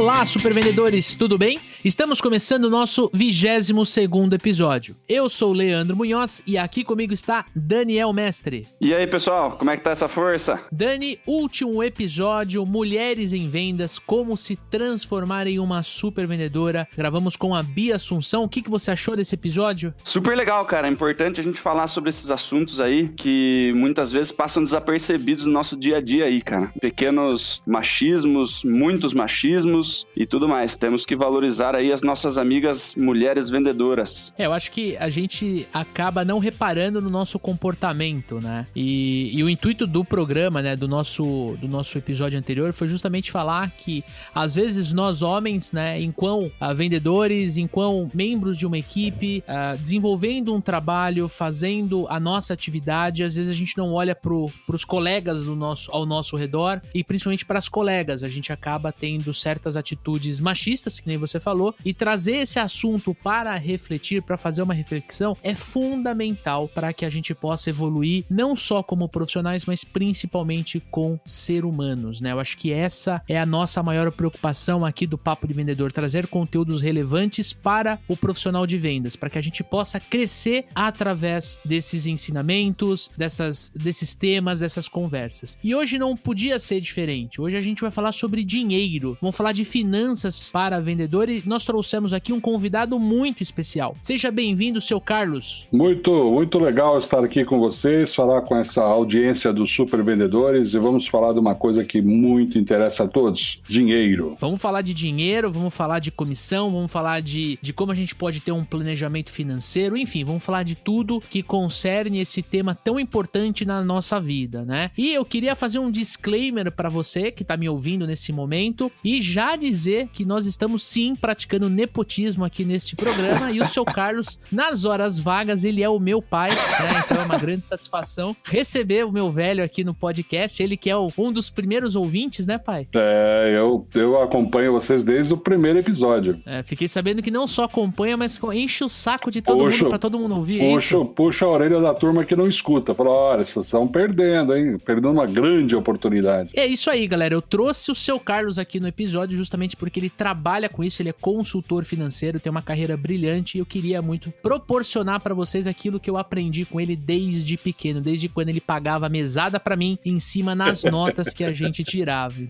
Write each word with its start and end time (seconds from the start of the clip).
Olá, 0.00 0.24
supervendedores, 0.24 1.12
tudo 1.12 1.36
bem? 1.36 1.58
Estamos 1.84 2.22
começando 2.22 2.64
o 2.64 2.70
nosso 2.70 3.10
22 3.12 3.86
segundo 3.86 4.32
episódio. 4.32 4.96
Eu 5.06 5.28
sou 5.28 5.50
o 5.50 5.52
Leandro 5.52 5.94
Munhoz 5.94 6.40
e 6.46 6.56
aqui 6.56 6.82
comigo 6.82 7.12
está 7.12 7.44
Daniel 7.54 8.10
Mestre. 8.10 8.66
E 8.80 8.94
aí, 8.94 9.06
pessoal, 9.06 9.58
como 9.58 9.70
é 9.70 9.76
que 9.76 9.82
tá 9.82 9.90
essa 9.90 10.08
força? 10.08 10.58
Dani, 10.72 11.18
último 11.26 11.82
episódio, 11.84 12.64
Mulheres 12.64 13.34
em 13.34 13.46
Vendas, 13.46 13.98
como 13.98 14.38
se 14.38 14.56
transformar 14.56 15.46
em 15.46 15.58
uma 15.58 15.82
supervendedora. 15.82 16.88
Gravamos 16.96 17.36
com 17.36 17.54
a 17.54 17.62
Bia 17.62 17.96
Assunção. 17.96 18.44
O 18.44 18.48
que, 18.48 18.62
que 18.62 18.70
você 18.70 18.92
achou 18.92 19.14
desse 19.14 19.34
episódio? 19.34 19.92
Super 20.02 20.34
legal, 20.34 20.64
cara. 20.64 20.88
É 20.88 20.90
importante 20.90 21.40
a 21.40 21.42
gente 21.42 21.60
falar 21.60 21.88
sobre 21.88 22.08
esses 22.08 22.30
assuntos 22.30 22.80
aí 22.80 23.08
que 23.08 23.70
muitas 23.76 24.10
vezes 24.10 24.32
passam 24.32 24.64
desapercebidos 24.64 25.44
no 25.44 25.52
nosso 25.52 25.76
dia 25.76 25.98
a 25.98 26.00
dia 26.00 26.24
aí, 26.24 26.40
cara. 26.40 26.72
Pequenos 26.80 27.60
machismos, 27.66 28.64
muitos 28.64 29.12
machismos 29.12 29.89
e 30.16 30.26
tudo 30.26 30.48
mais. 30.48 30.78
Temos 30.78 31.04
que 31.04 31.16
valorizar 31.16 31.74
aí 31.74 31.92
as 31.92 32.02
nossas 32.02 32.38
amigas 32.38 32.94
mulheres 32.96 33.48
vendedoras. 33.50 34.32
É, 34.38 34.46
eu 34.46 34.52
acho 34.52 34.70
que 34.72 34.96
a 34.96 35.08
gente 35.08 35.66
acaba 35.72 36.24
não 36.24 36.38
reparando 36.38 37.00
no 37.00 37.10
nosso 37.10 37.38
comportamento, 37.38 38.40
né? 38.40 38.66
E, 38.74 39.30
e 39.36 39.42
o 39.42 39.48
intuito 39.48 39.86
do 39.86 40.04
programa, 40.04 40.62
né, 40.62 40.76
do 40.76 40.88
nosso, 40.88 41.56
do 41.60 41.68
nosso 41.68 41.96
episódio 41.98 42.38
anterior 42.38 42.72
foi 42.72 42.88
justamente 42.88 43.30
falar 43.30 43.70
que 43.70 44.04
às 44.34 44.54
vezes 44.54 44.92
nós 44.92 45.22
homens, 45.22 45.72
né, 45.72 46.00
enquanto 46.00 46.46
uh, 46.46 46.74
vendedores, 46.74 47.56
enquanto 47.56 48.10
membros 48.14 48.56
de 48.56 48.66
uma 48.66 48.78
equipe, 48.78 49.42
uh, 49.46 49.76
desenvolvendo 49.78 50.54
um 50.54 50.60
trabalho, 50.60 51.28
fazendo 51.28 52.06
a 52.08 52.20
nossa 52.20 52.52
atividade, 52.52 53.24
às 53.24 53.34
vezes 53.36 53.50
a 53.50 53.54
gente 53.54 53.76
não 53.76 53.92
olha 53.92 54.14
para 54.14 54.34
os 54.34 54.84
colegas 54.84 55.44
do 55.44 55.56
nosso, 55.56 55.90
ao 55.92 56.06
nosso 56.06 56.36
redor 56.36 56.80
e 56.94 57.02
principalmente 57.02 57.44
para 57.44 57.58
as 57.58 57.68
colegas. 57.68 58.22
A 58.22 58.28
gente 58.28 58.52
acaba 58.52 58.92
tendo 58.92 59.32
certas 59.32 59.76
atitudes 59.80 60.40
machistas, 60.40 60.98
que 60.98 61.08
nem 61.08 61.18
você 61.18 61.38
falou, 61.38 61.74
e 61.84 61.92
trazer 61.92 62.36
esse 62.36 62.58
assunto 62.58 63.14
para 63.14 63.54
refletir, 63.56 64.22
para 64.22 64.36
fazer 64.36 64.62
uma 64.62 64.74
reflexão, 64.74 65.36
é 65.42 65.54
fundamental 65.54 66.68
para 66.68 66.92
que 66.92 67.04
a 67.04 67.10
gente 67.10 67.34
possa 67.34 67.70
evoluir 67.70 68.24
não 68.30 68.56
só 68.56 68.82
como 68.82 69.08
profissionais, 69.08 69.66
mas 69.66 69.84
principalmente 69.84 70.80
com 70.90 71.18
ser 71.24 71.64
humanos, 71.64 72.20
né? 72.20 72.32
Eu 72.32 72.40
acho 72.40 72.56
que 72.56 72.72
essa 72.72 73.22
é 73.28 73.38
a 73.38 73.44
nossa 73.46 73.82
maior 73.82 74.10
preocupação 74.12 74.84
aqui 74.84 75.06
do 75.06 75.18
Papo 75.18 75.46
de 75.46 75.54
Vendedor, 75.54 75.92
trazer 75.92 76.26
conteúdos 76.26 76.80
relevantes 76.80 77.52
para 77.52 77.98
o 78.08 78.16
profissional 78.16 78.66
de 78.66 78.78
vendas, 78.78 79.16
para 79.16 79.28
que 79.28 79.38
a 79.38 79.42
gente 79.42 79.62
possa 79.62 80.00
crescer 80.00 80.66
através 80.74 81.58
desses 81.64 82.06
ensinamentos, 82.06 83.10
dessas, 83.16 83.70
desses 83.74 84.14
temas, 84.14 84.60
dessas 84.60 84.88
conversas. 84.88 85.58
E 85.62 85.74
hoje 85.74 85.98
não 85.98 86.16
podia 86.16 86.58
ser 86.58 86.80
diferente. 86.80 87.40
Hoje 87.40 87.56
a 87.56 87.62
gente 87.62 87.82
vai 87.82 87.90
falar 87.90 88.12
sobre 88.12 88.44
dinheiro. 88.44 89.16
Vamos 89.20 89.36
falar 89.36 89.50
falar 89.50 89.52
de 89.60 89.64
finanças 89.64 90.48
para 90.50 90.80
vendedor 90.80 91.28
e 91.28 91.42
nós 91.44 91.66
trouxemos 91.66 92.14
aqui 92.14 92.32
um 92.32 92.40
convidado 92.40 92.98
muito 92.98 93.42
especial. 93.42 93.94
Seja 94.00 94.30
bem-vindo, 94.30 94.80
seu 94.80 94.98
Carlos. 94.98 95.68
Muito, 95.70 96.10
muito 96.30 96.58
legal 96.58 96.98
estar 96.98 97.22
aqui 97.22 97.44
com 97.44 97.58
vocês, 97.58 98.14
falar 98.14 98.40
com 98.40 98.56
essa 98.56 98.82
audiência 98.82 99.52
dos 99.52 99.70
super 99.70 100.02
vendedores 100.02 100.72
e 100.72 100.78
vamos 100.78 101.06
falar 101.06 101.34
de 101.34 101.38
uma 101.38 101.54
coisa 101.54 101.84
que 101.84 102.00
muito 102.00 102.58
interessa 102.58 103.04
a 103.04 103.08
todos: 103.08 103.60
dinheiro. 103.68 104.34
Vamos 104.40 104.62
falar 104.62 104.80
de 104.80 104.94
dinheiro, 104.94 105.52
vamos 105.52 105.74
falar 105.74 105.98
de 105.98 106.10
comissão, 106.10 106.70
vamos 106.70 106.90
falar 106.90 107.20
de, 107.20 107.58
de 107.60 107.72
como 107.74 107.92
a 107.92 107.94
gente 107.94 108.14
pode 108.14 108.40
ter 108.40 108.52
um 108.52 108.64
planejamento 108.64 109.30
financeiro, 109.30 109.96
enfim, 109.96 110.24
vamos 110.24 110.42
falar 110.42 110.62
de 110.62 110.74
tudo 110.74 111.20
que 111.20 111.42
concerne 111.42 112.18
esse 112.18 112.42
tema 112.42 112.74
tão 112.74 112.98
importante 112.98 113.66
na 113.66 113.84
nossa 113.84 114.18
vida, 114.18 114.64
né? 114.64 114.90
E 114.96 115.12
eu 115.12 115.24
queria 115.24 115.54
fazer 115.54 115.78
um 115.78 115.90
disclaimer 115.90 116.72
para 116.72 116.88
você 116.88 117.30
que 117.30 117.42
está 117.42 117.58
me 117.58 117.68
ouvindo 117.68 118.06
nesse 118.06 118.32
momento 118.32 118.90
e 119.04 119.20
já 119.20 119.49
dizer 119.56 120.08
que 120.12 120.24
nós 120.24 120.46
estamos 120.46 120.84
sim 120.84 121.14
praticando 121.14 121.68
nepotismo 121.68 122.44
aqui 122.44 122.64
neste 122.64 122.96
programa 122.96 123.50
e 123.50 123.60
o 123.60 123.64
seu 123.64 123.84
Carlos, 123.84 124.38
nas 124.50 124.84
horas 124.84 125.18
vagas, 125.18 125.64
ele 125.64 125.82
é 125.82 125.88
o 125.88 125.98
meu 125.98 126.22
pai, 126.22 126.50
né? 126.50 127.02
Então 127.04 127.22
é 127.22 127.24
uma 127.24 127.38
grande 127.38 127.66
satisfação 127.66 128.36
receber 128.44 129.04
o 129.04 129.12
meu 129.12 129.30
velho 129.30 129.62
aqui 129.62 129.84
no 129.84 129.94
podcast. 129.94 130.62
Ele 130.62 130.76
que 130.76 130.90
é 130.90 130.96
o, 130.96 131.10
um 131.16 131.32
dos 131.32 131.50
primeiros 131.50 131.96
ouvintes, 131.96 132.46
né, 132.46 132.58
pai? 132.58 132.88
É, 132.94 133.52
eu, 133.54 133.86
eu 133.94 134.20
acompanho 134.22 134.72
vocês 134.72 135.04
desde 135.04 135.32
o 135.32 135.36
primeiro 135.36 135.78
episódio. 135.78 136.40
É, 136.46 136.62
fiquei 136.62 136.88
sabendo 136.88 137.22
que 137.22 137.30
não 137.30 137.46
só 137.46 137.64
acompanha, 137.64 138.16
mas 138.16 138.40
enche 138.52 138.84
o 138.84 138.88
saco 138.88 139.30
de 139.30 139.42
todo 139.42 139.64
mundo 139.64 139.88
pra 139.88 139.98
todo 139.98 140.18
mundo 140.18 140.36
ouvir. 140.36 140.60
É 140.60 140.72
puxa, 140.72 141.04
puxa 141.04 141.44
a 141.44 141.48
orelha 141.48 141.80
da 141.80 141.94
turma 141.94 142.24
que 142.24 142.36
não 142.36 142.46
escuta. 142.46 142.94
Fala, 142.94 143.10
olha, 143.10 143.44
vocês 143.44 143.66
estão 143.66 143.86
perdendo, 143.86 144.56
hein? 144.56 144.78
Perdendo 144.84 145.10
uma 145.10 145.26
grande 145.26 145.74
oportunidade. 145.74 146.50
É 146.54 146.66
isso 146.66 146.90
aí, 146.90 147.06
galera. 147.06 147.34
Eu 147.34 147.42
trouxe 147.42 147.90
o 147.90 147.94
seu 147.94 148.18
Carlos 148.18 148.58
aqui 148.58 148.80
no 148.80 148.88
episódio 148.88 149.39
justamente 149.40 149.76
porque 149.76 149.98
ele 149.98 150.10
trabalha 150.10 150.68
com 150.68 150.84
isso, 150.84 151.02
ele 151.02 151.08
é 151.08 151.12
consultor 151.12 151.84
financeiro, 151.84 152.38
tem 152.38 152.50
uma 152.50 152.62
carreira 152.62 152.96
brilhante 152.96 153.56
e 153.56 153.60
eu 153.60 153.66
queria 153.66 154.00
muito 154.00 154.30
proporcionar 154.30 155.20
para 155.20 155.34
vocês 155.34 155.66
aquilo 155.66 155.98
que 155.98 156.08
eu 156.08 156.16
aprendi 156.16 156.64
com 156.64 156.80
ele 156.80 156.94
desde 156.94 157.56
pequeno, 157.56 158.00
desde 158.00 158.28
quando 158.28 158.50
ele 158.50 158.60
pagava 158.60 159.08
mesada 159.08 159.58
para 159.58 159.76
mim 159.76 159.98
em 160.04 160.18
cima 160.18 160.54
nas 160.54 160.84
notas 160.84 161.32
que 161.34 161.42
a 161.42 161.52
gente 161.52 161.82
tirava. 161.82 162.42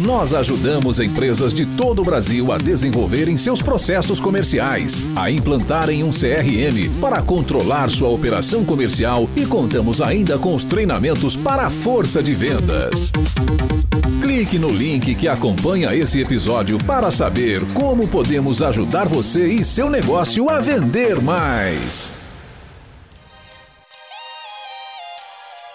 Nós 0.00 0.32
ajudamos 0.32 0.98
empresas 0.98 1.52
de 1.52 1.66
todo 1.66 2.00
o 2.00 2.04
Brasil 2.04 2.50
a 2.52 2.58
desenvolverem 2.58 3.36
seus 3.36 3.60
processos 3.60 4.18
comerciais, 4.18 5.02
a 5.14 5.30
implantarem 5.30 6.02
um 6.02 6.10
CRM 6.10 6.90
para 7.00 7.20
controlar 7.20 7.90
sua 7.90 8.08
operação 8.08 8.64
comercial 8.64 9.28
e 9.36 9.44
contamos 9.44 10.00
ainda 10.00 10.38
com 10.38 10.54
os 10.54 10.64
treinamentos 10.64 11.36
para 11.36 11.66
a 11.66 11.70
força 11.70 12.22
de 12.22 12.34
vendas. 12.34 13.12
Clique 14.22 14.58
no 14.58 14.70
link 14.70 15.14
que 15.14 15.28
acompanha 15.28 15.94
esse 15.94 16.20
episódio 16.20 16.78
para 16.84 17.10
saber 17.10 17.60
como 17.74 18.08
podemos 18.08 18.62
ajudar 18.62 19.06
você 19.06 19.48
e 19.48 19.62
seu 19.62 19.90
negócio 19.90 20.48
a 20.48 20.60
vender 20.60 21.20
mais. 21.20 22.19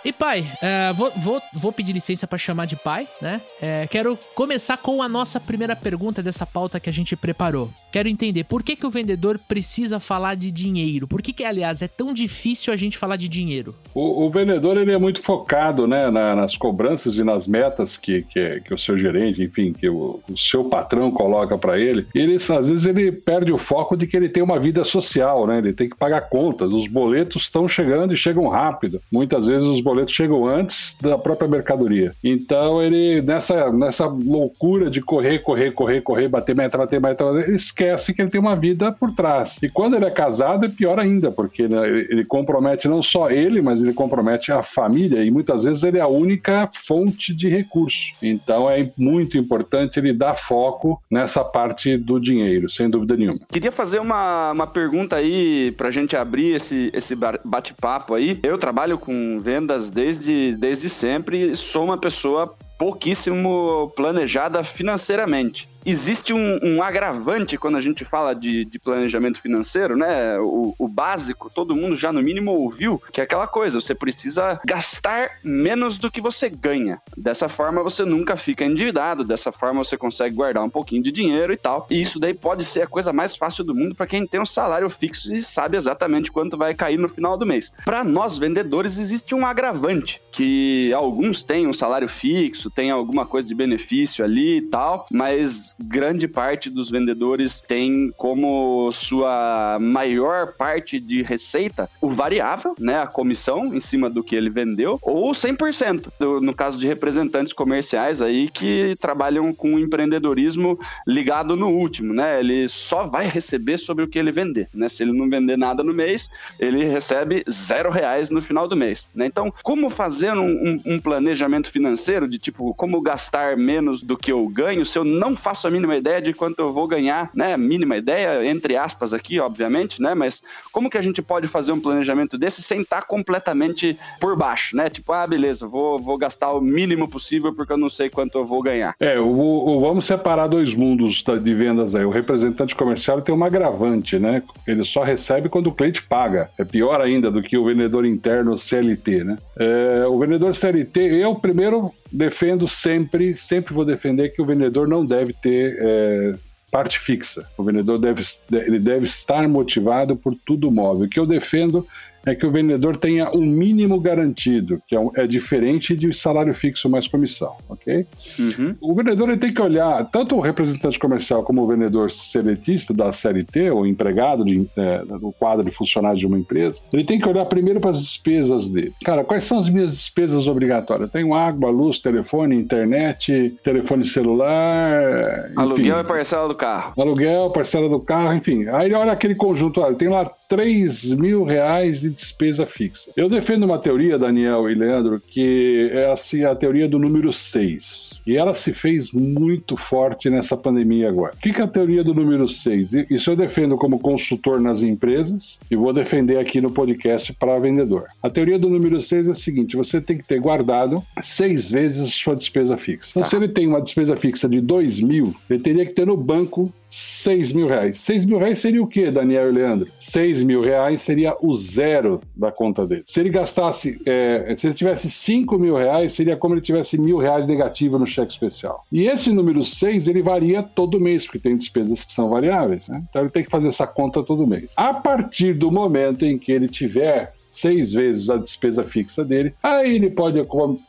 E 0.06 0.14
pai, 0.14 0.46
é, 0.62 0.94
vou, 0.94 1.10
vou, 1.18 1.42
vou, 1.52 1.72
pedir 1.72 1.92
licença 1.92 2.28
para 2.28 2.38
chamar 2.38 2.68
de 2.68 2.76
pai, 2.76 3.08
né? 3.20 3.42
É, 3.60 3.88
quero 3.90 4.16
começar 4.36 4.78
com 4.78 5.02
a 5.02 5.10
nossa 5.10 5.40
primeira 5.40 5.76
pergunta 5.76 6.22
dessa 6.22 6.46
pauta 6.46 6.80
que 6.80 6.88
a 6.88 6.94
gente 6.94 7.16
preparou. 7.16 7.72
Quero 7.92 8.08
entender 8.08 8.44
por 8.44 8.62
que, 8.62 8.76
que 8.76 8.86
o 8.86 8.90
vendedor 8.92 9.40
precisa 9.48 10.00
falar 10.00 10.36
de 10.36 10.52
dinheiro? 10.52 11.08
Por 11.08 11.24
que, 11.24 11.34
que, 11.34 11.44
aliás, 11.44 11.82
é 11.82 11.88
tão 11.88 12.14
difícil 12.14 12.72
a 12.72 12.76
gente 12.76 13.00
falar 13.00 13.16
de 13.16 13.28
dinheiro? 13.28 13.74
O, 13.96 14.26
o 14.26 14.30
vendedor 14.30 14.78
ele 14.78 14.92
é 14.92 14.98
muito 15.00 15.24
focado 15.24 15.88
né, 15.88 16.12
na, 16.12 16.36
nas 16.36 16.56
cobranças 16.56 17.18
e 17.18 17.24
nas 17.24 17.48
metas 17.48 17.98
que, 17.98 18.22
que, 18.22 18.60
que, 18.60 18.76
o 18.76 18.78
seu 18.78 18.96
gerente, 19.00 19.42
enfim, 19.42 19.74
que 19.74 19.90
o, 19.90 20.20
o 20.30 20.38
seu 20.38 20.66
patrão 20.66 21.10
coloca 21.10 21.58
para 21.58 21.80
ele. 21.80 22.06
Ele, 22.14 22.36
às 22.36 22.70
vezes, 22.70 22.86
ele 22.86 23.12
perde 23.12 23.52
o 23.52 23.58
foco 23.58 23.98
de 23.98 24.06
que 24.06 24.16
ele 24.16 24.30
tem 24.30 24.44
uma 24.44 24.60
vida 24.60 24.84
social, 24.84 25.48
né? 25.48 25.58
Ele 25.58 25.74
tem 25.74 25.90
que 25.90 25.96
pagar 25.96 26.30
contas. 26.30 26.72
Os 26.72 26.88
boletos 26.88 27.42
estão 27.42 27.68
chegando 27.68 28.14
e 28.14 28.18
chegam 28.18 28.48
rápido. 28.48 29.02
Muitas 29.12 29.48
vezes 29.48 29.68
os 29.68 29.82
boletos 29.82 29.95
boletos 29.96 30.14
chegam 30.14 30.46
antes 30.46 30.96
da 31.00 31.18
própria 31.18 31.48
mercadoria. 31.48 32.14
Então 32.24 32.82
ele, 32.82 33.22
nessa, 33.22 33.72
nessa 33.72 34.06
loucura 34.06 34.90
de 34.90 35.02
correr, 35.02 35.40
correr, 35.40 35.72
correr, 35.72 36.02
correr, 36.02 36.28
bater 36.28 36.56
meta, 36.56 36.78
bater 36.78 37.00
meta, 37.00 37.24
ele 37.24 37.56
esquece 37.56 38.14
que 38.14 38.22
ele 38.22 38.30
tem 38.30 38.42
uma 38.42 38.56
vida 38.56 38.92
por 38.92 39.14
trás. 39.14 39.58
E 39.64 39.70
quando 39.70 39.96
ele 39.96 40.06
é 40.06 40.12
casado 40.12 40.66
é 40.66 40.70
pior 40.70 41.00
ainda, 41.00 41.32
porque 41.32 41.68
né, 41.68 41.88
ele 41.88 42.26
compromete 42.26 42.88
não 42.88 43.02
só 43.02 43.30
ele, 43.30 43.62
mas 43.62 43.82
ele 43.82 43.94
compromete 43.94 44.52
a 44.52 44.62
família 44.62 45.24
e 45.24 45.32
muitas 45.32 45.64
vezes 45.64 45.84
ele 45.84 45.98
é 45.98 46.02
a 46.02 46.08
única 46.08 46.70
fonte 46.74 47.34
de 47.34 47.48
recurso. 47.48 48.14
Então 48.22 48.70
é 48.70 48.90
muito 48.98 49.38
importante 49.38 50.00
ele 50.00 50.12
dar 50.12 50.36
foco 50.36 51.02
nessa 51.10 51.44
parte 51.44 51.98
do 51.98 52.20
dinheiro, 52.20 52.70
sem 52.70 52.90
dúvida 52.90 53.16
nenhuma. 53.16 53.40
Queria 53.50 53.72
fazer 53.72 54.00
uma, 54.00 54.52
uma 54.52 54.68
pergunta 54.68 55.16
aí 55.16 55.72
pra 55.78 55.90
gente 55.90 56.16
abrir 56.16 56.56
esse, 56.56 56.92
esse 56.94 57.16
bate-papo 57.16 58.14
aí. 58.14 58.40
Eu 58.44 58.58
trabalho 58.58 58.98
com 58.98 59.40
vendas 59.40 59.85
desde, 59.90 60.56
desde 60.56 60.90
sempre. 60.90 61.56
Sou 61.56 61.84
uma 61.84 61.98
pessoa 61.98 62.56
pouquíssimo 62.78 63.92
planejada 63.96 64.64
financeiramente. 64.64 65.68
Existe 65.86 66.34
um, 66.34 66.60
um 66.64 66.82
agravante 66.82 67.58
quando 67.58 67.78
a 67.78 67.82
gente 67.82 68.04
fala 68.04 68.34
de, 68.34 68.66
de 68.66 68.80
planejamento 68.80 69.40
financeiro, 69.40 69.96
né? 69.96 70.40
O, 70.40 70.74
o, 70.78 70.88
básico, 70.88 71.50
todo 71.54 71.76
mundo 71.76 71.96
já 71.96 72.12
no 72.12 72.22
mínimo 72.22 72.52
ouviu, 72.52 73.02
que 73.12 73.20
é 73.20 73.24
aquela 73.24 73.48
coisa, 73.48 73.80
você 73.80 73.94
precisa 73.94 74.60
gastar 74.66 75.30
menos 75.44 75.98
do 75.98 76.10
que 76.10 76.22
você 76.22 76.50
ganha. 76.50 77.02
Dessa 77.18 77.50
forma 77.50 77.84
você 77.84 78.06
nunca 78.06 78.38
fica 78.38 78.64
endividado, 78.64 79.24
dessa 79.24 79.52
forma 79.52 79.84
você 79.84 79.98
consegue 79.98 80.36
guardar 80.36 80.64
um 80.64 80.70
pouquinho 80.70 81.04
de 81.04 81.12
dinheiro 81.12 81.54
e 81.54 81.58
tal. 81.58 81.86
E 81.90 82.02
isso 82.02 82.20
daí 82.20 82.34
pode 82.34 82.64
ser 82.64 82.84
a 82.84 82.88
coisa 82.88 83.12
mais 83.12 83.36
fácil 83.36 83.64
do 83.64 83.76
mundo 83.76 83.94
para 83.94 84.08
quem 84.08 84.26
tem 84.26 84.40
um 84.40 84.46
salário 84.46 84.90
fixo 84.90 85.34
e 85.34 85.44
sabe 85.44 85.78
exatamente 85.78 86.32
quanto 86.32 86.58
vai 86.58 86.74
cair 86.74 86.98
no 86.98 87.10
final 87.10 87.38
do 87.38 87.46
mês. 87.46 87.72
Para 87.84 88.04
nós 88.04 88.38
vendedores 88.38 88.98
existe 88.98 89.36
um 89.36 89.46
agravante, 89.46 90.22
que 90.32 90.94
alguns 90.94 91.44
têm 91.44 91.68
um 91.68 91.74
salário 91.74 92.08
fixo, 92.08 92.70
tem 92.70 92.92
alguma 92.92 93.26
coisa 93.26 93.48
de 93.48 93.54
benefício 93.54 94.24
ali 94.24 94.58
e 94.58 94.62
tal, 94.62 95.06
mas 95.12 95.75
grande 95.80 96.28
parte 96.28 96.70
dos 96.70 96.90
vendedores 96.90 97.62
tem 97.62 98.12
como 98.18 98.92
sua 98.92 99.78
maior 99.80 100.54
parte 100.54 101.00
de 101.00 101.22
receita 101.22 101.90
o 102.02 102.10
variável, 102.10 102.76
né, 102.80 103.00
a 103.00 103.08
comissão 103.08 103.74
em 103.74 103.80
cima 103.80 104.10
do 104.10 104.24
que 104.24 104.36
ele 104.36 104.50
vendeu, 104.50 105.00
ou 105.02 105.32
100%, 105.32 106.12
no 106.42 106.54
caso 106.54 106.78
de 106.78 106.88
representantes 106.88 107.54
comerciais 107.54 108.22
aí 108.22 108.50
que 108.50 108.96
trabalham 109.00 109.54
com 109.54 109.80
empreendedorismo 109.80 110.80
ligado 111.08 111.56
no 111.56 111.70
último, 111.70 112.14
né? 112.14 112.40
Ele 112.40 112.68
só 112.68 113.04
vai 113.04 113.28
receber 113.28 113.78
sobre 113.78 114.04
o 114.04 114.08
que 114.08 114.20
ele 114.20 114.32
vender, 114.32 114.70
né? 114.74 114.88
Se 114.90 115.04
ele 115.04 115.12
não 115.12 115.30
vender 115.30 115.58
nada 115.58 115.84
no 115.84 115.94
mês, 115.94 116.30
ele 116.60 116.86
recebe 116.86 117.44
zero 117.50 117.90
reais 117.90 118.30
no 118.30 118.42
final 118.42 118.68
do 118.68 118.76
mês, 118.76 119.10
né? 119.14 119.26
Então, 119.26 119.54
como 119.64 119.90
fazer 119.90 120.34
um, 120.34 120.46
um, 120.46 120.82
um 120.86 121.00
planejamento 121.00 121.70
financeiro 121.70 122.28
de 122.28 122.38
tipo, 122.38 122.74
como 122.76 123.02
gastar 123.02 123.58
menos 123.58 124.02
do 124.02 124.18
que 124.18 124.32
eu 124.32 124.48
ganho 124.48 124.86
se 124.86 124.98
eu 124.98 125.04
não 125.04 125.36
faço 125.36 125.65
a 125.68 125.72
mínima 125.72 125.96
ideia 125.96 126.22
de 126.22 126.34
quanto 126.34 126.60
eu 126.60 126.72
vou 126.72 126.88
ganhar, 126.88 127.30
né? 127.34 127.56
Mínima 127.58 127.98
ideia, 127.98 128.46
entre 128.48 128.76
aspas 128.78 129.14
aqui, 129.14 129.40
obviamente, 129.40 130.02
né? 130.02 130.14
Mas 130.14 130.44
como 130.72 130.90
que 130.90 130.98
a 130.98 131.02
gente 131.02 131.22
pode 131.22 131.48
fazer 131.48 131.72
um 131.72 131.80
planejamento 131.80 132.38
desse 132.38 132.62
sem 132.62 132.82
estar 132.82 133.04
completamente 133.04 133.98
por 134.20 134.36
baixo, 134.38 134.76
né? 134.76 134.90
Tipo, 134.90 135.14
ah, 135.14 135.26
beleza, 135.28 135.68
vou, 135.68 136.00
vou 136.00 136.18
gastar 136.18 136.52
o 136.52 136.62
mínimo 136.62 137.08
possível 137.08 137.54
porque 137.54 137.74
eu 137.74 137.78
não 137.78 137.90
sei 137.90 138.10
quanto 138.10 138.38
eu 138.38 138.46
vou 138.46 138.62
ganhar. 138.62 138.96
É, 139.00 139.16
vamos 139.18 140.06
separar 140.06 140.48
dois 140.48 140.74
mundos 140.74 141.24
de 141.24 141.54
vendas 141.54 141.96
aí. 141.96 142.06
O 142.06 142.10
representante 142.10 142.76
comercial 142.76 143.22
tem 143.22 143.34
uma 143.34 143.48
agravante, 143.48 144.18
né? 144.20 144.44
Ele 144.68 144.84
só 144.84 145.04
recebe 145.04 145.50
quando 145.50 145.68
o 145.68 145.72
cliente 145.72 146.04
paga. 146.04 146.50
É 146.58 146.64
pior 146.64 147.02
ainda 147.02 147.32
do 147.32 147.42
que 147.42 147.58
o 147.58 147.66
vendedor 147.66 148.06
interno 148.06 148.58
CLT, 148.58 149.24
né? 149.24 149.38
É, 149.58 150.06
o 150.08 150.18
vendedor 150.20 150.54
CLT, 150.54 151.00
eu 151.00 151.36
primeiro 151.36 151.92
defendo 152.16 152.68
sempre, 152.68 153.38
sempre 153.38 153.74
vou 153.74 153.86
defender 153.86 154.30
que 154.30 154.42
o 154.42 154.46
vendedor 154.46 154.88
não 154.88 155.06
deve 155.06 155.34
ter 155.34 155.78
é, 155.80 156.36
parte 156.72 156.98
fixa. 156.98 157.48
O 157.58 157.64
vendedor 157.64 158.00
deve, 158.00 158.24
ele 158.52 158.80
deve 158.80 159.06
estar 159.06 159.48
motivado 159.48 160.16
por 160.16 160.34
tudo 160.46 160.72
móvel. 160.72 161.06
O 161.06 161.10
que 161.10 161.20
eu 161.20 161.26
defendo 161.26 161.86
é 162.26 162.36
que 162.36 162.46
o 162.46 162.52
vendedor 162.52 162.98
tenha 162.98 163.30
um 163.32 163.46
mínimo 163.46 164.00
garantido, 164.00 164.82
que 164.88 164.96
é, 164.96 165.00
um, 165.00 165.12
é 165.16 165.28
diferente 165.28 165.96
de 165.96 166.14
salário 166.14 166.54
fixo 166.54 166.90
mais 166.90 167.08
comissão, 167.08 167.56
ok? 167.70 168.06
Uhum. 168.40 168.76
O 168.82 168.94
vendedor 168.96 169.30
ele 169.30 169.38
tem 169.38 169.54
que 169.54 169.62
olhar, 169.62 170.06
tanto 170.12 170.36
o 170.36 170.40
representante 170.40 170.98
comercial 170.98 171.44
como 171.44 171.62
o 171.62 171.68
vendedor 171.68 172.12
seletista 172.12 172.94
da 172.94 173.12
CLT, 173.12 173.72
ou 173.72 173.86
empregado 173.86 174.44
de, 174.44 174.68
é, 174.76 175.06
do 175.06 175.32
quadro 175.38 175.64
de 175.64 175.72
funcionários 175.72 176.20
de 176.20 176.26
uma 176.26 176.38
empresa, 176.38 176.82
ele 176.92 177.04
tem 177.04 177.20
que 177.20 177.28
olhar 177.28 177.46
primeiro 177.46 177.80
para 177.80 177.92
as 177.92 178.00
despesas 178.00 178.70
dele. 178.70 178.94
Cara, 179.04 179.24
quais 179.24 179.44
são 179.44 179.60
as 179.60 179.70
minhas 179.70 179.92
despesas 179.92 180.48
obrigatórias? 180.48 181.12
Tenho 181.12 181.34
água, 181.34 181.70
luz, 181.70 182.00
telefone, 182.00 182.56
internet, 182.56 183.50
telefone 183.64 184.06
celular. 184.06 185.46
Enfim. 185.46 185.54
Aluguel 185.56 186.00
e 186.00 186.04
parcela 186.04 186.48
do 186.48 186.56
carro. 186.56 186.94
Aluguel, 187.00 187.50
parcela 187.52 187.90
do 187.90 188.00
carro, 188.00 188.34
enfim. 188.34 188.68
Aí 188.70 188.88
ele 188.88 188.96
olha 188.96 189.12
aquele 189.12 189.36
conjunto, 189.36 189.82
olha, 189.82 189.96
tem 189.96 190.08
lá 190.08 190.30
3 190.48 191.14
mil 191.14 191.44
reais 191.44 192.02
de 192.02 192.10
despesa 192.10 192.66
fixa. 192.66 193.12
Eu 193.16 193.30
defendo 193.30 193.64
uma 193.64 193.80
teoria, 193.80 194.18
Daniel 194.18 194.70
e 194.70 194.76
Leandro, 194.76 195.20
que 195.20 195.90
é 195.94 196.12
assim, 196.12 196.44
a 196.44 196.56
teoria 196.56 196.88
do 196.88 197.00
número 197.00 197.32
6. 197.32 198.22
E 198.26 198.38
ela 198.38 198.54
se 198.54 198.74
fez 198.74 199.12
muito 199.12 199.78
forte 199.78 200.30
nessa 200.30 200.56
pandemia 200.56 201.10
agora. 201.10 201.34
O 201.36 201.40
que 201.40 201.62
é 201.62 201.64
a 201.64 201.68
teoria 201.68 202.04
do 202.04 202.14
número 202.14 202.48
6? 202.48 202.94
Isso 203.10 203.30
eu 203.30 203.36
defendo 203.36 203.78
como 203.78 204.00
consultor 204.00 204.60
nas 204.60 204.82
empresas 204.82 205.60
e 205.70 205.76
vou 205.76 205.94
defender 205.94 206.38
aqui 206.38 206.62
no 206.62 206.72
podcast 206.72 207.34
para 207.34 207.60
vendedor. 207.60 208.06
A 208.22 208.30
teoria 208.30 208.60
do 208.60 208.70
número 208.70 209.02
6 209.02 209.28
é 209.28 209.32
a 209.32 209.34
seguinte: 209.34 209.76
você 209.76 210.02
tem 210.02 210.18
que 210.18 210.28
ter 210.28 210.40
guardado 210.40 211.04
seis 211.22 211.70
vezes 211.70 212.14
sua 212.14 212.36
despesa 212.36 212.78
fixa. 212.78 213.10
Então, 213.12 213.24
tá. 213.24 213.30
se 213.30 213.36
ele 213.36 213.48
tem 213.48 213.68
uma 213.68 213.82
despesa 213.82 214.16
fixa 214.16 214.48
de 214.48 214.62
2 214.62 215.00
mil, 215.00 215.36
ele 215.50 215.60
teria 215.60 215.86
que 215.86 215.94
ter 215.94 216.06
no 216.06 216.18
banco 216.18 216.74
6 216.96 217.52
mil 217.52 217.68
reais. 217.68 218.00
6 218.00 218.24
mil 218.24 218.38
reais 218.38 218.60
seria 218.60 218.82
o 218.82 218.88
quê, 218.88 219.12
Daniel 219.12 219.50
e 219.50 219.52
Leandro? 219.52 219.90
6 220.00 220.42
mil 220.44 220.62
reais 220.62 221.02
seria 221.02 221.36
o 221.42 221.54
zero 221.58 222.22
da 222.34 222.54
conta 222.54 222.88
dele. 222.88 223.02
Se 223.04 223.20
ele 223.20 223.30
gastasse, 223.30 224.02
é, 224.06 224.56
se 224.58 224.66
ele 224.66 224.74
tivesse 224.74 225.12
5 225.12 225.60
mil 225.60 225.76
reais, 225.76 226.14
seria 226.14 226.38
como 226.38 226.54
ele 226.54 226.62
tivesse 226.62 226.98
mil 226.98 227.18
reais 227.18 227.46
negativo 227.46 228.00
no 228.00 228.08
cheque 228.08 228.32
especial. 228.32 228.86
E 228.90 229.08
esse 229.08 229.30
número 229.30 229.62
6, 229.66 230.08
ele 230.08 230.22
varia 230.22 230.64
todo 230.64 230.98
mês, 230.98 231.26
porque 231.26 231.40
tem 231.40 231.58
despesas 231.58 232.06
que 232.06 232.14
são 232.14 232.30
variáveis, 232.30 232.88
né? 232.88 233.04
Então 233.10 233.24
ele 233.24 233.32
tem 233.32 233.44
que 233.44 233.52
fazer 233.52 233.68
essa 233.68 233.86
conta 233.86 234.24
todo 234.24 234.48
mês. 234.48 234.72
A 234.78 234.94
partir 234.94 235.54
do 235.54 235.70
momento 235.70 236.24
em 236.24 236.38
que 236.38 236.50
ele 236.50 236.70
tiver 236.70 237.34
seis 237.56 237.94
vezes 237.94 238.30
a 238.30 238.38
despesa 238.38 238.84
fixa 238.84 239.24
dele. 239.24 239.54
Aí 239.62 239.96
ele 239.96 240.10
pode 240.10 240.42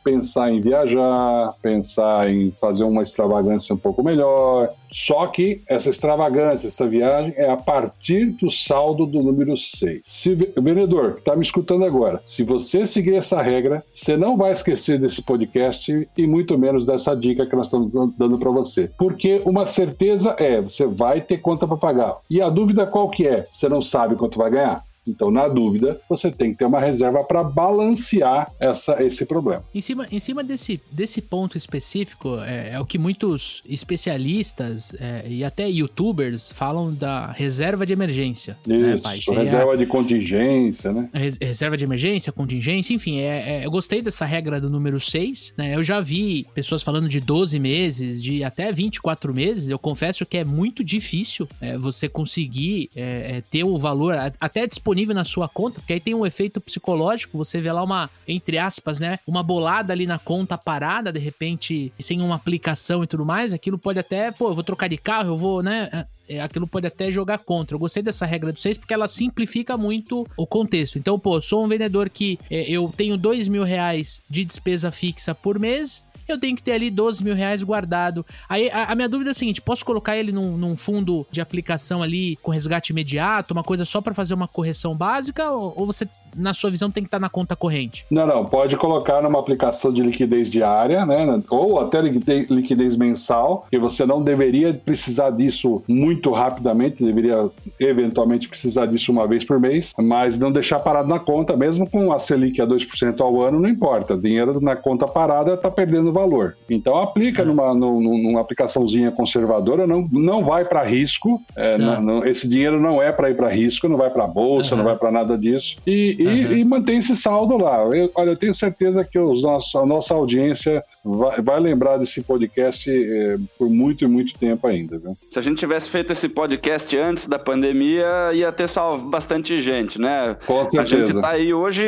pensar 0.03 0.51
em 0.51 0.61
viajar, 0.61 1.49
pensar 1.61 2.29
em 2.29 2.51
fazer 2.59 2.83
uma 2.83 3.03
extravagância 3.03 3.73
um 3.73 3.77
pouco 3.77 4.03
melhor. 4.03 4.69
Só 4.91 5.27
que 5.27 5.61
essa 5.67 5.89
extravagância, 5.89 6.67
essa 6.67 6.87
viagem 6.87 7.33
é 7.35 7.49
a 7.49 7.57
partir 7.57 8.27
do 8.27 8.49
saldo 8.49 9.05
do 9.05 9.21
número 9.21 9.57
6. 9.57 10.01
Se, 10.01 10.33
vendedor, 10.33 11.15
está 11.17 11.35
me 11.35 11.43
escutando 11.43 11.85
agora, 11.85 12.19
se 12.23 12.43
você 12.43 12.85
seguir 12.85 13.15
essa 13.15 13.41
regra, 13.41 13.83
você 13.91 14.15
não 14.15 14.37
vai 14.37 14.51
esquecer 14.51 14.99
desse 14.99 15.21
podcast 15.21 16.07
e 16.17 16.27
muito 16.27 16.57
menos 16.57 16.85
dessa 16.85 17.15
dica 17.15 17.45
que 17.45 17.55
nós 17.55 17.67
estamos 17.67 17.93
dando 18.17 18.37
para 18.37 18.51
você. 18.51 18.89
Porque 18.97 19.41
uma 19.45 19.65
certeza 19.65 20.35
é, 20.39 20.61
você 20.61 20.85
vai 20.85 21.21
ter 21.21 21.37
conta 21.37 21.67
para 21.67 21.77
pagar. 21.77 22.17
E 22.29 22.41
a 22.41 22.49
dúvida 22.49 22.85
qual 22.85 23.09
que 23.09 23.27
é? 23.27 23.43
Você 23.55 23.67
não 23.67 23.81
sabe 23.81 24.15
quanto 24.15 24.37
vai 24.37 24.49
ganhar? 24.49 24.83
Então, 25.07 25.31
na 25.31 25.47
dúvida, 25.47 25.99
você 26.09 26.31
tem 26.31 26.51
que 26.51 26.57
ter 26.57 26.65
uma 26.65 26.79
reserva 26.79 27.23
para 27.23 27.43
balancear 27.43 28.51
essa, 28.59 29.01
esse 29.03 29.25
problema. 29.25 29.63
Em 29.73 29.81
cima, 29.81 30.07
em 30.11 30.19
cima 30.19 30.43
desse, 30.43 30.81
desse 30.91 31.21
ponto 31.21 31.57
específico, 31.57 32.37
é, 32.39 32.71
é 32.73 32.79
o 32.79 32.85
que 32.85 32.97
muitos 32.97 33.61
especialistas 33.67 34.93
é, 34.99 35.23
e 35.27 35.43
até 35.43 35.69
youtubers 35.69 36.51
falam 36.51 36.93
da 36.93 37.27
reserva 37.31 37.85
de 37.85 37.93
emergência. 37.93 38.57
Né, 38.65 38.95
Isso, 38.95 39.03
né, 39.03 39.19
Seria 39.21 39.43
reserva 39.43 39.77
de 39.77 39.85
contingência, 39.85 40.91
né? 40.91 41.09
Reserva 41.13 41.77
de 41.77 41.83
emergência, 41.83 42.31
contingência, 42.31 42.93
enfim, 42.93 43.19
é, 43.19 43.61
é, 43.61 43.65
eu 43.65 43.71
gostei 43.71 44.01
dessa 44.01 44.25
regra 44.25 44.59
do 44.59 44.69
número 44.69 44.99
6, 44.99 45.53
né? 45.57 45.75
Eu 45.75 45.83
já 45.83 45.99
vi 46.01 46.45
pessoas 46.53 46.83
falando 46.83 47.07
de 47.07 47.19
12 47.19 47.59
meses, 47.59 48.21
de 48.21 48.43
até 48.43 48.71
24 48.71 49.33
meses. 49.33 49.67
Eu 49.67 49.79
confesso 49.79 50.25
que 50.25 50.37
é 50.37 50.43
muito 50.43 50.83
difícil 50.83 51.47
é, 51.61 51.77
você 51.77 52.07
conseguir 52.09 52.89
é, 52.95 53.37
é, 53.37 53.41
ter 53.41 53.63
o 53.63 53.77
valor 53.77 54.15
até 54.39 54.65
disponível 54.67 54.96
disponível 54.97 55.15
na 55.15 55.23
sua 55.23 55.47
conta, 55.47 55.79
porque 55.79 55.93
aí 55.93 55.99
tem 55.99 56.15
um 56.15 56.25
efeito 56.25 56.59
psicológico, 56.59 57.37
você 57.37 57.61
vê 57.61 57.71
lá 57.71 57.83
uma, 57.83 58.09
entre 58.27 58.57
aspas, 58.57 58.99
né, 58.99 59.19
uma 59.27 59.43
bolada 59.43 59.93
ali 59.93 60.07
na 60.07 60.17
conta 60.17 60.57
parada, 60.57 61.11
de 61.11 61.19
repente, 61.19 61.93
sem 61.99 62.21
uma 62.21 62.35
aplicação 62.35 63.03
e 63.03 63.07
tudo 63.07 63.23
mais, 63.23 63.53
aquilo 63.53 63.77
pode 63.77 63.99
até, 63.99 64.31
pô, 64.31 64.49
eu 64.49 64.55
vou 64.55 64.63
trocar 64.63 64.87
de 64.87 64.97
carro, 64.97 65.29
eu 65.29 65.37
vou, 65.37 65.61
né, 65.61 65.89
é, 66.27 66.37
é 66.37 66.41
aquilo 66.41 66.67
pode 66.67 66.87
até 66.87 67.11
jogar 67.11 67.39
contra. 67.39 67.75
Eu 67.75 67.79
gostei 67.79 68.01
dessa 68.01 68.25
regra 68.25 68.51
do 68.51 68.59
6 68.59 68.79
porque 68.79 68.93
ela 68.93 69.07
simplifica 69.07 69.77
muito 69.77 70.27
o 70.35 70.45
contexto. 70.45 70.97
Então, 70.97 71.17
pô, 71.19 71.39
sou 71.39 71.63
um 71.63 71.67
vendedor 71.67 72.09
que 72.09 72.39
é, 72.49 72.69
eu 72.69 72.91
tenho 72.95 73.17
dois 73.17 73.47
mil 73.47 73.63
reais 73.63 74.21
de 74.29 74.43
despesa 74.43 74.91
fixa 74.91 75.33
por 75.33 75.59
mês 75.59 76.05
eu 76.27 76.39
tenho 76.39 76.55
que 76.55 76.63
ter 76.63 76.73
ali 76.73 76.89
12 76.89 77.23
mil 77.23 77.35
reais 77.35 77.63
guardado. 77.63 78.25
Aí 78.47 78.69
a, 78.69 78.91
a 78.91 78.95
minha 78.95 79.09
dúvida 79.09 79.29
é 79.29 79.31
a 79.31 79.33
seguinte: 79.33 79.61
posso 79.61 79.85
colocar 79.85 80.17
ele 80.17 80.31
num, 80.31 80.57
num, 80.57 80.75
fundo 80.75 81.25
de 81.31 81.41
aplicação 81.41 82.03
ali 82.03 82.35
com 82.37 82.51
resgate 82.51 82.91
imediato, 82.91 83.53
uma 83.53 83.63
coisa 83.63 83.85
só 83.85 84.01
para 84.01 84.13
fazer 84.13 84.33
uma 84.33 84.47
correção 84.47 84.95
básica? 84.95 85.49
Ou, 85.51 85.73
ou, 85.75 85.85
você, 85.85 86.07
na 86.35 86.53
sua 86.53 86.69
visão, 86.69 86.91
tem 86.91 87.03
que 87.03 87.07
estar 87.07 87.17
tá 87.17 87.21
na 87.21 87.29
conta 87.29 87.55
corrente? 87.55 88.05
Não, 88.09 88.25
não. 88.25 88.45
Pode 88.45 88.75
colocar 88.77 89.21
numa 89.21 89.39
aplicação 89.39 89.91
de 89.91 90.01
liquidez 90.01 90.49
diária, 90.49 91.05
né? 91.05 91.41
Ou 91.49 91.79
até 91.79 92.01
liquidez 92.01 92.95
mensal, 92.95 93.65
que 93.69 93.79
você 93.79 94.05
não 94.05 94.21
deveria 94.21 94.73
precisar 94.73 95.31
disso 95.31 95.83
muito 95.87 96.31
rapidamente, 96.31 97.03
deveria 97.03 97.49
eventualmente 97.79 98.47
precisar 98.47 98.85
disso 98.85 99.11
uma 99.11 99.27
vez 99.27 99.43
por 99.43 99.59
mês, 99.59 99.93
mas 99.97 100.37
não 100.37 100.51
deixar 100.51 100.79
parado 100.79 101.07
na 101.07 101.19
conta, 101.19 101.55
mesmo 101.55 101.89
com 101.89 102.11
a 102.11 102.19
Selic 102.19 102.61
a 102.61 102.67
2% 102.67 103.21
ao 103.21 103.41
ano, 103.41 103.59
não 103.59 103.69
importa. 103.69 104.17
Dinheiro 104.17 104.59
na 104.61 104.75
conta 104.75 105.07
parada 105.07 105.53
está 105.53 105.69
perdendo 105.69 106.11
valor. 106.17 106.57
Então 106.69 106.97
aplica 106.97 107.45
numa, 107.45 107.73
numa 107.73 108.41
aplicaçãozinha 108.41 109.11
conservadora, 109.11 109.85
não, 109.85 110.07
não 110.11 110.43
vai 110.43 110.65
para 110.65 110.83
risco. 110.83 111.41
É, 111.55 111.77
não, 111.77 112.01
não, 112.01 112.25
esse 112.25 112.47
dinheiro 112.47 112.79
não 112.79 113.01
é 113.01 113.11
para 113.11 113.29
ir 113.29 113.35
para 113.35 113.49
risco, 113.49 113.87
não 113.87 113.97
vai 113.97 114.09
para 114.09 114.27
bolsa, 114.27 114.71
uhum. 114.71 114.77
não 114.77 114.85
vai 114.85 114.95
para 114.95 115.11
nada 115.11 115.37
disso. 115.37 115.75
E, 115.85 116.15
e, 116.19 116.59
e, 116.59 116.65
mantém 116.65 116.97
esse 116.97 117.15
saldo 117.15 117.57
lá. 117.57 117.83
Eu, 117.95 118.11
olha, 118.15 118.31
eu 118.31 118.35
tenho 118.35 118.53
certeza 118.53 119.03
que 119.03 119.17
os 119.19 119.41
nossos, 119.41 119.75
a 119.75 119.85
nossa 119.85 120.13
audiência 120.13 120.83
vai, 121.07 121.41
vai 121.41 121.59
lembrar 121.59 121.97
desse 121.97 122.21
podcast 122.21 122.89
é, 122.89 123.37
por 123.57 123.69
muito 123.69 124.03
e 124.03 124.07
muito 124.07 124.37
tempo 124.37 124.67
ainda, 124.67 124.97
viu? 124.97 125.17
Se 125.29 125.39
a 125.39 125.41
gente 125.41 125.57
tivesse 125.57 125.89
feito 125.89 126.11
esse 126.11 126.27
podcast 126.27 126.95
antes 126.97 127.27
da 127.27 127.39
pandemia, 127.39 128.33
ia 128.33 128.51
ter 128.51 128.67
salvo 128.67 129.09
bastante 129.09 129.61
gente, 129.61 129.99
né? 129.99 130.35
Com 130.45 130.63
certeza. 130.69 130.81
A 130.81 130.85
gente 130.85 131.21
tá 131.21 131.29
aí 131.29 131.53
hoje, 131.53 131.85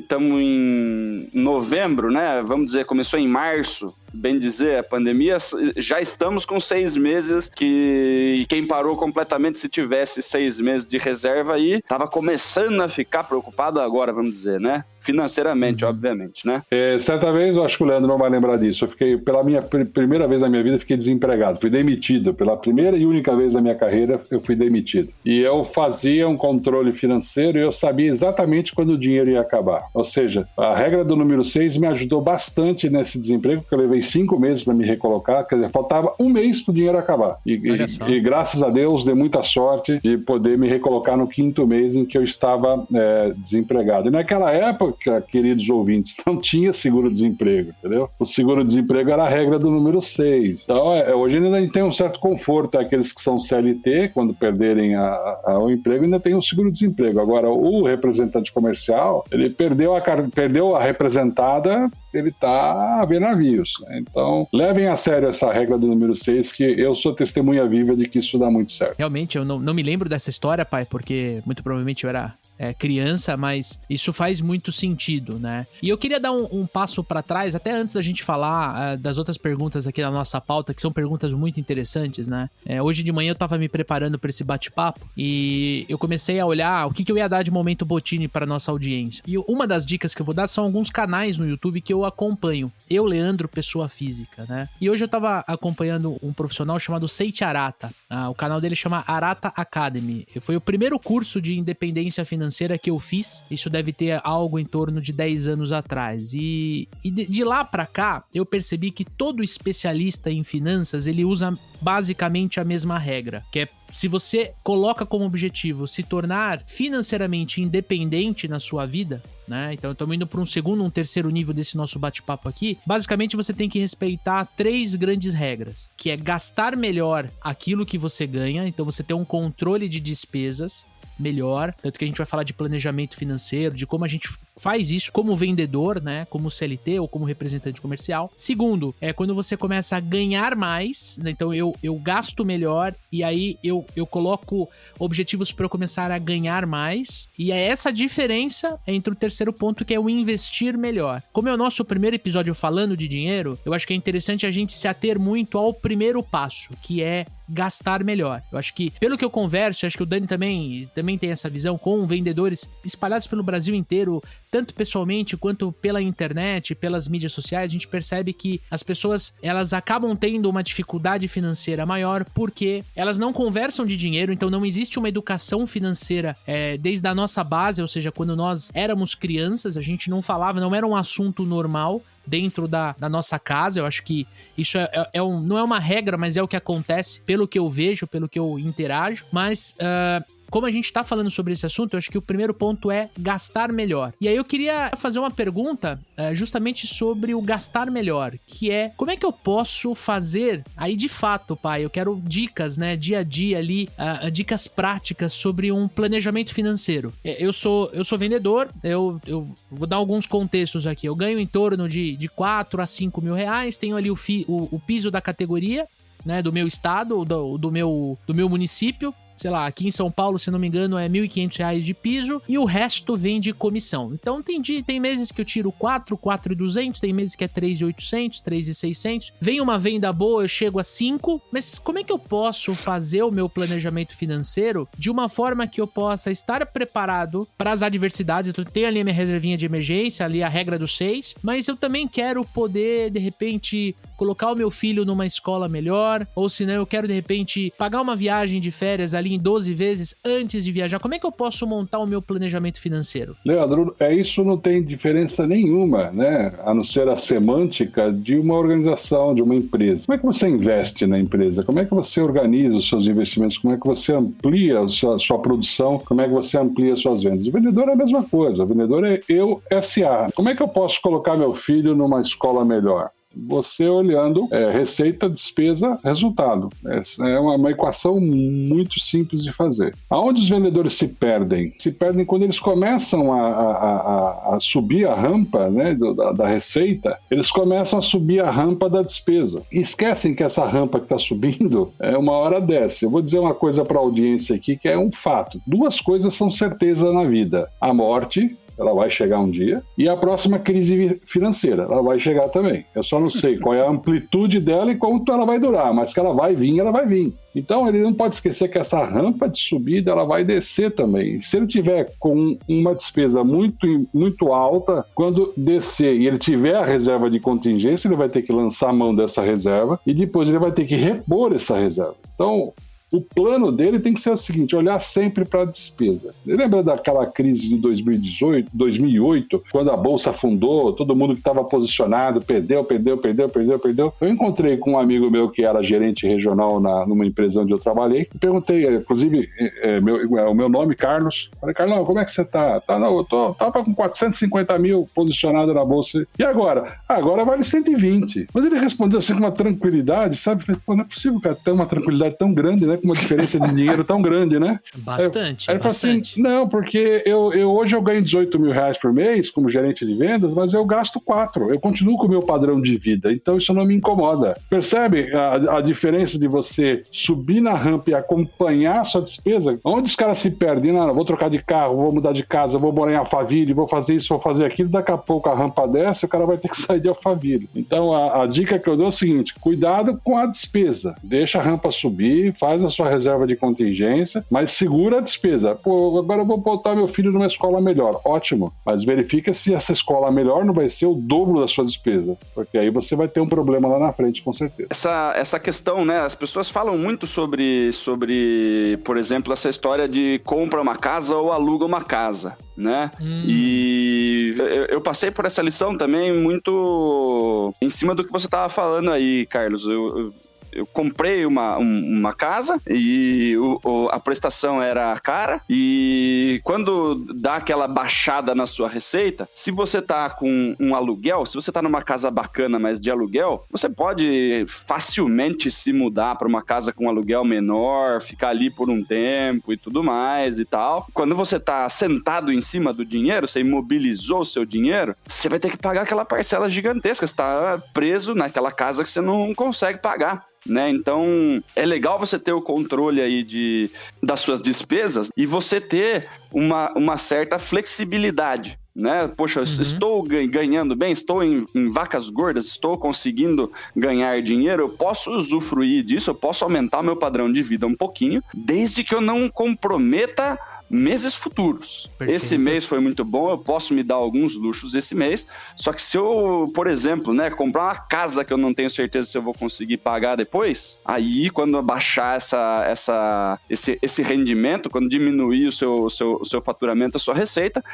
estamos 0.00 0.40
em 0.40 1.28
novembro, 1.34 2.10
né? 2.10 2.42
Vamos 2.42 2.66
dizer, 2.66 2.84
começou 2.86 3.18
em 3.18 3.28
março 3.28 3.86
bem 4.12 4.38
dizer, 4.38 4.78
a 4.78 4.82
pandemia, 4.82 5.36
já 5.76 6.00
estamos 6.00 6.44
com 6.44 6.58
seis 6.58 6.96
meses 6.96 7.48
que 7.48 8.46
quem 8.48 8.66
parou 8.66 8.96
completamente, 8.96 9.58
se 9.58 9.68
tivesse 9.68 10.22
seis 10.22 10.60
meses 10.60 10.88
de 10.88 10.98
reserva 10.98 11.54
aí, 11.54 11.82
tava 11.82 12.08
começando 12.08 12.80
a 12.80 12.88
ficar 12.88 13.24
preocupado 13.24 13.80
agora, 13.80 14.12
vamos 14.12 14.32
dizer, 14.32 14.60
né? 14.60 14.84
Financeiramente, 15.08 15.84
uhum. 15.84 15.90
obviamente, 15.90 16.46
né? 16.46 16.62
É, 16.70 16.98
certa 16.98 17.32
vez, 17.32 17.56
eu 17.56 17.64
acho 17.64 17.78
que 17.78 17.82
o 17.82 17.86
Leandro 17.86 18.06
não 18.06 18.18
vai 18.18 18.28
lembrar 18.28 18.58
disso. 18.58 18.84
Eu 18.84 18.88
fiquei, 18.88 19.16
pela 19.16 19.42
minha 19.42 19.62
pr 19.62 19.86
primeira 19.86 20.28
vez 20.28 20.42
na 20.42 20.50
minha 20.50 20.62
vida, 20.62 20.78
fiquei 20.78 20.98
desempregado. 20.98 21.58
Fui 21.58 21.70
demitido. 21.70 22.34
Pela 22.34 22.56
primeira 22.58 22.94
e 22.94 23.06
única 23.06 23.34
vez 23.34 23.54
na 23.54 23.60
minha 23.62 23.74
carreira, 23.74 24.20
eu 24.30 24.40
fui 24.42 24.54
demitido. 24.54 25.08
E 25.24 25.40
eu 25.40 25.64
fazia 25.64 26.28
um 26.28 26.36
controle 26.36 26.92
financeiro 26.92 27.58
e 27.58 27.62
eu 27.62 27.72
sabia 27.72 28.10
exatamente 28.10 28.74
quando 28.74 28.90
o 28.90 28.98
dinheiro 28.98 29.30
ia 29.30 29.40
acabar. 29.40 29.86
Ou 29.94 30.04
seja, 30.04 30.46
a 30.58 30.74
regra 30.74 31.02
do 31.02 31.16
número 31.16 31.42
6 31.42 31.78
me 31.78 31.86
ajudou 31.86 32.20
bastante 32.20 32.90
nesse 32.90 33.18
desemprego, 33.18 33.62
porque 33.62 33.74
eu 33.74 33.78
levei 33.78 34.02
cinco 34.02 34.38
meses 34.38 34.62
para 34.62 34.74
me 34.74 34.84
recolocar. 34.84 35.46
Quer 35.46 35.54
dizer, 35.54 35.70
faltava 35.70 36.14
um 36.20 36.28
mês 36.28 36.60
para 36.60 36.72
o 36.72 36.74
dinheiro 36.74 36.98
acabar. 36.98 37.38
E, 37.46 37.54
e, 37.54 38.12
e, 38.12 38.20
graças 38.20 38.62
a 38.62 38.68
Deus, 38.68 39.06
dei 39.06 39.14
muita 39.14 39.42
sorte 39.42 39.98
de 40.02 40.18
poder 40.18 40.58
me 40.58 40.68
recolocar 40.68 41.16
no 41.16 41.26
quinto 41.26 41.66
mês 41.66 41.94
em 41.94 42.04
que 42.04 42.18
eu 42.18 42.24
estava 42.24 42.86
é, 42.92 43.32
desempregado. 43.36 44.08
E 44.08 44.10
naquela 44.10 44.52
época, 44.52 44.97
queridos 45.30 45.68
ouvintes, 45.68 46.14
não 46.26 46.38
tinha 46.38 46.72
seguro-desemprego, 46.72 47.72
entendeu? 47.78 48.10
O 48.18 48.26
seguro-desemprego 48.26 49.10
era 49.10 49.24
a 49.24 49.28
regra 49.28 49.58
do 49.58 49.70
número 49.70 50.00
6. 50.00 50.64
Então, 50.64 50.94
é, 50.94 51.14
hoje 51.14 51.38
ainda 51.38 51.72
tem 51.72 51.82
um 51.82 51.92
certo 51.92 52.20
conforto 52.20 52.78
aqueles 52.78 53.12
que 53.12 53.20
são 53.20 53.40
CLT, 53.40 54.10
quando 54.14 54.34
perderem 54.34 54.94
a, 54.94 55.38
a, 55.44 55.58
o 55.58 55.70
emprego, 55.70 56.04
ainda 56.04 56.20
tem 56.20 56.34
o 56.34 56.42
seguro-desemprego. 56.42 57.20
Agora, 57.20 57.48
o 57.48 57.84
representante 57.84 58.52
comercial, 58.52 59.24
ele 59.30 59.50
perdeu 59.50 59.94
a, 59.94 60.00
perdeu 60.34 60.76
a 60.76 60.82
representada 60.82 61.90
ele 62.12 62.28
está 62.28 63.00
a 63.00 63.04
ver 63.04 63.20
navios. 63.20 63.74
Então, 63.92 64.46
levem 64.52 64.86
a 64.86 64.96
sério 64.96 65.28
essa 65.28 65.52
regra 65.52 65.78
do 65.78 65.86
número 65.86 66.16
6, 66.16 66.52
que 66.52 66.64
eu 66.64 66.94
sou 66.94 67.14
testemunha 67.14 67.66
viva 67.66 67.96
de 67.96 68.08
que 68.08 68.18
isso 68.18 68.38
dá 68.38 68.50
muito 68.50 68.72
certo. 68.72 68.96
Realmente, 68.98 69.36
eu 69.36 69.44
não, 69.44 69.58
não 69.58 69.74
me 69.74 69.82
lembro 69.82 70.08
dessa 70.08 70.30
história, 70.30 70.64
pai, 70.64 70.84
porque 70.84 71.40
muito 71.46 71.62
provavelmente 71.62 72.04
eu 72.04 72.10
era 72.10 72.34
é, 72.58 72.74
criança, 72.74 73.36
mas 73.36 73.78
isso 73.88 74.12
faz 74.12 74.40
muito 74.40 74.72
sentido, 74.72 75.38
né? 75.38 75.64
E 75.80 75.88
eu 75.88 75.96
queria 75.96 76.18
dar 76.18 76.32
um, 76.32 76.48
um 76.50 76.66
passo 76.66 77.04
para 77.04 77.22
trás, 77.22 77.54
até 77.54 77.72
antes 77.72 77.94
da 77.94 78.02
gente 78.02 78.24
falar 78.24 78.94
uh, 78.94 78.98
das 78.98 79.16
outras 79.16 79.38
perguntas 79.38 79.86
aqui 79.86 80.02
na 80.02 80.10
nossa 80.10 80.40
pauta, 80.40 80.74
que 80.74 80.80
são 80.80 80.92
perguntas 80.92 81.32
muito 81.32 81.60
interessantes, 81.60 82.26
né? 82.26 82.50
É, 82.66 82.82
hoje 82.82 83.02
de 83.02 83.12
manhã 83.12 83.30
eu 83.30 83.36
tava 83.36 83.56
me 83.56 83.68
preparando 83.68 84.18
para 84.18 84.30
esse 84.30 84.42
bate-papo 84.42 85.08
e 85.16 85.86
eu 85.88 85.96
comecei 85.96 86.40
a 86.40 86.46
olhar 86.46 86.86
o 86.86 86.92
que, 86.92 87.04
que 87.04 87.12
eu 87.12 87.16
ia 87.16 87.28
dar 87.28 87.42
de 87.42 87.50
momento 87.50 87.84
Botini 87.84 88.26
para 88.26 88.44
nossa 88.44 88.70
audiência. 88.72 89.22
E 89.26 89.38
uma 89.38 89.66
das 89.66 89.86
dicas 89.86 90.14
que 90.14 90.20
eu 90.20 90.26
vou 90.26 90.34
dar 90.34 90.48
são 90.48 90.64
alguns 90.64 90.90
canais 90.90 91.38
no 91.38 91.48
YouTube 91.48 91.80
que 91.80 91.92
eu 91.92 91.97
acompanho. 92.04 92.72
Eu, 92.88 93.04
Leandro, 93.04 93.48
pessoa 93.48 93.88
física, 93.88 94.44
né? 94.48 94.68
E 94.80 94.88
hoje 94.88 95.04
eu 95.04 95.08
tava 95.08 95.44
acompanhando 95.46 96.16
um 96.22 96.32
profissional 96.32 96.78
chamado 96.78 97.06
Seiti 97.08 97.44
Arata. 97.44 97.92
Uh, 98.10 98.30
o 98.30 98.34
canal 98.34 98.60
dele 98.60 98.74
chama 98.74 99.04
Arata 99.06 99.52
Academy. 99.54 100.26
Foi 100.40 100.56
o 100.56 100.60
primeiro 100.60 100.98
curso 100.98 101.40
de 101.40 101.58
independência 101.58 102.24
financeira 102.24 102.38
financeira 102.38 102.78
que 102.78 102.90
eu 102.90 102.98
fiz. 102.98 103.44
Isso 103.50 103.68
deve 103.68 103.92
ter 103.92 104.20
algo 104.24 104.58
em 104.58 104.64
torno 104.64 105.00
de 105.00 105.12
10 105.12 105.48
anos 105.48 105.72
atrás. 105.72 106.32
E, 106.34 106.88
e 107.04 107.10
de, 107.10 107.24
de 107.26 107.44
lá 107.44 107.64
para 107.64 107.86
cá, 107.86 108.24
eu 108.34 108.44
percebi 108.46 108.90
que 108.90 109.04
todo 109.04 109.42
especialista 109.42 110.30
em 110.30 110.42
finanças, 110.42 111.06
ele 111.06 111.24
usa 111.24 111.56
basicamente 111.80 112.58
a 112.58 112.64
mesma 112.64 112.98
regra, 112.98 113.44
que 113.52 113.60
é 113.60 113.68
se 113.88 114.06
você 114.06 114.52
coloca 114.62 115.06
como 115.06 115.24
objetivo 115.24 115.88
se 115.88 116.02
tornar 116.02 116.62
financeiramente 116.66 117.62
independente 117.62 118.46
na 118.46 118.60
sua 118.60 118.84
vida, 118.84 119.22
né? 119.48 119.72
Então 119.72 119.92
estamos 119.92 120.14
indo 120.14 120.26
para 120.26 120.40
um 120.40 120.46
segundo, 120.46 120.84
um 120.84 120.90
terceiro 120.90 121.30
nível 121.30 121.54
desse 121.54 121.76
nosso 121.76 121.98
bate-papo 121.98 122.48
aqui. 122.48 122.78
Basicamente 122.86 123.36
você 123.36 123.52
tem 123.52 123.68
que 123.68 123.78
respeitar 123.78 124.44
três 124.44 124.94
grandes 124.94 125.34
regras, 125.34 125.90
que 125.96 126.10
é 126.10 126.16
gastar 126.16 126.76
melhor 126.76 127.28
aquilo 127.40 127.86
que 127.86 127.98
você 127.98 128.26
ganha, 128.26 128.66
então 128.66 128.84
você 128.84 129.02
tem 129.02 129.16
um 129.16 129.24
controle 129.24 129.88
de 129.88 130.00
despesas, 130.00 130.84
melhor. 131.18 131.74
Tanto 131.82 131.98
que 131.98 132.04
a 132.04 132.08
gente 132.08 132.18
vai 132.18 132.26
falar 132.26 132.42
de 132.42 132.52
planejamento 132.52 133.16
financeiro, 133.16 133.74
de 133.74 133.86
como 133.86 134.04
a 134.04 134.08
gente 134.08 134.28
faz 134.56 134.90
isso 134.90 135.12
como 135.12 135.34
vendedor, 135.36 136.02
né? 136.02 136.26
Como 136.28 136.50
CLT 136.50 137.00
ou 137.00 137.08
como 137.08 137.24
representante 137.24 137.80
comercial. 137.80 138.30
Segundo, 138.36 138.94
é 139.00 139.12
quando 139.12 139.34
você 139.34 139.56
começa 139.56 139.96
a 139.96 140.00
ganhar 140.00 140.56
mais, 140.56 141.18
né? 141.22 141.30
então 141.30 141.54
eu, 141.54 141.74
eu 141.82 141.94
gasto 141.96 142.44
melhor 142.44 142.94
e 143.10 143.22
aí 143.22 143.58
eu, 143.62 143.86
eu 143.94 144.06
coloco 144.06 144.68
objetivos 144.98 145.52
para 145.52 145.64
eu 145.64 145.70
começar 145.70 146.10
a 146.10 146.18
ganhar 146.18 146.66
mais. 146.66 147.28
E 147.38 147.52
é 147.52 147.68
essa 147.68 147.92
diferença 147.92 148.78
entre 148.86 149.12
o 149.12 149.16
terceiro 149.16 149.52
ponto 149.52 149.84
que 149.84 149.94
é 149.94 150.00
o 150.00 150.10
investir 150.10 150.76
melhor. 150.76 151.22
Como 151.32 151.48
é 151.48 151.54
o 151.54 151.56
nosso 151.56 151.84
primeiro 151.84 152.16
episódio 152.16 152.54
falando 152.54 152.96
de 152.96 153.06
dinheiro, 153.08 153.58
eu 153.64 153.72
acho 153.72 153.86
que 153.86 153.92
é 153.92 153.96
interessante 153.96 154.46
a 154.46 154.50
gente 154.50 154.72
se 154.72 154.88
ater 154.88 155.18
muito 155.18 155.56
ao 155.56 155.72
primeiro 155.72 156.22
passo, 156.22 156.70
que 156.82 157.02
é 157.02 157.26
gastar 157.48 158.04
melhor. 158.04 158.42
Eu 158.52 158.58
acho 158.58 158.74
que, 158.74 158.90
pelo 159.00 159.16
que 159.16 159.24
eu 159.24 159.30
converso, 159.30 159.86
acho 159.86 159.96
que 159.96 160.02
o 160.02 160.06
Dani 160.06 160.26
também, 160.26 160.88
também 160.94 161.16
tem 161.16 161.30
essa 161.30 161.48
visão 161.48 161.78
com 161.78 162.06
vendedores 162.06 162.68
espalhados 162.84 163.26
pelo 163.26 163.42
Brasil 163.42 163.74
inteiro, 163.74 164.22
tanto 164.50 164.74
pessoalmente 164.74 165.36
quanto 165.36 165.72
pela 165.72 166.00
internet, 166.00 166.74
pelas 166.74 167.08
mídias 167.08 167.32
sociais, 167.32 167.70
a 167.70 167.72
gente 167.72 167.88
percebe 167.88 168.32
que 168.32 168.60
as 168.70 168.82
pessoas 168.82 169.34
elas 169.42 169.72
acabam 169.72 170.14
tendo 170.16 170.48
uma 170.48 170.62
dificuldade 170.62 171.28
financeira 171.28 171.84
maior 171.84 172.24
porque 172.34 172.84
elas 172.94 173.18
não 173.18 173.32
conversam 173.32 173.84
de 173.84 173.96
dinheiro, 173.96 174.32
então 174.32 174.50
não 174.50 174.64
existe 174.64 174.98
uma 174.98 175.08
educação 175.08 175.66
financeira 175.66 176.36
é, 176.46 176.76
desde 176.76 177.06
a 177.06 177.14
nossa 177.14 177.42
base, 177.44 177.82
ou 177.82 177.88
seja, 177.88 178.12
quando 178.12 178.34
nós 178.36 178.70
éramos 178.74 179.14
crianças, 179.14 179.76
a 179.76 179.80
gente 179.80 180.10
não 180.10 180.22
falava, 180.22 180.60
não 180.60 180.74
era 180.74 180.86
um 180.86 180.96
assunto 180.96 181.44
normal 181.44 182.02
dentro 182.28 182.68
da, 182.68 182.94
da 182.98 183.08
nossa 183.08 183.38
casa. 183.38 183.80
Eu 183.80 183.86
acho 183.86 184.02
que 184.04 184.26
isso 184.56 184.76
é, 184.78 184.88
é, 184.92 185.10
é 185.14 185.22
um, 185.22 185.40
não 185.40 185.58
é 185.58 185.62
uma 185.62 185.78
regra, 185.78 186.16
mas 186.16 186.36
é 186.36 186.42
o 186.42 186.48
que 186.48 186.56
acontece, 186.56 187.20
pelo 187.22 187.48
que 187.48 187.58
eu 187.58 187.68
vejo, 187.68 188.06
pelo 188.06 188.28
que 188.28 188.38
eu 188.38 188.58
interajo. 188.58 189.24
Mas 189.32 189.74
uh, 189.80 190.37
como 190.50 190.66
a 190.66 190.70
gente 190.70 190.84
está 190.84 191.04
falando 191.04 191.30
sobre 191.30 191.52
esse 191.52 191.66
assunto, 191.66 191.94
eu 191.94 191.98
acho 191.98 192.10
que 192.10 192.18
o 192.18 192.22
primeiro 192.22 192.54
ponto 192.54 192.90
é 192.90 193.10
gastar 193.18 193.72
melhor. 193.72 194.12
E 194.20 194.28
aí 194.28 194.36
eu 194.36 194.44
queria 194.44 194.90
fazer 194.96 195.18
uma 195.18 195.30
pergunta 195.30 196.00
uh, 196.18 196.34
justamente 196.34 196.86
sobre 196.86 197.34
o 197.34 197.42
gastar 197.42 197.90
melhor, 197.90 198.32
que 198.46 198.70
é 198.70 198.90
como 198.96 199.10
é 199.10 199.16
que 199.16 199.26
eu 199.26 199.32
posso 199.32 199.94
fazer 199.94 200.64
aí 200.76 200.96
de 200.96 201.08
fato, 201.08 201.56
pai? 201.56 201.84
Eu 201.84 201.90
quero 201.90 202.20
dicas, 202.24 202.76
né, 202.76 202.96
dia 202.96 203.18
a 203.18 203.22
dia 203.22 203.58
ali, 203.58 203.88
uh, 203.98 204.30
dicas 204.30 204.66
práticas 204.66 205.32
sobre 205.32 205.70
um 205.70 205.86
planejamento 205.86 206.54
financeiro. 206.54 207.12
É, 207.24 207.42
eu 207.42 207.52
sou 207.52 207.90
eu 207.92 208.04
sou 208.04 208.18
vendedor, 208.18 208.68
eu, 208.82 209.20
eu 209.26 209.48
vou 209.70 209.86
dar 209.86 209.96
alguns 209.96 210.26
contextos 210.26 210.86
aqui. 210.86 211.06
Eu 211.06 211.14
ganho 211.14 211.38
em 211.38 211.46
torno 211.46 211.88
de, 211.88 212.16
de 212.16 212.28
4 212.28 212.80
a 212.80 212.86
5 212.86 213.20
mil 213.20 213.34
reais, 213.34 213.76
tenho 213.76 213.96
ali 213.96 214.10
o, 214.10 214.16
fi, 214.16 214.44
o, 214.48 214.68
o 214.76 214.80
piso 214.80 215.10
da 215.10 215.20
categoria, 215.20 215.86
né, 216.24 216.42
do 216.42 216.52
meu 216.52 216.66
estado, 216.66 217.24
do, 217.24 217.58
do, 217.58 217.70
meu, 217.70 218.18
do 218.26 218.34
meu 218.34 218.48
município 218.48 219.14
sei 219.38 219.50
lá, 219.50 219.66
aqui 219.66 219.86
em 219.86 219.90
São 219.90 220.10
Paulo, 220.10 220.38
se 220.38 220.50
não 220.50 220.58
me 220.58 220.66
engano, 220.66 220.98
é 220.98 221.06
R$ 221.06 221.08
1.500 221.08 221.80
de 221.80 221.94
piso 221.94 222.42
e 222.48 222.58
o 222.58 222.64
resto 222.64 223.16
vem 223.16 223.40
de 223.40 223.52
comissão. 223.52 224.12
Então 224.12 224.42
tem, 224.42 224.60
tem 224.60 224.98
meses 225.00 225.30
que 225.30 225.40
eu 225.40 225.44
tiro 225.44 225.70
4, 225.70 226.16
4,200, 226.18 227.00
tem 227.00 227.12
meses 227.12 227.34
que 227.34 227.44
é 227.44 227.48
3,800, 227.48 228.40
3,600. 228.40 229.32
Vem 229.40 229.60
uma 229.60 229.78
venda 229.78 230.12
boa, 230.12 230.42
eu 230.42 230.48
chego 230.48 230.80
a 230.80 230.84
5, 230.84 231.40
mas 231.52 231.78
como 231.78 231.98
é 231.98 232.04
que 232.04 232.12
eu 232.12 232.18
posso 232.18 232.74
fazer 232.74 233.22
o 233.22 233.30
meu 233.30 233.48
planejamento 233.48 234.16
financeiro 234.16 234.88
de 234.98 235.10
uma 235.10 235.28
forma 235.28 235.66
que 235.66 235.80
eu 235.80 235.86
possa 235.86 236.30
estar 236.30 236.66
preparado 236.66 237.46
para 237.56 237.70
as 237.70 237.82
adversidades? 237.82 238.52
Eu 238.56 238.64
tenho 238.64 238.88
ali 238.88 239.00
a 239.00 239.04
minha 239.04 239.14
reservinha 239.14 239.56
de 239.56 239.66
emergência, 239.66 240.26
ali 240.26 240.42
a 240.42 240.48
regra 240.48 240.78
dos 240.78 240.96
6, 240.96 241.36
mas 241.42 241.68
eu 241.68 241.76
também 241.76 242.08
quero 242.08 242.44
poder, 242.44 243.10
de 243.10 243.20
repente, 243.20 243.94
colocar 244.18 244.50
o 244.50 244.56
meu 244.56 244.70
filho 244.70 245.04
numa 245.04 245.24
escola 245.24 245.68
melhor, 245.68 246.26
ou 246.34 246.50
se 246.50 246.66
não, 246.66 246.74
eu 246.74 246.86
quero 246.86 247.06
de 247.06 247.14
repente 247.14 247.72
pagar 247.78 248.02
uma 248.02 248.16
viagem 248.16 248.60
de 248.60 248.70
férias 248.72 249.14
ali 249.14 249.32
em 249.32 249.38
12 249.38 249.72
vezes 249.72 250.14
antes 250.24 250.64
de 250.64 250.72
viajar. 250.72 250.98
Como 250.98 251.14
é 251.14 251.18
que 251.18 251.24
eu 251.24 251.30
posso 251.30 251.66
montar 251.66 252.00
o 252.00 252.06
meu 252.06 252.20
planejamento 252.20 252.80
financeiro? 252.80 253.36
Leandro, 253.46 253.94
é 254.00 254.12
isso 254.12 254.42
não 254.42 254.58
tem 254.58 254.82
diferença 254.82 255.46
nenhuma, 255.46 256.10
né? 256.10 256.52
A 256.64 256.74
não 256.74 256.82
ser 256.82 257.08
a 257.08 257.14
semântica 257.14 258.12
de 258.12 258.36
uma 258.36 258.54
organização, 258.54 259.34
de 259.34 259.40
uma 259.40 259.54
empresa. 259.54 260.04
Como 260.06 260.16
é 260.16 260.18
que 260.18 260.26
você 260.26 260.48
investe 260.48 261.06
na 261.06 261.18
empresa? 261.18 261.62
Como 261.62 261.78
é 261.78 261.84
que 261.84 261.94
você 261.94 262.20
organiza 262.20 262.76
os 262.76 262.88
seus 262.88 263.06
investimentos? 263.06 263.58
Como 263.58 263.72
é 263.72 263.78
que 263.78 263.86
você 263.86 264.12
amplia 264.12 264.80
a 264.80 264.88
sua, 264.88 265.16
sua 265.18 265.38
produção? 265.38 266.00
Como 266.00 266.20
é 266.20 266.26
que 266.26 266.34
você 266.34 266.58
amplia 266.58 266.94
as 266.94 267.00
suas 267.00 267.22
vendas? 267.22 267.46
O 267.46 267.52
vendedor 267.52 267.88
é 267.88 267.92
a 267.92 267.96
mesma 267.96 268.24
coisa. 268.24 268.64
O 268.64 268.66
vendedor 268.66 269.06
é 269.06 269.20
eu 269.28 269.62
SA. 269.80 270.28
Como 270.34 270.48
é 270.48 270.56
que 270.56 270.62
eu 270.62 270.68
posso 270.68 271.00
colocar 271.00 271.36
meu 271.36 271.54
filho 271.54 271.94
numa 271.94 272.20
escola 272.20 272.64
melhor? 272.64 273.10
Você 273.36 273.86
olhando 273.88 274.48
é, 274.50 274.70
receita, 274.70 275.28
despesa, 275.28 275.98
resultado. 276.04 276.68
É 276.84 277.38
uma, 277.38 277.56
uma, 277.56 277.70
equação 277.70 278.20
muito 278.20 278.98
simples 279.00 279.42
de 279.42 279.52
fazer. 279.52 279.94
Aonde 280.08 280.42
os 280.42 280.48
vendedores 280.48 280.94
se 280.94 281.06
perdem? 281.06 281.74
Se 281.78 281.92
perdem 281.92 282.24
quando 282.24 282.42
eles 282.44 282.58
começam 282.58 283.32
a, 283.32 283.40
a, 283.40 283.72
a, 283.72 284.56
a 284.56 284.60
subir 284.60 285.06
a 285.06 285.14
rampa 285.14 285.68
né, 285.70 285.94
da, 285.94 286.32
da, 286.32 286.48
receita, 286.48 287.18
eles 287.30 287.50
começam 287.50 287.98
a 287.98 288.02
subir 288.02 288.40
a 288.40 288.50
rampa 288.50 288.88
da 288.88 289.02
despesa. 289.02 289.62
E 289.70 289.80
esquecem 289.80 290.34
que 290.34 290.42
essa 290.42 290.66
rampa 290.66 290.98
que 290.98 291.04
está 291.04 291.18
subindo 291.18 291.92
é 291.98 292.16
uma 292.16 292.32
hora 292.32 292.60
desce. 292.60 293.04
Eu 293.04 293.10
vou 293.10 293.22
dizer 293.22 293.38
uma 293.38 293.54
coisa 293.54 293.84
para 293.84 293.98
a 293.98 294.02
audiência 294.02 294.56
aqui 294.56 294.76
que 294.76 294.88
é 294.88 294.98
um 294.98 295.12
fato. 295.12 295.60
Duas 295.66 296.00
coisas 296.00 296.34
são 296.34 296.50
certeza 296.50 297.12
na 297.12 297.24
vida: 297.24 297.68
a 297.80 297.92
morte 297.92 298.56
ela 298.78 298.94
vai 298.94 299.10
chegar 299.10 299.40
um 299.40 299.50
dia. 299.50 299.82
E 299.96 300.08
a 300.08 300.16
próxima 300.16 300.58
crise 300.58 301.20
financeira, 301.26 301.82
ela 301.82 302.02
vai 302.02 302.18
chegar 302.18 302.48
também. 302.48 302.84
Eu 302.94 303.02
só 303.02 303.18
não 303.18 303.30
sei 303.30 303.58
qual 303.58 303.74
é 303.74 303.80
a 303.80 303.90
amplitude 303.90 304.60
dela 304.60 304.92
e 304.92 304.96
quanto 304.96 305.32
ela 305.32 305.44
vai 305.44 305.58
durar, 305.58 305.92
mas 305.92 306.12
que 306.12 306.20
ela 306.20 306.32
vai 306.32 306.54
vir, 306.54 306.78
ela 306.78 306.92
vai 306.92 307.06
vir. 307.06 307.34
Então 307.54 307.88
ele 307.88 308.00
não 308.00 308.14
pode 308.14 308.36
esquecer 308.36 308.68
que 308.68 308.78
essa 308.78 309.04
rampa 309.04 309.48
de 309.48 309.58
subida 309.58 310.12
ela 310.12 310.24
vai 310.24 310.44
descer 310.44 310.92
também. 310.92 311.40
Se 311.40 311.56
ele 311.56 311.66
tiver 311.66 312.12
com 312.18 312.56
uma 312.68 312.94
despesa 312.94 313.42
muito, 313.42 314.06
muito 314.14 314.52
alta, 314.52 315.04
quando 315.14 315.52
descer 315.56 316.14
e 316.16 316.26
ele 316.26 316.38
tiver 316.38 316.76
a 316.76 316.84
reserva 316.84 317.28
de 317.28 317.40
contingência, 317.40 318.06
ele 318.06 318.16
vai 318.16 318.28
ter 318.28 318.42
que 318.42 318.52
lançar 318.52 318.90
a 318.90 318.92
mão 318.92 319.14
dessa 319.14 319.42
reserva 319.42 319.98
e 320.06 320.14
depois 320.14 320.48
ele 320.48 320.58
vai 320.58 320.70
ter 320.70 320.84
que 320.84 320.94
repor 320.94 321.52
essa 321.52 321.76
reserva. 321.76 322.14
Então, 322.34 322.72
o 323.10 323.20
plano 323.20 323.72
dele 323.72 323.98
tem 323.98 324.12
que 324.12 324.20
ser 324.20 324.30
o 324.30 324.36
seguinte: 324.36 324.76
olhar 324.76 324.98
sempre 325.00 325.44
para 325.44 325.62
a 325.62 325.64
despesa. 325.64 326.34
Lembra 326.46 326.82
daquela 326.82 327.26
crise 327.26 327.68
de 327.68 327.76
2018, 327.76 328.70
2008, 328.72 329.62
quando 329.72 329.90
a 329.90 329.96
bolsa 329.96 330.30
afundou, 330.30 330.92
todo 330.92 331.16
mundo 331.16 331.34
que 331.34 331.40
estava 331.40 331.64
posicionado 331.64 332.40
perdeu, 332.40 332.84
perdeu, 332.84 333.16
perdeu, 333.16 333.48
perdeu, 333.48 333.78
perdeu. 333.78 334.12
Eu 334.20 334.28
encontrei 334.28 334.76
com 334.76 334.92
um 334.92 334.98
amigo 334.98 335.30
meu 335.30 335.48
que 335.48 335.64
era 335.64 335.82
gerente 335.82 336.26
regional 336.26 336.80
na, 336.80 337.06
numa 337.06 337.24
empresa 337.24 337.60
onde 337.60 337.72
eu 337.72 337.78
trabalhei 337.78 338.28
e 338.34 338.38
perguntei, 338.38 338.86
inclusive, 338.96 339.48
é, 339.82 340.00
meu, 340.00 340.38
é, 340.38 340.48
o 340.48 340.54
meu 340.54 340.68
nome, 340.68 340.94
Carlos. 340.94 341.50
Falei, 341.60 341.74
Carlão, 341.74 342.04
como 342.04 342.18
é 342.18 342.24
que 342.24 342.30
você 342.30 342.44
tá? 342.44 342.80
Tá, 342.80 342.98
não, 342.98 343.16
eu 343.16 343.24
tô, 343.24 343.54
tava 343.54 343.84
com 343.84 343.94
450 343.94 344.78
mil 344.78 345.06
posicionado 345.14 345.72
na 345.72 345.84
bolsa. 345.84 346.26
E 346.38 346.44
agora? 346.44 346.98
Agora 347.08 347.44
vale 347.44 347.64
120. 347.64 348.48
Mas 348.52 348.64
ele 348.64 348.78
respondeu 348.78 349.18
assim 349.18 349.32
com 349.32 349.40
uma 349.40 349.52
tranquilidade, 349.52 350.36
sabe? 350.36 350.64
Falei, 350.64 350.80
Pô, 350.84 350.94
não 350.94 351.04
é 351.04 351.06
possível, 351.06 351.40
cara, 351.40 351.54
ter 351.56 351.70
uma 351.70 351.86
tranquilidade 351.86 352.36
tão 352.38 352.52
grande, 352.52 352.86
né? 352.86 352.97
Com 352.98 353.04
uma 353.04 353.14
diferença 353.14 353.58
de 353.58 353.74
dinheiro 353.74 354.04
tão 354.04 354.20
grande, 354.20 354.58
né? 354.58 354.80
Bastante. 354.96 355.70
Aí, 355.70 355.76
aí 355.76 355.82
bastante. 355.82 356.32
Assim, 356.32 356.42
não, 356.42 356.68
porque 356.68 357.22
eu, 357.24 357.52
eu 357.52 357.70
hoje 357.70 357.94
eu 357.94 358.02
ganho 358.02 358.22
18 358.22 358.58
mil 358.58 358.72
reais 358.72 358.98
por 358.98 359.12
mês 359.12 359.50
como 359.50 359.70
gerente 359.70 360.04
de 360.04 360.14
vendas, 360.14 360.52
mas 360.54 360.72
eu 360.72 360.84
gasto 360.84 361.20
4. 361.20 361.72
Eu 361.72 361.80
continuo 361.80 362.18
com 362.18 362.26
o 362.26 362.30
meu 362.30 362.42
padrão 362.42 362.80
de 362.80 362.96
vida, 362.96 363.32
então 363.32 363.56
isso 363.56 363.72
não 363.72 363.84
me 363.84 363.94
incomoda. 363.94 364.56
Percebe 364.68 365.34
a, 365.34 365.78
a 365.78 365.80
diferença 365.80 366.38
de 366.38 366.48
você 366.48 367.02
subir 367.10 367.60
na 367.60 367.74
rampa 367.74 368.10
e 368.10 368.14
acompanhar 368.14 369.00
a 369.00 369.04
sua 369.04 369.22
despesa? 369.22 369.78
Onde 369.84 370.06
os 370.06 370.16
caras 370.16 370.38
se 370.38 370.50
perdem? 370.50 370.92
Não, 370.92 371.06
não, 371.06 371.14
vou 371.14 371.24
trocar 371.24 371.50
de 371.50 371.58
carro, 371.62 371.96
vou 371.96 372.12
mudar 372.12 372.32
de 372.32 372.42
casa, 372.42 372.78
vou 372.78 372.92
morar 372.92 373.12
em 373.12 373.16
Alphaville, 373.16 373.72
vou 373.72 373.88
fazer 373.88 374.14
isso, 374.16 374.28
vou 374.28 374.40
fazer 374.40 374.64
aquilo, 374.64 374.88
daqui 374.88 375.12
a 375.12 375.18
pouco 375.18 375.48
a 375.48 375.54
rampa 375.54 375.86
desce, 375.86 376.24
o 376.24 376.28
cara 376.28 376.46
vai 376.46 376.56
ter 376.56 376.68
que 376.68 376.76
sair 376.76 377.00
de 377.00 377.08
Alphaville. 377.08 377.68
Então 377.74 378.12
a, 378.12 378.42
a 378.42 378.46
dica 378.46 378.78
que 378.78 378.88
eu 378.88 378.96
dou 378.96 379.06
é 379.06 379.08
o 379.08 379.12
seguinte: 379.12 379.54
cuidado 379.60 380.20
com 380.22 380.36
a 380.36 380.46
despesa. 380.46 381.14
Deixa 381.22 381.58
a 381.58 381.62
rampa 381.62 381.90
subir, 381.90 382.54
faz 382.54 382.84
a 382.84 382.87
sua 382.90 383.08
reserva 383.08 383.46
de 383.46 383.56
contingência, 383.56 384.44
mas 384.50 384.72
segura 384.72 385.18
a 385.18 385.20
despesa. 385.20 385.74
Pô, 385.74 386.18
agora 386.18 386.42
eu 386.42 386.46
vou 386.46 386.58
botar 386.58 386.94
meu 386.94 387.08
filho 387.08 387.32
numa 387.32 387.46
escola 387.46 387.80
melhor. 387.80 388.20
Ótimo, 388.24 388.72
mas 388.84 389.04
verifica 389.04 389.52
se 389.52 389.74
essa 389.74 389.92
escola 389.92 390.30
melhor 390.30 390.64
não 390.64 390.74
vai 390.74 390.88
ser 390.88 391.06
o 391.06 391.14
dobro 391.14 391.60
da 391.60 391.68
sua 391.68 391.84
despesa, 391.84 392.36
porque 392.54 392.78
aí 392.78 392.90
você 392.90 393.14
vai 393.14 393.28
ter 393.28 393.40
um 393.40 393.48
problema 393.48 393.88
lá 393.88 393.98
na 393.98 394.12
frente, 394.12 394.42
com 394.42 394.52
certeza. 394.52 394.88
Essa, 394.90 395.32
essa 395.36 395.60
questão, 395.60 396.04
né? 396.04 396.20
As 396.20 396.34
pessoas 396.34 396.68
falam 396.68 396.96
muito 396.96 397.26
sobre, 397.26 397.92
sobre, 397.92 398.98
por 399.04 399.16
exemplo, 399.16 399.52
essa 399.52 399.68
história 399.68 400.08
de 400.08 400.40
compra 400.44 400.80
uma 400.80 400.96
casa 400.96 401.36
ou 401.36 401.52
aluga 401.52 401.84
uma 401.84 402.02
casa 402.02 402.56
né? 402.78 403.10
Hum. 403.20 403.42
E 403.44 404.54
eu, 404.56 404.84
eu, 404.86 405.00
passei 405.00 405.32
por 405.32 405.44
essa 405.44 405.60
lição 405.60 405.98
também 405.98 406.32
muito 406.32 407.74
em 407.82 407.90
cima 407.90 408.14
do 408.14 408.24
que 408.24 408.30
você 408.30 408.46
estava 408.46 408.68
falando 408.68 409.10
aí, 409.10 409.44
Carlos. 409.46 409.84
Eu, 409.84 410.18
eu, 410.18 410.34
eu 410.78 410.86
comprei 410.86 411.44
uma, 411.44 411.78
um, 411.78 412.00
uma 412.00 412.32
casa 412.32 412.80
e 412.88 413.56
o, 413.58 413.80
o, 413.82 414.08
a 414.10 414.20
prestação 414.20 414.82
era 414.82 415.18
cara. 415.18 415.60
E 415.68 416.60
quando 416.64 417.26
dá 417.34 417.56
aquela 417.56 417.88
baixada 417.88 418.54
na 418.54 418.66
sua 418.66 418.88
receita, 418.88 419.48
se 419.52 419.70
você 419.70 420.00
tá 420.00 420.30
com 420.30 420.76
um 420.78 420.94
aluguel, 420.94 421.44
se 421.44 421.54
você 421.54 421.72
tá 421.72 421.82
numa 421.82 422.02
casa 422.02 422.30
bacana, 422.30 422.78
mas 422.78 423.00
de 423.00 423.10
aluguel, 423.10 423.64
você 423.70 423.88
pode 423.88 424.66
facilmente 424.68 425.70
se 425.70 425.92
mudar 425.92 426.36
para 426.36 426.48
uma 426.48 426.62
casa 426.62 426.92
com 426.92 427.08
aluguel 427.08 427.44
menor, 427.44 428.22
ficar 428.22 428.50
ali 428.50 428.70
por 428.70 428.88
um 428.88 429.02
tempo 429.02 429.72
e 429.72 429.76
tudo 429.76 430.02
mais 430.02 430.58
e 430.58 430.64
tal. 430.64 431.06
Quando 431.12 431.34
você 431.34 431.58
tá 431.58 431.88
sentado 431.88 432.52
em 432.52 432.60
cima 432.60 432.92
do 432.92 433.04
dinheiro, 433.04 433.48
você 433.48 433.60
imobilizou 433.60 434.40
o 434.40 434.44
seu 434.44 434.64
dinheiro, 434.64 435.14
você 435.26 435.48
vai 435.48 435.58
ter 435.58 435.70
que 435.70 435.76
pagar 435.76 436.02
aquela 436.02 436.24
parcela 436.24 436.68
gigantesca, 436.68 437.26
você 437.26 437.34
tá 437.34 437.82
preso 437.92 438.34
naquela 438.34 438.70
casa 438.70 439.02
que 439.02 439.10
você 439.10 439.20
não 439.20 439.52
consegue 439.54 439.98
pagar 440.00 440.46
né? 440.68 440.90
Então 440.90 441.62
é 441.74 441.84
legal 441.84 442.18
você 442.18 442.38
ter 442.38 442.52
o 442.52 442.62
controle 442.62 443.20
aí 443.20 443.42
de, 443.42 443.90
das 444.22 444.40
suas 444.40 444.60
despesas 444.60 445.30
e 445.36 445.46
você 445.46 445.80
ter 445.80 446.28
uma, 446.52 446.92
uma 446.92 447.16
certa 447.16 447.58
flexibilidade. 447.58 448.78
Né? 448.94 449.28
Poxa, 449.28 449.60
uhum. 449.60 449.64
estou 449.64 450.22
ganhando 450.22 450.96
bem, 450.96 451.12
estou 451.12 451.40
em, 451.40 451.64
em, 451.72 451.88
vacas 451.88 452.28
gordas, 452.28 452.66
estou 452.66 452.98
conseguindo 452.98 453.70
ganhar 453.94 454.42
dinheiro, 454.42 454.82
eu 454.82 454.88
posso 454.88 455.30
usufruir 455.30 456.02
disso, 456.02 456.30
eu 456.30 456.34
posso 456.34 456.64
aumentar 456.64 457.00
meu 457.00 457.14
padrão 457.14 457.52
de 457.52 457.62
vida 457.62 457.86
um 457.86 457.94
pouquinho, 457.94 458.42
desde 458.52 459.04
que 459.04 459.14
eu 459.14 459.20
não 459.20 459.48
comprometa 459.48 460.58
meses 460.90 461.34
futuros. 461.34 462.08
Perfeito. 462.18 462.36
Esse 462.36 462.56
mês 462.56 462.84
foi 462.84 463.00
muito 463.00 463.24
bom, 463.24 463.50
eu 463.50 463.58
posso 463.58 463.92
me 463.92 464.02
dar 464.02 464.14
alguns 464.14 464.54
luxos 464.54 464.94
esse 464.94 465.14
mês. 465.14 465.46
Só 465.76 465.92
que 465.92 466.00
se 466.00 466.16
eu, 466.16 466.66
por 466.74 466.86
exemplo, 466.86 467.34
né, 467.34 467.50
comprar 467.50 467.84
uma 467.84 467.96
casa 467.96 468.44
que 468.44 468.52
eu 468.52 468.56
não 468.56 468.72
tenho 468.72 468.90
certeza 468.90 469.28
se 469.28 469.36
eu 469.36 469.42
vou 469.42 469.54
conseguir 469.54 469.98
pagar 469.98 470.36
depois, 470.36 470.98
aí 471.04 471.50
quando 471.50 471.80
baixar 471.82 472.36
essa, 472.36 472.84
essa, 472.86 473.58
esse, 473.68 473.98
esse 474.00 474.22
rendimento, 474.22 474.88
quando 474.90 475.08
diminuir 475.08 475.66
o 475.66 475.72
seu, 475.72 476.04
o 476.04 476.10
seu, 476.10 476.36
o 476.40 476.44
seu 476.44 476.60
faturamento, 476.60 477.16
a 477.16 477.20
sua 477.20 477.34
receita, 477.34 477.84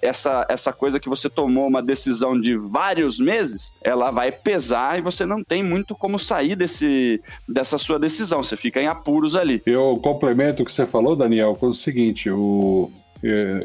essa, 0.00 0.46
essa 0.48 0.72
coisa 0.72 1.00
que 1.00 1.08
você 1.08 1.28
tomou 1.28 1.66
uma 1.66 1.82
decisão 1.82 2.38
de 2.40 2.56
vários 2.56 3.18
meses, 3.18 3.74
ela 3.82 4.10
vai 4.10 4.30
pesar 4.30 4.98
e 4.98 5.02
você 5.02 5.26
não 5.26 5.42
tem 5.42 5.62
muito 5.62 5.94
como 5.94 6.18
sair 6.18 6.54
desse, 6.54 7.20
dessa 7.48 7.78
sua 7.78 7.98
decisão. 7.98 8.42
Você 8.42 8.56
fica 8.56 8.80
em 8.80 8.86
apuros 8.86 9.36
ali. 9.36 9.62
Eu 9.66 9.98
complemento 10.02 10.62
o 10.62 10.66
que 10.66 10.72
você 10.72 10.86
falou, 10.86 11.16
Daniel, 11.16 11.56
com 11.56 11.68
o 11.68 11.74
seguinte: 11.74 12.30
o 12.30 12.43
é, 12.44 13.03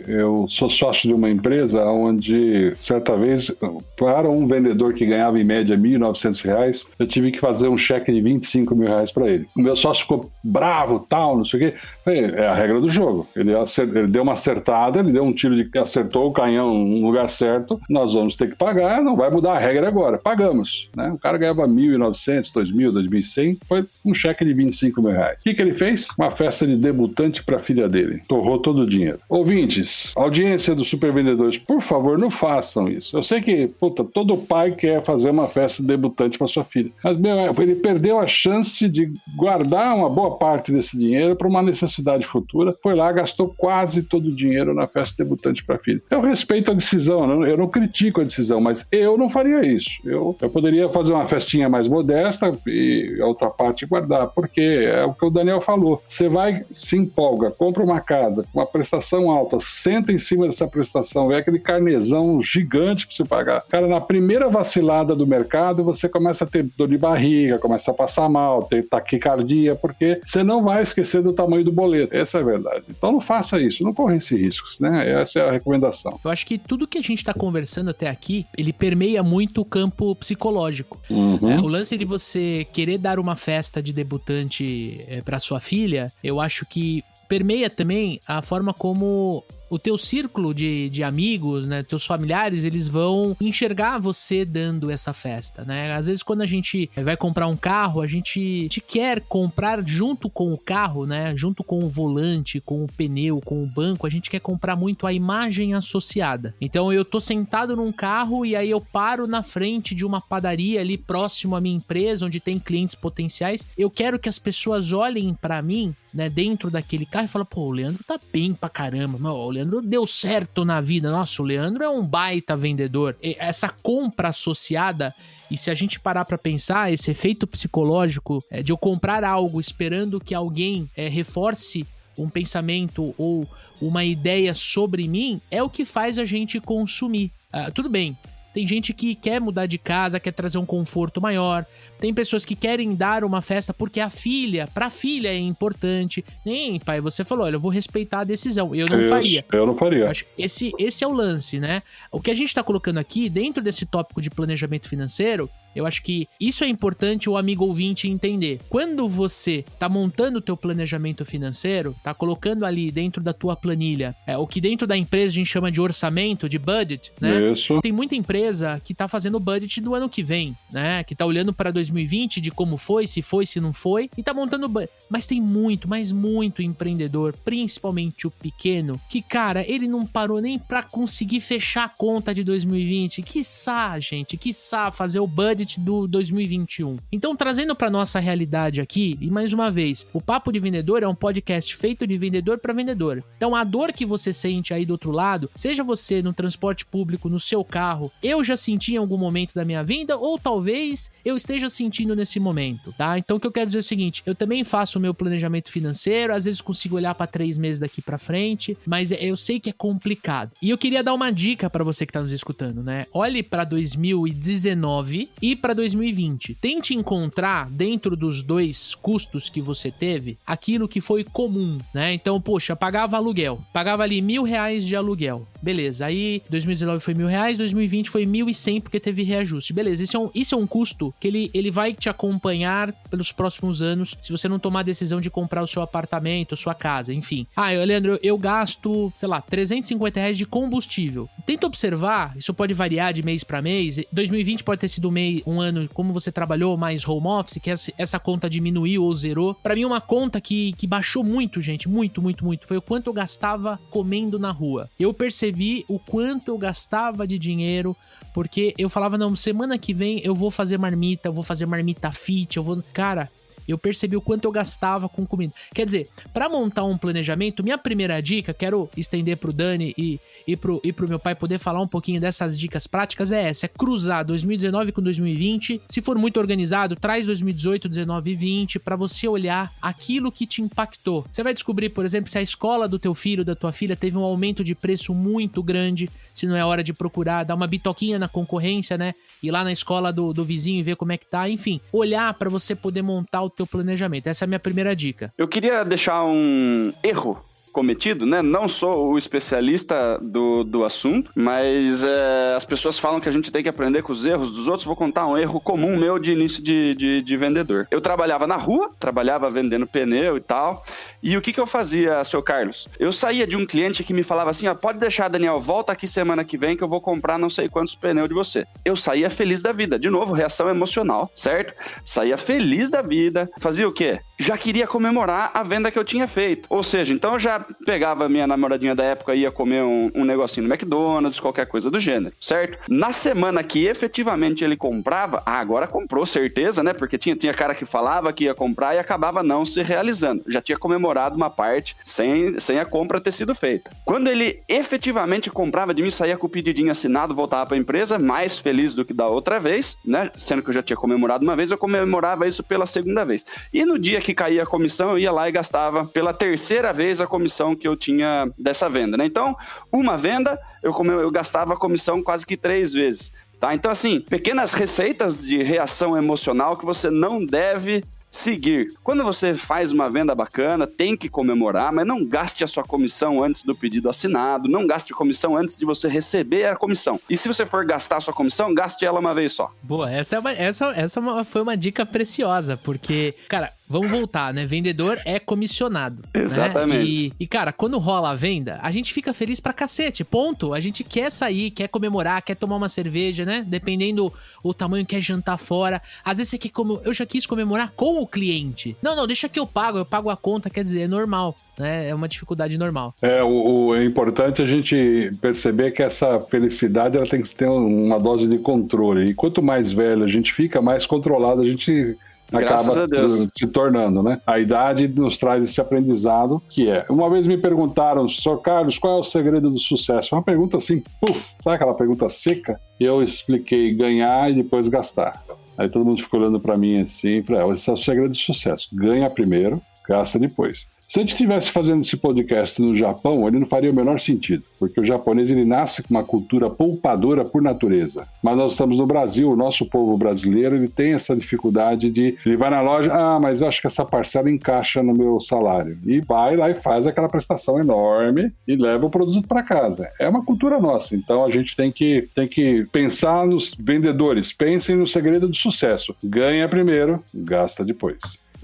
eu 0.07 0.47
sou 0.49 0.69
sócio 0.69 1.09
de 1.09 1.13
uma 1.13 1.29
empresa 1.29 1.83
onde, 1.85 2.73
certa 2.75 3.15
vez, 3.17 3.51
para 3.97 4.29
um 4.29 4.47
vendedor 4.47 4.93
que 4.93 5.05
ganhava 5.05 5.39
em 5.39 5.43
média 5.43 5.75
R$ 5.75 5.81
1.900, 5.81 6.87
eu 6.97 7.07
tive 7.07 7.31
que 7.31 7.39
fazer 7.39 7.67
um 7.67 7.77
cheque 7.77 8.11
de 8.11 8.21
25 8.21 8.75
mil 8.75 8.87
reais 8.87 9.11
para 9.11 9.27
ele. 9.29 9.45
O 9.55 9.61
meu 9.61 9.75
sócio 9.75 10.03
ficou 10.03 10.31
bravo, 10.43 11.05
tal, 11.09 11.37
não 11.37 11.45
sei 11.45 11.59
o 11.59 11.71
quê. 11.71 11.77
É 12.05 12.47
a 12.47 12.55
regra 12.55 12.79
do 12.79 12.89
jogo. 12.89 13.27
Ele, 13.35 13.51
ele, 13.53 14.07
deu 14.07 14.23
uma 14.23 14.33
acertada, 14.33 14.99
ele 14.99 15.11
deu 15.11 15.23
um 15.23 15.33
tiro 15.33 15.55
de 15.55 15.69
acertou 15.77 16.27
o 16.27 16.33
canhão 16.33 16.73
no 16.73 17.05
lugar 17.05 17.29
certo. 17.29 17.79
Nós 17.89 18.13
vamos 18.13 18.35
ter 18.35 18.49
que 18.49 18.55
pagar, 18.55 19.01
não 19.01 19.15
vai 19.15 19.29
mudar 19.29 19.53
a 19.53 19.59
regra 19.59 19.87
agora. 19.87 20.17
Pagamos. 20.17 20.89
Né? 20.95 21.11
O 21.13 21.19
cara 21.19 21.37
ganhava 21.37 21.67
1.900, 21.67 22.51
2.000, 22.51 22.91
2.100, 22.91 23.57
foi 23.67 23.85
um 24.05 24.13
cheque 24.13 24.43
de 24.43 24.53
25 24.53 25.01
mil 25.01 25.11
reais. 25.11 25.41
O 25.41 25.43
que, 25.43 25.53
que 25.53 25.61
ele 25.61 25.75
fez? 25.75 26.07
Uma 26.17 26.31
festa 26.31 26.65
de 26.65 26.75
debutante 26.75 27.43
para 27.43 27.57
a 27.57 27.59
filha 27.59 27.87
dele. 27.87 28.21
Torrou 28.27 28.59
todo 28.59 28.83
o 28.83 28.89
dinheiro. 28.89 29.19
Ouvintes, 29.49 30.11
audiência 30.15 30.75
dos 30.75 30.87
supervendedores, 30.87 31.57
por 31.57 31.81
favor, 31.81 32.19
não 32.19 32.29
façam 32.29 32.87
isso. 32.87 33.17
Eu 33.17 33.23
sei 33.23 33.41
que, 33.41 33.67
puta, 33.67 34.03
todo 34.03 34.37
pai 34.37 34.73
quer 34.73 35.03
fazer 35.03 35.31
uma 35.31 35.47
festa 35.47 35.81
de 35.81 35.87
debutante 35.87 36.37
para 36.37 36.45
sua 36.45 36.63
filha. 36.63 36.91
Mas, 37.03 37.17
meu, 37.17 37.35
ele 37.57 37.73
perdeu 37.73 38.19
a 38.19 38.27
chance 38.27 38.87
de 38.87 39.11
guardar 39.35 39.95
uma 39.95 40.07
boa 40.07 40.37
parte 40.37 40.71
desse 40.71 40.95
dinheiro 40.95 41.35
para 41.35 41.47
uma 41.47 41.63
necessidade 41.63 42.27
futura, 42.27 42.71
foi 42.71 42.93
lá, 42.93 43.11
gastou 43.11 43.51
quase 43.57 44.03
todo 44.03 44.27
o 44.27 44.35
dinheiro 44.35 44.71
na 44.71 44.85
festa 44.85 45.23
debutante 45.23 45.63
para 45.65 45.79
filho. 45.79 45.99
Eu 46.11 46.21
respeito 46.21 46.69
a 46.69 46.75
decisão, 46.75 47.43
eu 47.43 47.57
não, 47.57 47.67
critico 47.67 48.21
a 48.21 48.25
decisão, 48.25 48.61
mas 48.61 48.85
eu 48.91 49.17
não 49.17 49.31
faria 49.31 49.65
isso. 49.65 49.89
Eu, 50.05 50.37
eu 50.39 50.49
poderia 50.51 50.89
fazer 50.89 51.11
uma 51.11 51.27
festinha 51.27 51.67
mais 51.67 51.87
modesta 51.87 52.55
e 52.67 53.17
a 53.19 53.25
outra 53.25 53.49
parte 53.49 53.87
guardar, 53.87 54.27
porque 54.27 54.61
é 54.61 55.03
o 55.03 55.13
que 55.15 55.25
o 55.25 55.31
Daniel 55.31 55.59
falou. 55.59 56.03
Você 56.05 56.29
vai, 56.29 56.63
se 56.71 56.95
empolga, 56.95 57.49
compra 57.49 57.81
uma 57.81 57.99
casa 57.99 58.43
com 58.53 58.59
uma 58.59 58.65
prestação 58.67 59.28
prestação 59.29 59.31
alta, 59.31 59.59
senta 59.59 60.11
em 60.11 60.19
cima 60.19 60.45
dessa 60.45 60.67
prestação, 60.67 61.27
vê 61.27 61.35
aquele 61.35 61.59
carnezão 61.59 62.41
gigante 62.41 63.05
para 63.05 63.15
você 63.15 63.25
pagar. 63.25 63.61
Cara, 63.67 63.87
na 63.87 64.01
primeira 64.01 64.49
vacilada 64.49 65.15
do 65.15 65.27
mercado, 65.27 65.83
você 65.83 66.09
começa 66.09 66.43
a 66.43 66.47
ter 66.47 66.63
dor 66.77 66.87
de 66.87 66.97
barriga, 66.97 67.59
começa 67.59 67.91
a 67.91 67.93
passar 67.93 68.27
mal, 68.29 68.63
ter 68.63 68.87
taquicardia, 68.87 69.75
porque 69.75 70.19
você 70.23 70.43
não 70.43 70.63
vai 70.63 70.81
esquecer 70.81 71.21
do 71.21 71.33
tamanho 71.33 71.63
do 71.63 71.71
boleto. 71.71 72.15
Essa 72.15 72.39
é 72.39 72.41
a 72.41 72.43
verdade. 72.43 72.85
Então 72.89 73.11
não 73.11 73.21
faça 73.21 73.59
isso, 73.61 73.83
não 73.83 73.93
corra 73.93 74.15
esses 74.15 74.39
riscos, 74.39 74.77
né? 74.79 75.09
Essa 75.21 75.39
é 75.39 75.49
a 75.49 75.51
recomendação. 75.51 76.19
Eu 76.23 76.31
acho 76.31 76.45
que 76.45 76.57
tudo 76.57 76.87
que 76.87 76.97
a 76.97 77.01
gente 77.01 77.19
está 77.19 77.33
conversando 77.33 77.89
até 77.89 78.09
aqui, 78.09 78.45
ele 78.57 78.73
permeia 78.73 79.21
muito 79.21 79.61
o 79.61 79.65
campo 79.65 80.15
psicológico. 80.15 80.99
Uhum. 81.09 81.51
É, 81.51 81.59
o 81.59 81.67
lance 81.67 81.97
de 81.97 82.05
você 82.05 82.67
querer 82.73 82.97
dar 82.97 83.19
uma 83.19 83.35
festa 83.35 83.81
de 83.81 83.93
debutante 83.93 85.03
é, 85.07 85.21
para 85.21 85.39
sua 85.39 85.59
filha, 85.59 86.11
eu 86.23 86.39
acho 86.39 86.65
que 86.65 87.03
permeia 87.29 87.69
também 87.69 88.19
a 88.27 88.41
forma 88.41 88.73
como 88.73 89.45
o 89.69 89.77
teu 89.77 89.97
círculo 89.97 90.53
de, 90.53 90.89
de 90.89 91.03
amigos, 91.03 91.67
né, 91.67 91.83
teus 91.83 92.05
familiares, 92.05 92.63
eles 92.63 92.87
vão 92.87 93.37
enxergar 93.39 93.99
você 93.99 94.43
dando 94.43 94.89
essa 94.89 95.13
festa, 95.13 95.63
né? 95.63 95.93
Às 95.93 96.07
vezes 96.07 96.23
quando 96.23 96.41
a 96.41 96.45
gente 96.45 96.89
vai 96.97 97.15
comprar 97.15 97.47
um 97.47 97.55
carro, 97.55 98.01
a 98.01 98.07
gente 98.07 98.67
te 98.69 98.81
quer 98.81 99.21
comprar 99.21 99.85
junto 99.85 100.29
com 100.29 100.51
o 100.51 100.57
carro, 100.57 101.05
né, 101.05 101.33
junto 101.35 101.63
com 101.63 101.83
o 101.83 101.89
volante, 101.89 102.59
com 102.59 102.83
o 102.83 102.87
pneu, 102.87 103.39
com 103.41 103.63
o 103.63 103.67
banco, 103.67 104.07
a 104.07 104.09
gente 104.09 104.29
quer 104.29 104.39
comprar 104.39 104.75
muito 104.75 105.05
a 105.05 105.13
imagem 105.13 105.73
associada. 105.73 106.55
Então 106.59 106.91
eu 106.91 107.05
tô 107.05 107.21
sentado 107.21 107.75
num 107.75 107.91
carro 107.91 108.45
e 108.45 108.55
aí 108.55 108.71
eu 108.71 108.81
paro 108.81 109.27
na 109.27 109.43
frente 109.43 109.93
de 109.93 110.05
uma 110.05 110.19
padaria 110.19 110.81
ali 110.81 110.97
próximo 110.97 111.55
à 111.55 111.61
minha 111.61 111.77
empresa, 111.77 112.25
onde 112.25 112.39
tem 112.39 112.57
clientes 112.57 112.95
potenciais. 112.95 113.67
Eu 113.77 113.91
quero 113.91 114.17
que 114.17 114.29
as 114.29 114.39
pessoas 114.39 114.91
olhem 114.91 115.35
para 115.39 115.61
mim 115.61 115.93
né, 116.13 116.29
dentro 116.29 116.69
daquele 116.69 117.05
carro 117.05 117.25
e 117.25 117.29
fala, 117.29 117.45
pô, 117.45 117.61
o 117.61 117.71
Leandro 117.71 118.03
tá 118.03 118.19
bem 118.31 118.53
pra 118.53 118.69
caramba, 118.69 119.17
meu, 119.17 119.31
o 119.31 119.49
Leandro 119.49 119.81
deu 119.81 120.05
certo 120.07 120.65
na 120.65 120.81
vida, 120.81 121.11
nossa, 121.11 121.41
o 121.41 121.45
Leandro 121.45 121.83
é 121.83 121.89
um 121.89 122.05
baita 122.05 122.55
vendedor. 122.57 123.15
E 123.21 123.35
essa 123.39 123.69
compra 123.69 124.29
associada 124.29 125.13
e 125.49 125.57
se 125.57 125.71
a 125.71 125.75
gente 125.75 125.99
parar 125.99 126.25
para 126.25 126.37
pensar, 126.37 126.93
esse 126.93 127.09
efeito 127.09 127.47
psicológico 127.47 128.43
é, 128.51 128.61
de 128.61 128.71
eu 128.71 128.77
comprar 128.77 129.23
algo 129.23 129.59
esperando 129.59 130.19
que 130.19 130.35
alguém 130.35 130.89
é, 130.95 131.07
reforce 131.07 131.87
um 132.17 132.29
pensamento 132.29 133.15
ou 133.17 133.47
uma 133.81 134.03
ideia 134.03 134.53
sobre 134.53 135.07
mim 135.07 135.41
é 135.49 135.63
o 135.63 135.69
que 135.69 135.85
faz 135.85 136.19
a 136.19 136.25
gente 136.25 136.59
consumir. 136.59 137.31
Ah, 137.51 137.71
tudo 137.71 137.89
bem, 137.89 138.15
tem 138.53 138.65
gente 138.65 138.93
que 138.93 139.15
quer 139.15 139.39
mudar 139.39 139.65
de 139.65 139.77
casa, 139.77 140.19
quer 140.19 140.31
trazer 140.31 140.57
um 140.57 140.65
conforto 140.65 141.21
maior. 141.21 141.65
Tem 141.99 142.13
pessoas 142.13 142.45
que 142.45 142.55
querem 142.55 142.95
dar 142.95 143.23
uma 143.23 143.41
festa 143.41 143.73
porque 143.73 143.99
a 143.99 144.09
filha, 144.09 144.67
pra 144.73 144.89
filha 144.89 145.29
é 145.29 145.37
importante. 145.37 146.23
Nem, 146.45 146.79
pai, 146.79 147.01
você 147.01 147.23
falou, 147.23 147.45
olha, 147.45 147.55
eu 147.55 147.59
vou 147.59 147.71
respeitar 147.71 148.21
a 148.21 148.23
decisão. 148.23 148.73
Eu 148.73 148.87
não 148.87 149.03
faria. 149.03 149.45
Eu 149.51 149.65
não 149.65 149.75
faria. 149.75 150.09
Acho 150.09 150.25
que 150.25 150.41
esse, 150.41 150.71
esse 150.79 151.03
é 151.03 151.07
o 151.07 151.11
lance, 151.11 151.59
né? 151.59 151.83
O 152.11 152.19
que 152.19 152.31
a 152.31 152.33
gente 152.33 152.53
tá 152.53 152.63
colocando 152.63 152.97
aqui, 152.97 153.29
dentro 153.29 153.61
desse 153.61 153.85
tópico 153.85 154.21
de 154.21 154.29
planejamento 154.29 154.87
financeiro, 154.87 155.49
eu 155.75 155.85
acho 155.85 156.01
que 156.03 156.27
isso 156.39 156.63
é 156.63 156.67
importante 156.67 157.29
o 157.29 157.37
amigo 157.37 157.65
ouvinte 157.65 158.07
entender. 158.07 158.59
Quando 158.69 159.07
você 159.07 159.63
tá 159.77 159.87
montando 159.87 160.39
o 160.39 160.41
teu 160.41 160.57
planejamento 160.57 161.25
financeiro, 161.25 161.95
tá 162.03 162.13
colocando 162.13 162.65
ali 162.65 162.91
dentro 162.91 163.21
da 163.21 163.33
tua 163.33 163.55
planilha, 163.55 164.15
é, 164.25 164.37
o 164.37 164.47
que 164.47 164.59
dentro 164.59 164.87
da 164.87 164.97
empresa 164.97 165.31
a 165.31 165.35
gente 165.35 165.49
chama 165.49 165.71
de 165.71 165.79
orçamento, 165.79 166.49
de 166.49 166.57
budget, 166.57 167.11
né? 167.19 167.51
Isso. 167.51 167.79
Tem 167.81 167.91
muita 167.91 168.15
empresa 168.15 168.81
que 168.83 168.93
tá 168.93 169.07
fazendo 169.07 169.35
o 169.35 169.39
budget 169.39 169.81
do 169.81 169.93
ano 169.95 170.09
que 170.09 170.23
vem, 170.23 170.55
né? 170.71 171.03
Que 171.03 171.15
tá 171.15 171.25
olhando 171.25 171.53
para 171.53 171.71
2020 171.71 172.41
de 172.41 172.51
como 172.51 172.77
foi, 172.77 173.07
se 173.07 173.21
foi, 173.21 173.45
se 173.45 173.59
não 173.59 173.73
foi, 173.73 174.09
e 174.17 174.23
tá 174.23 174.33
montando 174.33 174.65
o 174.65 174.69
budget. 174.69 174.93
Mas 175.09 175.27
tem 175.27 175.41
muito, 175.41 175.87
mas 175.87 176.11
muito 176.11 176.61
empreendedor, 176.61 177.35
principalmente 177.45 178.27
o 178.27 178.31
pequeno, 178.31 178.99
que, 179.09 179.21
cara, 179.21 179.63
ele 179.69 179.87
não 179.87 180.05
parou 180.05 180.41
nem 180.41 180.57
para 180.57 180.83
conseguir 180.83 181.39
fechar 181.39 181.85
a 181.85 181.89
conta 181.89 182.33
de 182.33 182.43
2020. 182.43 183.21
Quiçá, 183.21 183.99
gente, 183.99 184.37
quiçá 184.37 184.91
fazer 184.91 185.19
o 185.19 185.27
budget 185.27 185.58
do 185.79 186.07
2021. 186.07 186.97
Então, 187.11 187.35
trazendo 187.35 187.75
para 187.75 187.89
nossa 187.89 188.19
realidade 188.19 188.81
aqui, 188.81 189.17
e 189.19 189.29
mais 189.29 189.53
uma 189.53 189.69
vez, 189.69 190.05
o 190.13 190.21
Papo 190.21 190.51
de 190.51 190.59
Vendedor 190.59 191.03
é 191.03 191.07
um 191.07 191.15
podcast 191.15 191.75
feito 191.75 192.05
de 192.05 192.17
vendedor 192.17 192.59
para 192.59 192.73
vendedor. 192.73 193.23
Então, 193.37 193.55
a 193.55 193.63
dor 193.63 193.91
que 193.91 194.05
você 194.05 194.31
sente 194.31 194.73
aí 194.73 194.85
do 194.85 194.91
outro 194.91 195.11
lado, 195.11 195.49
seja 195.55 195.83
você 195.83 196.21
no 196.21 196.33
transporte 196.33 196.85
público, 196.85 197.29
no 197.29 197.39
seu 197.39 197.63
carro, 197.63 198.11
eu 198.21 198.43
já 198.43 198.57
senti 198.57 198.93
em 198.93 198.97
algum 198.97 199.17
momento 199.17 199.53
da 199.53 199.65
minha 199.65 199.83
vida, 199.83 200.17
ou 200.17 200.37
talvez 200.37 201.11
eu 201.23 201.35
esteja 201.35 201.69
sentindo 201.69 202.15
nesse 202.15 202.39
momento, 202.39 202.93
tá? 202.93 203.17
Então, 203.17 203.37
o 203.37 203.39
que 203.39 203.47
eu 203.47 203.51
quero 203.51 203.67
dizer 203.67 203.79
é 203.79 203.81
o 203.81 203.83
seguinte: 203.83 204.23
eu 204.25 204.35
também 204.35 204.63
faço 204.63 204.97
o 204.97 205.01
meu 205.01 205.13
planejamento 205.13 205.71
financeiro, 205.71 206.33
às 206.33 206.45
vezes 206.45 206.61
consigo 206.61 206.95
olhar 206.95 207.15
para 207.15 207.27
três 207.27 207.57
meses 207.57 207.79
daqui 207.79 208.01
para 208.01 208.17
frente, 208.17 208.77
mas 208.85 209.11
eu 209.11 209.35
sei 209.37 209.59
que 209.59 209.69
é 209.69 209.73
complicado. 209.73 210.51
E 210.61 210.69
eu 210.69 210.77
queria 210.77 211.03
dar 211.03 211.13
uma 211.13 211.31
dica 211.31 211.69
para 211.69 211.83
você 211.83 212.05
que 212.05 212.13
tá 212.13 212.21
nos 212.21 212.31
escutando, 212.31 212.83
né? 212.83 213.05
Olhe 213.13 213.43
para 213.43 213.63
2019 213.63 215.29
e 215.41 215.48
para 215.55 215.73
2020. 215.73 216.55
Tente 216.55 216.93
encontrar 216.93 217.69
dentro 217.69 218.15
dos 218.15 218.43
dois 218.43 218.95
custos 218.95 219.49
que 219.49 219.61
você 219.61 219.91
teve 219.91 220.37
aquilo 220.45 220.87
que 220.87 221.01
foi 221.01 221.23
comum, 221.23 221.79
né? 221.93 222.13
Então, 222.13 222.39
poxa, 222.39 222.75
pagava 222.75 223.17
aluguel, 223.17 223.61
pagava 223.73 224.03
ali 224.03 224.21
mil 224.21 224.43
reais 224.43 224.85
de 224.85 224.95
aluguel, 224.95 225.47
beleza? 225.61 226.05
Aí 226.05 226.41
2019 226.49 227.03
foi 227.03 227.13
mil 227.13 227.27
reais, 227.27 227.57
2020 227.57 228.09
foi 228.09 228.25
mil 228.25 228.49
e 228.49 228.53
cem 228.53 228.79
porque 228.79 228.99
teve 228.99 229.23
reajuste, 229.23 229.73
beleza? 229.73 230.03
Isso 230.03 230.17
é 230.17 230.19
um, 230.19 230.29
isso 230.33 230.55
é 230.55 230.57
um 230.57 230.67
custo 230.67 231.13
que 231.19 231.27
ele, 231.27 231.49
ele 231.53 231.71
vai 231.71 231.93
te 231.93 232.09
acompanhar 232.09 232.91
pelos 233.09 233.31
próximos 233.31 233.81
anos 233.81 234.15
se 234.19 234.31
você 234.31 234.47
não 234.47 234.59
tomar 234.59 234.81
a 234.81 234.83
decisão 234.83 235.19
de 235.19 235.29
comprar 235.29 235.63
o 235.63 235.67
seu 235.67 235.81
apartamento, 235.81 236.55
sua 236.55 236.73
casa, 236.73 237.13
enfim. 237.13 237.45
Ah, 237.55 237.71
Leandro, 237.71 238.13
eu, 238.13 238.19
eu 238.23 238.37
gasto, 238.37 239.11
sei 239.17 239.27
lá, 239.27 239.41
350 239.41 240.19
reais 240.19 240.37
de 240.37 240.45
combustível. 240.45 241.29
Tenta 241.45 241.67
observar, 241.67 242.35
isso 242.37 242.53
pode 242.53 242.73
variar 242.73 243.13
de 243.13 243.23
mês 243.23 243.43
para 243.43 243.61
mês. 243.61 243.99
2020 244.11 244.63
pode 244.63 244.81
ter 244.81 244.89
sido 244.89 245.09
um, 245.09 245.11
mês, 245.11 245.38
um 245.45 245.59
ano 245.61 245.89
como 245.93 246.13
você 246.13 246.31
trabalhou 246.31 246.77
mais 246.77 247.07
home 247.07 247.27
office, 247.27 247.59
que 247.61 247.69
essa 247.97 248.19
conta 248.19 248.49
diminuiu 248.49 249.03
ou 249.03 249.15
zerou. 249.15 249.55
Para 249.55 249.75
mim, 249.75 249.85
uma 249.85 250.01
conta 250.01 250.39
que, 250.39 250.73
que 250.73 250.87
baixou 250.87 251.23
muito, 251.23 251.61
gente, 251.61 251.87
muito, 251.87 252.21
muito, 252.21 252.45
muito, 252.45 252.67
foi 252.67 252.77
o 252.77 252.81
quanto 252.81 253.07
eu 253.07 253.13
gastava 253.13 253.79
comendo 253.89 254.39
na 254.39 254.51
rua. 254.51 254.89
Eu 254.99 255.13
percebi 255.13 255.85
o 255.87 255.99
quanto 255.99 256.49
eu 256.49 256.57
gastava 256.57 257.27
de 257.27 257.37
dinheiro 257.37 257.95
porque 258.33 258.73
eu 258.77 258.89
falava, 258.89 259.17
não, 259.17 259.35
semana 259.35 259.77
que 259.77 259.93
vem 259.93 260.21
eu 260.23 260.35
vou 260.35 260.51
fazer 260.51 260.77
marmita, 260.77 261.27
eu 261.27 261.33
vou 261.33 261.43
fazer 261.43 261.65
marmita 261.65 262.11
fit, 262.11 262.57
eu 262.57 262.63
vou. 262.63 262.81
Cara, 262.93 263.29
eu 263.71 263.77
percebi 263.77 264.15
o 264.15 264.21
quanto 264.21 264.45
eu 264.45 264.51
gastava 264.51 265.07
com 265.07 265.25
comida. 265.25 265.53
Quer 265.73 265.85
dizer, 265.85 266.07
para 266.33 266.49
montar 266.49 266.83
um 266.83 266.97
planejamento, 266.97 267.63
minha 267.63 267.77
primeira 267.77 268.21
dica, 268.21 268.53
quero 268.53 268.89
estender 268.97 269.37
pro 269.37 269.53
Dani 269.53 269.93
e, 269.97 270.19
e, 270.47 270.55
pro, 270.55 270.81
e 270.83 270.91
pro 270.91 271.07
meu 271.07 271.19
pai 271.19 271.35
poder 271.35 271.57
falar 271.59 271.81
um 271.81 271.87
pouquinho 271.87 272.19
dessas 272.19 272.57
dicas 272.57 272.87
práticas, 272.87 273.31
é 273.31 273.49
essa: 273.49 273.65
é 273.65 273.69
cruzar 273.69 274.25
2019 274.25 274.91
com 274.91 275.01
2020. 275.01 275.81
Se 275.87 276.01
for 276.01 276.17
muito 276.17 276.39
organizado, 276.39 276.95
traz 276.95 277.25
2018, 277.25 277.87
19 277.87 278.31
e 278.31 278.35
20 278.35 278.79
para 278.79 278.95
você 278.95 279.27
olhar 279.27 279.71
aquilo 279.81 280.31
que 280.31 280.45
te 280.45 280.61
impactou. 280.61 281.25
Você 281.31 281.43
vai 281.43 281.53
descobrir, 281.53 281.89
por 281.89 282.05
exemplo, 282.05 282.29
se 282.29 282.37
a 282.37 282.41
escola 282.41 282.87
do 282.87 282.97
teu 282.97 283.13
filho, 283.13 283.45
da 283.45 283.55
tua 283.55 283.71
filha, 283.71 283.95
teve 283.95 284.17
um 284.17 284.23
aumento 284.23 284.63
de 284.63 284.73
preço 284.73 285.13
muito 285.13 285.61
grande, 285.61 286.09
se 286.33 286.47
não 286.47 286.55
é 286.55 286.65
hora 286.65 286.83
de 286.83 286.93
procurar, 286.93 287.43
dar 287.43 287.55
uma 287.55 287.67
bitoquinha 287.67 288.17
na 288.17 288.27
concorrência, 288.27 288.97
né? 288.97 289.13
Ir 289.41 289.51
lá 289.51 289.63
na 289.63 289.71
escola 289.71 290.11
do, 290.11 290.33
do 290.33 290.43
vizinho 290.43 290.79
e 290.79 290.83
ver 290.83 290.95
como 290.95 291.11
é 291.11 291.17
que 291.17 291.25
tá. 291.25 291.49
Enfim, 291.49 291.79
olhar 291.91 292.33
para 292.33 292.49
você 292.49 292.75
poder 292.75 293.01
montar 293.01 293.41
o 293.41 293.49
teu 293.59 293.67
planejamento. 293.67 294.27
Essa 294.27 294.43
é 294.43 294.45
a 294.45 294.47
minha 294.47 294.59
primeira 294.59 294.95
dica. 294.95 295.33
Eu 295.37 295.47
queria 295.47 295.83
deixar 295.83 296.23
um 296.23 296.93
erro 297.03 297.37
cometido, 297.71 298.25
né? 298.25 298.41
Não 298.41 298.67
sou 298.67 299.11
o 299.11 299.17
especialista 299.17 300.17
do, 300.21 300.63
do 300.63 300.83
assunto, 300.83 301.31
mas 301.35 302.03
é, 302.03 302.53
as 302.55 302.63
pessoas 302.63 302.99
falam 302.99 303.19
que 303.19 303.29
a 303.29 303.31
gente 303.31 303.51
tem 303.51 303.63
que 303.63 303.69
aprender 303.69 304.01
com 304.01 304.11
os 304.11 304.25
erros 304.25 304.51
dos 304.51 304.67
outros. 304.67 304.85
Vou 304.85 304.95
contar 304.95 305.27
um 305.27 305.37
erro 305.37 305.59
comum 305.59 305.97
meu 305.97 306.19
de 306.19 306.31
início 306.31 306.61
de, 306.63 306.93
de, 306.95 307.21
de 307.21 307.37
vendedor. 307.37 307.87
Eu 307.91 308.01
trabalhava 308.01 308.45
na 308.47 308.55
rua, 308.55 308.91
trabalhava 308.99 309.49
vendendo 309.49 309.87
pneu 309.87 310.37
e 310.37 310.41
tal. 310.41 310.83
E 311.21 311.35
o 311.35 311.41
que, 311.41 311.53
que 311.53 311.59
eu 311.59 311.67
fazia, 311.67 312.23
seu 312.23 312.41
Carlos? 312.41 312.87
Eu 312.99 313.11
saía 313.11 313.45
de 313.45 313.55
um 313.55 313.65
cliente 313.65 314.03
que 314.03 314.13
me 314.13 314.23
falava 314.23 314.49
assim: 314.49 314.67
ó, 314.67 314.75
pode 314.75 314.99
deixar, 314.99 315.27
Daniel, 315.27 315.59
volta 315.59 315.93
aqui 315.93 316.07
semana 316.07 316.43
que 316.43 316.57
vem 316.57 316.75
que 316.75 316.83
eu 316.83 316.87
vou 316.87 317.01
comprar 317.01 317.37
não 317.37 317.49
sei 317.49 317.69
quantos 317.69 317.95
pneus 317.95 318.27
de 318.27 318.33
você. 318.33 318.65
Eu 318.83 318.95
saía 318.95 319.29
feliz 319.29 319.61
da 319.61 319.71
vida. 319.71 319.99
De 319.99 320.09
novo, 320.09 320.33
reação 320.33 320.69
emocional, 320.69 321.29
certo? 321.35 321.73
Saía 322.03 322.37
feliz 322.37 322.89
da 322.89 323.01
vida. 323.01 323.49
Fazia 323.59 323.87
o 323.87 323.91
quê? 323.91 324.19
Já 324.41 324.57
queria 324.57 324.87
comemorar 324.87 325.51
a 325.53 325.61
venda 325.63 325.91
que 325.91 325.99
eu 325.99 326.03
tinha 326.05 326.25
feito. 326.25 326.65
Ou 326.69 326.81
seja, 326.81 327.13
então 327.13 327.33
eu 327.33 327.39
já 327.39 327.59
pegava 327.85 328.29
minha 328.29 328.47
namoradinha 328.47 328.95
da 328.95 329.03
época 329.03 329.35
e 329.35 329.41
ia 329.41 329.51
comer 329.51 329.83
um, 329.83 330.09
um 330.15 330.23
negocinho 330.23 330.65
no 330.65 330.73
McDonald's, 330.73 331.41
qualquer 331.41 331.65
coisa 331.65 331.91
do 331.91 331.99
gênero, 331.99 332.33
certo? 332.39 332.77
Na 332.87 333.11
semana 333.11 333.61
que 333.61 333.85
efetivamente 333.85 334.63
ele 334.63 334.77
comprava, 334.77 335.43
ah, 335.45 335.59
agora 335.59 335.87
comprou, 335.87 336.25
certeza, 336.25 336.81
né? 336.81 336.93
Porque 336.93 337.17
tinha, 337.17 337.35
tinha 337.35 337.53
cara 337.53 337.75
que 337.75 337.83
falava 337.83 338.31
que 338.31 338.45
ia 338.45 338.55
comprar 338.55 338.95
e 338.95 338.99
acabava 338.99 339.43
não 339.43 339.65
se 339.65 339.81
realizando. 339.81 340.41
Já 340.47 340.61
tinha 340.61 340.77
comemorado 340.77 341.35
uma 341.35 341.49
parte 341.49 341.97
sem, 342.01 342.57
sem 342.61 342.79
a 342.79 342.85
compra 342.85 343.19
ter 343.19 343.33
sido 343.33 343.53
feita. 343.53 343.91
Quando 344.05 344.29
ele 344.29 344.61
efetivamente 344.69 345.49
comprava 345.49 345.93
de 345.93 346.01
mim, 346.01 346.11
saía 346.11 346.37
com 346.37 346.47
o 346.47 346.49
pedidinho 346.49 346.91
assinado, 346.91 347.35
voltava 347.35 347.65
para 347.65 347.75
a 347.75 347.79
empresa, 347.79 348.17
mais 348.17 348.57
feliz 348.57 348.93
do 348.93 349.03
que 349.03 349.13
da 349.13 349.27
outra 349.27 349.59
vez, 349.59 349.97
né? 350.05 350.31
Sendo 350.37 350.63
que 350.63 350.69
eu 350.69 350.73
já 350.73 350.81
tinha 350.81 350.95
comemorado 350.95 351.43
uma 351.43 351.57
vez, 351.57 351.71
eu 351.71 351.77
comemorava 351.77 352.47
isso 352.47 352.63
pela 352.63 352.85
segunda 352.85 353.25
vez. 353.25 353.45
E 353.73 353.83
no 353.83 353.99
dia 353.99 354.21
que 354.21 354.28
que 354.29 354.35
caía 354.35 354.61
a 354.61 354.65
comissão, 354.65 355.11
eu 355.11 355.17
ia 355.17 355.31
lá 355.31 355.49
e 355.49 355.51
gastava 355.51 356.05
pela 356.05 356.31
terceira 356.31 356.93
vez 356.93 357.19
a 357.19 357.25
comissão 357.25 357.75
que 357.75 357.87
eu 357.87 357.95
tinha 357.95 358.47
dessa 358.59 358.87
venda, 358.87 359.17
né? 359.17 359.25
Então, 359.25 359.57
uma 359.91 360.17
venda, 360.17 360.59
eu, 360.83 360.93
eu 361.19 361.31
gastava 361.31 361.73
a 361.73 361.77
comissão 361.77 362.21
quase 362.21 362.45
que 362.45 362.55
três 362.55 362.93
vezes. 362.93 363.33
Tá? 363.59 363.73
Então, 363.73 363.91
assim, 363.91 364.21
pequenas 364.21 364.73
receitas 364.73 365.41
de 365.41 365.63
reação 365.63 366.15
emocional 366.15 366.77
que 366.77 366.85
você 366.85 367.09
não 367.09 367.43
deve 367.43 368.03
seguir. 368.29 368.89
Quando 369.03 369.23
você 369.23 369.55
faz 369.55 369.91
uma 369.91 370.09
venda 370.09 370.35
bacana, 370.35 370.85
tem 370.85 371.17
que 371.17 371.27
comemorar, 371.27 371.91
mas 371.91 372.05
não 372.05 372.23
gaste 372.23 372.63
a 372.63 372.67
sua 372.67 372.83
comissão 372.83 373.43
antes 373.43 373.63
do 373.63 373.75
pedido 373.75 374.09
assinado, 374.09 374.69
não 374.69 374.85
gaste 374.85 375.11
a 375.11 375.15
comissão 375.15 375.57
antes 375.57 375.77
de 375.77 375.85
você 375.85 376.07
receber 376.07 376.65
a 376.65 376.75
comissão. 376.75 377.19
E 377.29 377.35
se 377.35 377.47
você 377.47 377.65
for 377.65 377.85
gastar 377.85 378.17
a 378.17 378.21
sua 378.21 378.33
comissão, 378.33 378.73
gaste 378.73 379.03
ela 379.05 379.19
uma 379.19 379.33
vez 379.33 379.53
só. 379.53 379.71
Boa, 379.81 380.11
essa, 380.11 380.35
é 380.35 380.39
uma, 380.39 380.51
essa, 380.51 380.85
essa 380.95 381.19
é 381.19 381.43
foi 381.43 381.61
uma 381.61 381.75
dica 381.75 382.05
preciosa, 382.05 382.77
porque, 382.77 383.33
cara, 383.47 383.73
Vamos 383.89 384.11
voltar, 384.11 384.53
né? 384.53 384.67
Vendedor 384.67 385.19
é 385.25 385.39
comissionado. 385.39 386.17
Né? 386.17 386.43
Exatamente. 386.43 386.97
Né? 386.99 387.03
E, 387.03 387.33
e, 387.39 387.47
cara, 387.47 387.73
quando 387.73 387.97
rola 387.97 388.29
a 388.29 388.35
venda, 388.35 388.79
a 388.83 388.91
gente 388.91 389.11
fica 389.11 389.33
feliz 389.33 389.59
pra 389.59 389.73
cacete. 389.73 390.23
Ponto. 390.23 390.75
A 390.75 390.79
gente 390.79 391.03
quer 391.03 391.31
sair, 391.31 391.71
quer 391.71 391.87
comemorar, 391.87 392.43
quer 392.43 392.55
tomar 392.55 392.75
uma 392.75 392.87
cerveja, 392.87 393.43
né? 393.45 393.65
Dependendo 393.67 394.31
o 394.61 394.75
tamanho, 394.75 395.07
quer 395.07 395.21
jantar 395.21 395.57
fora. 395.57 395.99
Às 396.23 396.37
vezes 396.37 396.51
você 396.51 396.57
quer 396.59 396.69
como 396.69 397.01
Eu 397.03 397.15
já 397.15 397.25
quis 397.25 397.47
comemorar 397.47 397.91
com 397.95 398.21
o 398.21 398.27
cliente. 398.27 398.95
Não, 399.01 399.15
não, 399.15 399.25
deixa 399.25 399.49
que 399.49 399.59
eu 399.59 399.65
pago, 399.65 399.97
eu 399.97 400.05
pago 400.05 400.29
a 400.29 400.37
conta, 400.37 400.69
quer 400.69 400.83
dizer, 400.83 401.01
é 401.01 401.07
normal. 401.07 401.55
Né? 401.75 402.09
É 402.09 402.13
uma 402.13 402.27
dificuldade 402.27 402.77
normal. 402.77 403.15
É, 403.23 403.41
o, 403.41 403.87
o, 403.87 403.95
é 403.95 404.03
importante 404.05 404.61
a 404.61 404.67
gente 404.67 405.31
perceber 405.41 405.91
que 405.91 406.03
essa 406.03 406.39
felicidade 406.39 407.17
ela 407.17 407.25
tem 407.25 407.41
que 407.41 407.55
ter 407.55 407.67
uma 407.67 408.19
dose 408.19 408.47
de 408.47 408.59
controle. 408.59 409.31
E 409.31 409.33
quanto 409.33 409.63
mais 409.63 409.91
velho 409.91 410.23
a 410.23 410.27
gente 410.27 410.53
fica, 410.53 410.79
mais 410.79 411.07
controlado 411.07 411.61
a 411.61 411.65
gente 411.65 412.15
acaba 412.51 413.07
se 413.55 413.67
tornando, 413.67 414.23
né? 414.23 414.41
A 414.45 414.59
idade 414.59 415.07
nos 415.07 415.37
traz 415.37 415.67
esse 415.67 415.79
aprendizado 415.79 416.61
que 416.69 416.89
é. 416.89 417.05
Uma 417.09 417.29
vez 417.29 417.45
me 417.45 417.57
perguntaram, 417.57 418.27
Sr. 418.27 418.57
Carlos, 418.57 418.97
qual 418.97 419.17
é 419.17 419.19
o 419.21 419.23
segredo 419.23 419.69
do 419.69 419.79
sucesso? 419.79 420.35
Uma 420.35 420.43
pergunta 420.43 420.77
assim, 420.77 421.03
puf, 421.21 421.43
sabe 421.63 421.75
aquela 421.75 421.93
pergunta 421.93 422.27
seca? 422.29 422.79
Eu 422.99 423.21
expliquei 423.21 423.93
ganhar 423.93 424.49
e 424.51 424.55
depois 424.55 424.87
gastar. 424.89 425.43
Aí 425.77 425.87
todo 425.87 426.05
mundo 426.05 426.21
ficou 426.21 426.39
olhando 426.39 426.59
para 426.59 426.77
mim 426.77 427.01
assim, 427.01 427.41
falei, 427.43 427.61
ah, 427.61 427.73
esse 427.73 427.89
é 427.89 427.93
o 427.93 427.97
segredo 427.97 428.29
do 428.29 428.35
sucesso. 428.35 428.87
Ganha 428.93 429.29
primeiro, 429.29 429.81
gasta 430.07 430.37
depois. 430.37 430.87
Se 431.09 431.17
a 431.17 431.23
gente 431.23 431.31
estivesse 431.31 431.71
fazendo 431.71 432.01
esse 432.01 432.15
podcast 432.15 432.79
no 432.79 432.95
Japão, 432.95 433.47
ele 433.47 433.57
não 433.57 433.65
faria 433.65 433.89
o 433.89 433.95
menor 433.95 434.19
sentido, 434.19 434.61
porque 434.77 435.01
o 435.01 435.05
japonês 435.07 435.49
ele 435.49 435.65
nasce 435.65 436.03
com 436.03 436.13
uma 436.13 436.23
cultura 436.23 436.69
poupadora 436.69 437.43
por 437.43 437.63
natureza. 437.63 438.27
Mas 438.43 438.55
nós 438.55 438.73
estamos 438.73 438.99
no 438.99 439.07
Brasil, 439.07 439.49
o 439.49 439.55
nosso 439.55 439.87
povo 439.87 440.15
brasileiro 440.19 440.75
ele 440.75 440.87
tem 440.87 441.13
essa 441.13 441.35
dificuldade 441.35 442.11
de 442.11 442.37
ele 442.45 442.55
vai 442.55 442.69
na 442.69 442.81
loja, 442.81 443.11
ah, 443.11 443.39
mas 443.39 443.59
eu 443.59 443.67
acho 443.67 443.81
que 443.81 443.87
essa 443.87 444.05
parcela 444.05 444.51
encaixa 444.51 445.01
no 445.01 445.15
meu 445.15 445.41
salário 445.41 445.97
e 446.05 446.21
vai 446.21 446.55
lá 446.55 446.69
e 446.69 446.75
faz 446.75 447.07
aquela 447.07 447.27
prestação 447.27 447.79
enorme 447.79 448.53
e 448.67 448.75
leva 448.75 449.07
o 449.07 449.09
produto 449.09 449.47
para 449.47 449.63
casa. 449.63 450.11
É 450.19 450.29
uma 450.29 450.45
cultura 450.45 450.79
nossa, 450.79 451.15
então 451.15 451.43
a 451.43 451.49
gente 451.49 451.75
tem 451.75 451.91
que 451.91 452.29
tem 452.35 452.47
que 452.47 452.85
pensar 452.91 453.47
nos 453.47 453.73
vendedores, 453.79 454.53
pensem 454.53 454.95
no 454.95 455.07
segredo 455.07 455.47
do 455.47 455.55
sucesso. 455.55 456.15
Ganha 456.23 456.69
primeiro, 456.69 457.23
gasta 457.33 457.83
depois 457.83 458.19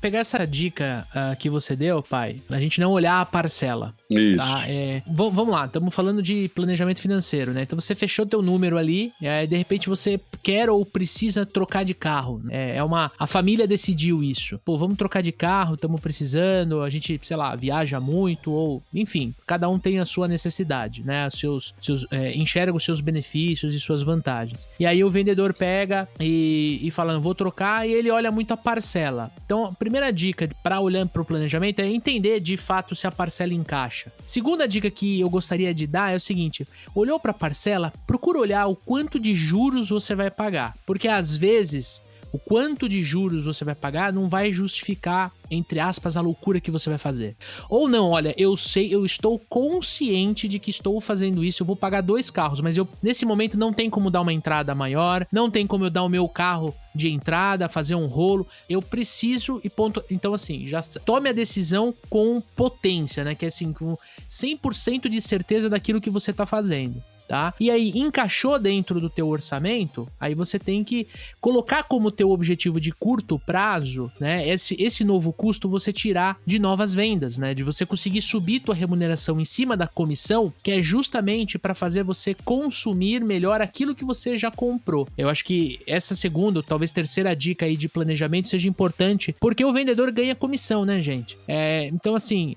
pegar 0.06 0.20
essa 0.20 0.46
dica 0.46 1.08
uh, 1.10 1.36
que 1.36 1.50
você 1.50 1.76
deu, 1.76 2.04
pai, 2.04 2.40
a 2.52 2.60
gente 2.60 2.80
não 2.80 2.92
olhar 2.92 3.20
a 3.20 3.26
parcela. 3.26 3.92
Isso. 4.08 4.38
Tá? 4.38 4.64
É, 4.68 5.02
vamos 5.08 5.50
lá, 5.50 5.66
estamos 5.66 5.96
falando 5.96 6.22
de 6.22 6.48
planejamento 6.50 7.02
financeiro, 7.02 7.52
né? 7.52 7.64
Então 7.64 7.80
você 7.80 7.96
fechou 7.96 8.24
teu 8.24 8.40
número 8.40 8.78
ali, 8.78 9.12
é, 9.20 9.48
de 9.48 9.56
repente 9.56 9.90
você 9.90 10.20
quer 10.44 10.70
ou 10.70 10.86
precisa 10.86 11.44
trocar 11.44 11.84
de 11.84 11.96
carro. 11.96 12.40
É, 12.50 12.78
é 12.78 12.84
uma. 12.84 13.12
A 13.18 13.26
família 13.26 13.68
decidiu 13.68 14.22
isso. 14.22 14.60
Pô, 14.64 14.78
vamos 14.78 14.96
trocar 14.96 15.24
de 15.24 15.32
carro, 15.32 15.74
estamos 15.74 16.00
precisando, 16.00 16.84
a 16.84 16.90
gente, 16.92 17.20
sei 17.24 17.36
lá, 17.36 17.56
viaja 17.56 18.00
muito, 18.00 18.52
ou. 18.52 18.84
Enfim, 18.94 19.34
cada 19.48 19.68
um 19.68 19.80
tem 19.80 19.98
a 19.98 20.06
sua 20.06 20.28
necessidade, 20.28 21.04
né? 21.04 21.28
Os 21.28 21.40
seus, 21.40 21.74
seus, 21.82 22.06
é, 22.12 22.38
enxerga 22.38 22.78
os 22.78 22.84
seus 22.84 23.02
benefícios 23.02 23.74
e 23.74 23.80
suas 23.80 24.04
vantagens. 24.04 24.68
E 24.80 24.86
aí 24.86 25.04
o 25.04 25.10
vendedor 25.10 25.52
pega 25.52 26.08
e, 26.20 26.80
e 26.84 26.92
fala, 26.92 27.18
vou 27.18 27.34
trocar, 27.34 27.88
e 27.88 27.92
ele 27.92 28.12
olha 28.12 28.32
muito 28.32 28.52
a 28.52 28.58
parcela. 28.58 29.32
Então, 29.44 29.66
a 29.66 29.74
primeira 29.96 30.12
dica 30.12 30.50
para 30.62 30.82
olhar 30.82 31.08
para 31.08 31.22
o 31.22 31.26
planejamento 31.26 31.80
é 31.80 31.88
entender 31.88 32.42
de 32.42 32.58
fato 32.58 32.94
se 32.94 33.08
a 33.08 33.12
parcela 33.12 33.54
encaixa. 33.54 34.12
Segunda 34.26 34.68
dica 34.68 34.92
que 34.92 35.22
eu 35.22 35.30
gostaria 35.30 35.74
de 35.74 35.88
dar 35.88 36.12
é 36.12 36.18
o 36.18 36.20
seguinte: 36.20 36.68
olhou 36.94 37.18
para 37.18 37.32
a 37.32 37.34
parcela, 37.34 37.94
procura 38.06 38.40
olhar 38.40 38.68
o 38.68 38.76
quanto 38.76 39.18
de 39.18 39.34
juros 39.34 39.90
você 39.90 40.14
vai 40.14 40.30
pagar, 40.30 40.76
porque 40.86 41.08
às 41.08 41.38
vezes 41.38 42.04
o 42.36 42.40
quanto 42.40 42.90
de 42.90 43.02
juros 43.02 43.46
você 43.46 43.64
vai 43.64 43.74
pagar 43.74 44.12
não 44.12 44.28
vai 44.28 44.52
justificar, 44.52 45.32
entre 45.50 45.80
aspas, 45.80 46.18
a 46.18 46.22
loucura 46.22 46.60
que 46.60 46.70
você 46.70 46.90
vai 46.90 46.98
fazer. 46.98 47.34
Ou 47.70 47.88
não, 47.88 48.10
olha, 48.10 48.36
eu 48.38 48.58
sei, 48.58 48.94
eu 48.94 49.06
estou 49.06 49.40
consciente 49.40 50.46
de 50.46 50.60
que 50.60 50.70
estou 50.70 51.00
fazendo 51.00 51.46
isso, 51.46 51.64
eu 51.64 51.68
vou 51.68 51.78
pagar 51.78 52.02
dois 52.02 52.30
carros, 52.30 52.60
mas 52.60 52.76
eu 52.76 52.86
nesse 53.02 53.26
momento 53.26 53.58
não 53.58 53.72
tem 53.72 53.90
como 53.90 54.12
dar 54.12 54.20
uma 54.20 54.34
entrada 54.34 54.76
maior, 54.76 55.26
não 55.32 55.50
tem 55.50 55.66
como 55.66 55.86
eu 55.86 55.90
dar 55.90 56.04
o 56.04 56.10
meu 56.10 56.28
carro 56.28 56.76
de 56.94 57.10
entrada, 57.10 57.70
fazer 57.70 57.96
um 57.96 58.06
rolo. 58.06 58.46
Eu 58.70 58.82
preciso 58.82 59.62
e 59.64 59.70
ponto. 59.70 60.04
Então, 60.12 60.34
assim, 60.34 60.68
já 60.68 60.82
tome 60.82 61.30
a 61.30 61.34
decisão 61.34 61.94
com 62.10 62.42
potência, 62.54 63.24
né? 63.24 63.34
Que 63.34 63.46
é 63.46 63.48
assim, 63.48 63.72
com 63.72 63.98
100% 64.30 65.08
de 65.08 65.22
certeza 65.22 65.70
daquilo 65.70 66.02
que 66.02 66.10
você 66.10 66.32
está 66.32 66.46
fazendo 66.46 67.02
tá? 67.28 67.54
E 67.60 67.70
aí 67.70 67.92
encaixou 67.96 68.60
dentro 68.60 69.00
do 69.00 69.10
teu 69.10 69.28
orçamento, 69.28 70.08
aí 70.20 70.34
você 70.34 70.58
tem 70.60 70.84
que 70.84 71.08
colocar 71.42 71.84
como 71.84 72.12
teu 72.12 72.32
objetivo 72.32 72.80
de 72.80 72.92
curto 72.92 73.40
prazo, 73.40 74.12
né? 74.20 74.48
Esse, 74.48 74.76
esse 74.82 75.04
novo 75.04 75.32
custo 75.34 75.70
você 75.70 75.92
tirar 75.92 76.38
de 76.46 76.60
novas 76.60 76.94
vendas, 76.94 77.38
né? 77.38 77.54
De 77.54 77.64
você 77.64 77.86
conseguir 77.86 78.22
subir 78.22 78.60
tua 78.60 78.76
remuneração 78.76 79.40
em 79.40 79.46
cima 79.46 79.76
da 79.76 79.88
comissão, 79.88 80.54
que 80.64 80.72
é 80.72 80.82
justamente 80.82 81.58
para 81.58 81.74
fazer 81.74 82.04
você 82.04 82.34
consumir 82.34 83.24
melhor 83.24 83.62
aquilo 83.62 83.96
que 83.96 84.06
você 84.06 84.36
já 84.36 84.52
comprou. 84.52 85.08
Eu 85.18 85.30
acho 85.30 85.44
que 85.44 85.80
essa 85.88 86.16
segunda, 86.16 86.62
talvez 86.64 86.92
terceira 86.92 87.36
dica 87.36 87.66
aí 87.66 87.76
de 87.76 87.90
planejamento 87.90 88.50
seja 88.50 88.68
importante, 88.70 89.36
porque 89.40 89.64
o 89.64 89.72
vendedor 89.72 90.12
ganha 90.12 90.36
comissão, 90.36 90.86
né, 90.86 91.02
gente? 91.02 91.38
É, 91.48 91.88
então, 91.88 92.16
assim, 92.16 92.56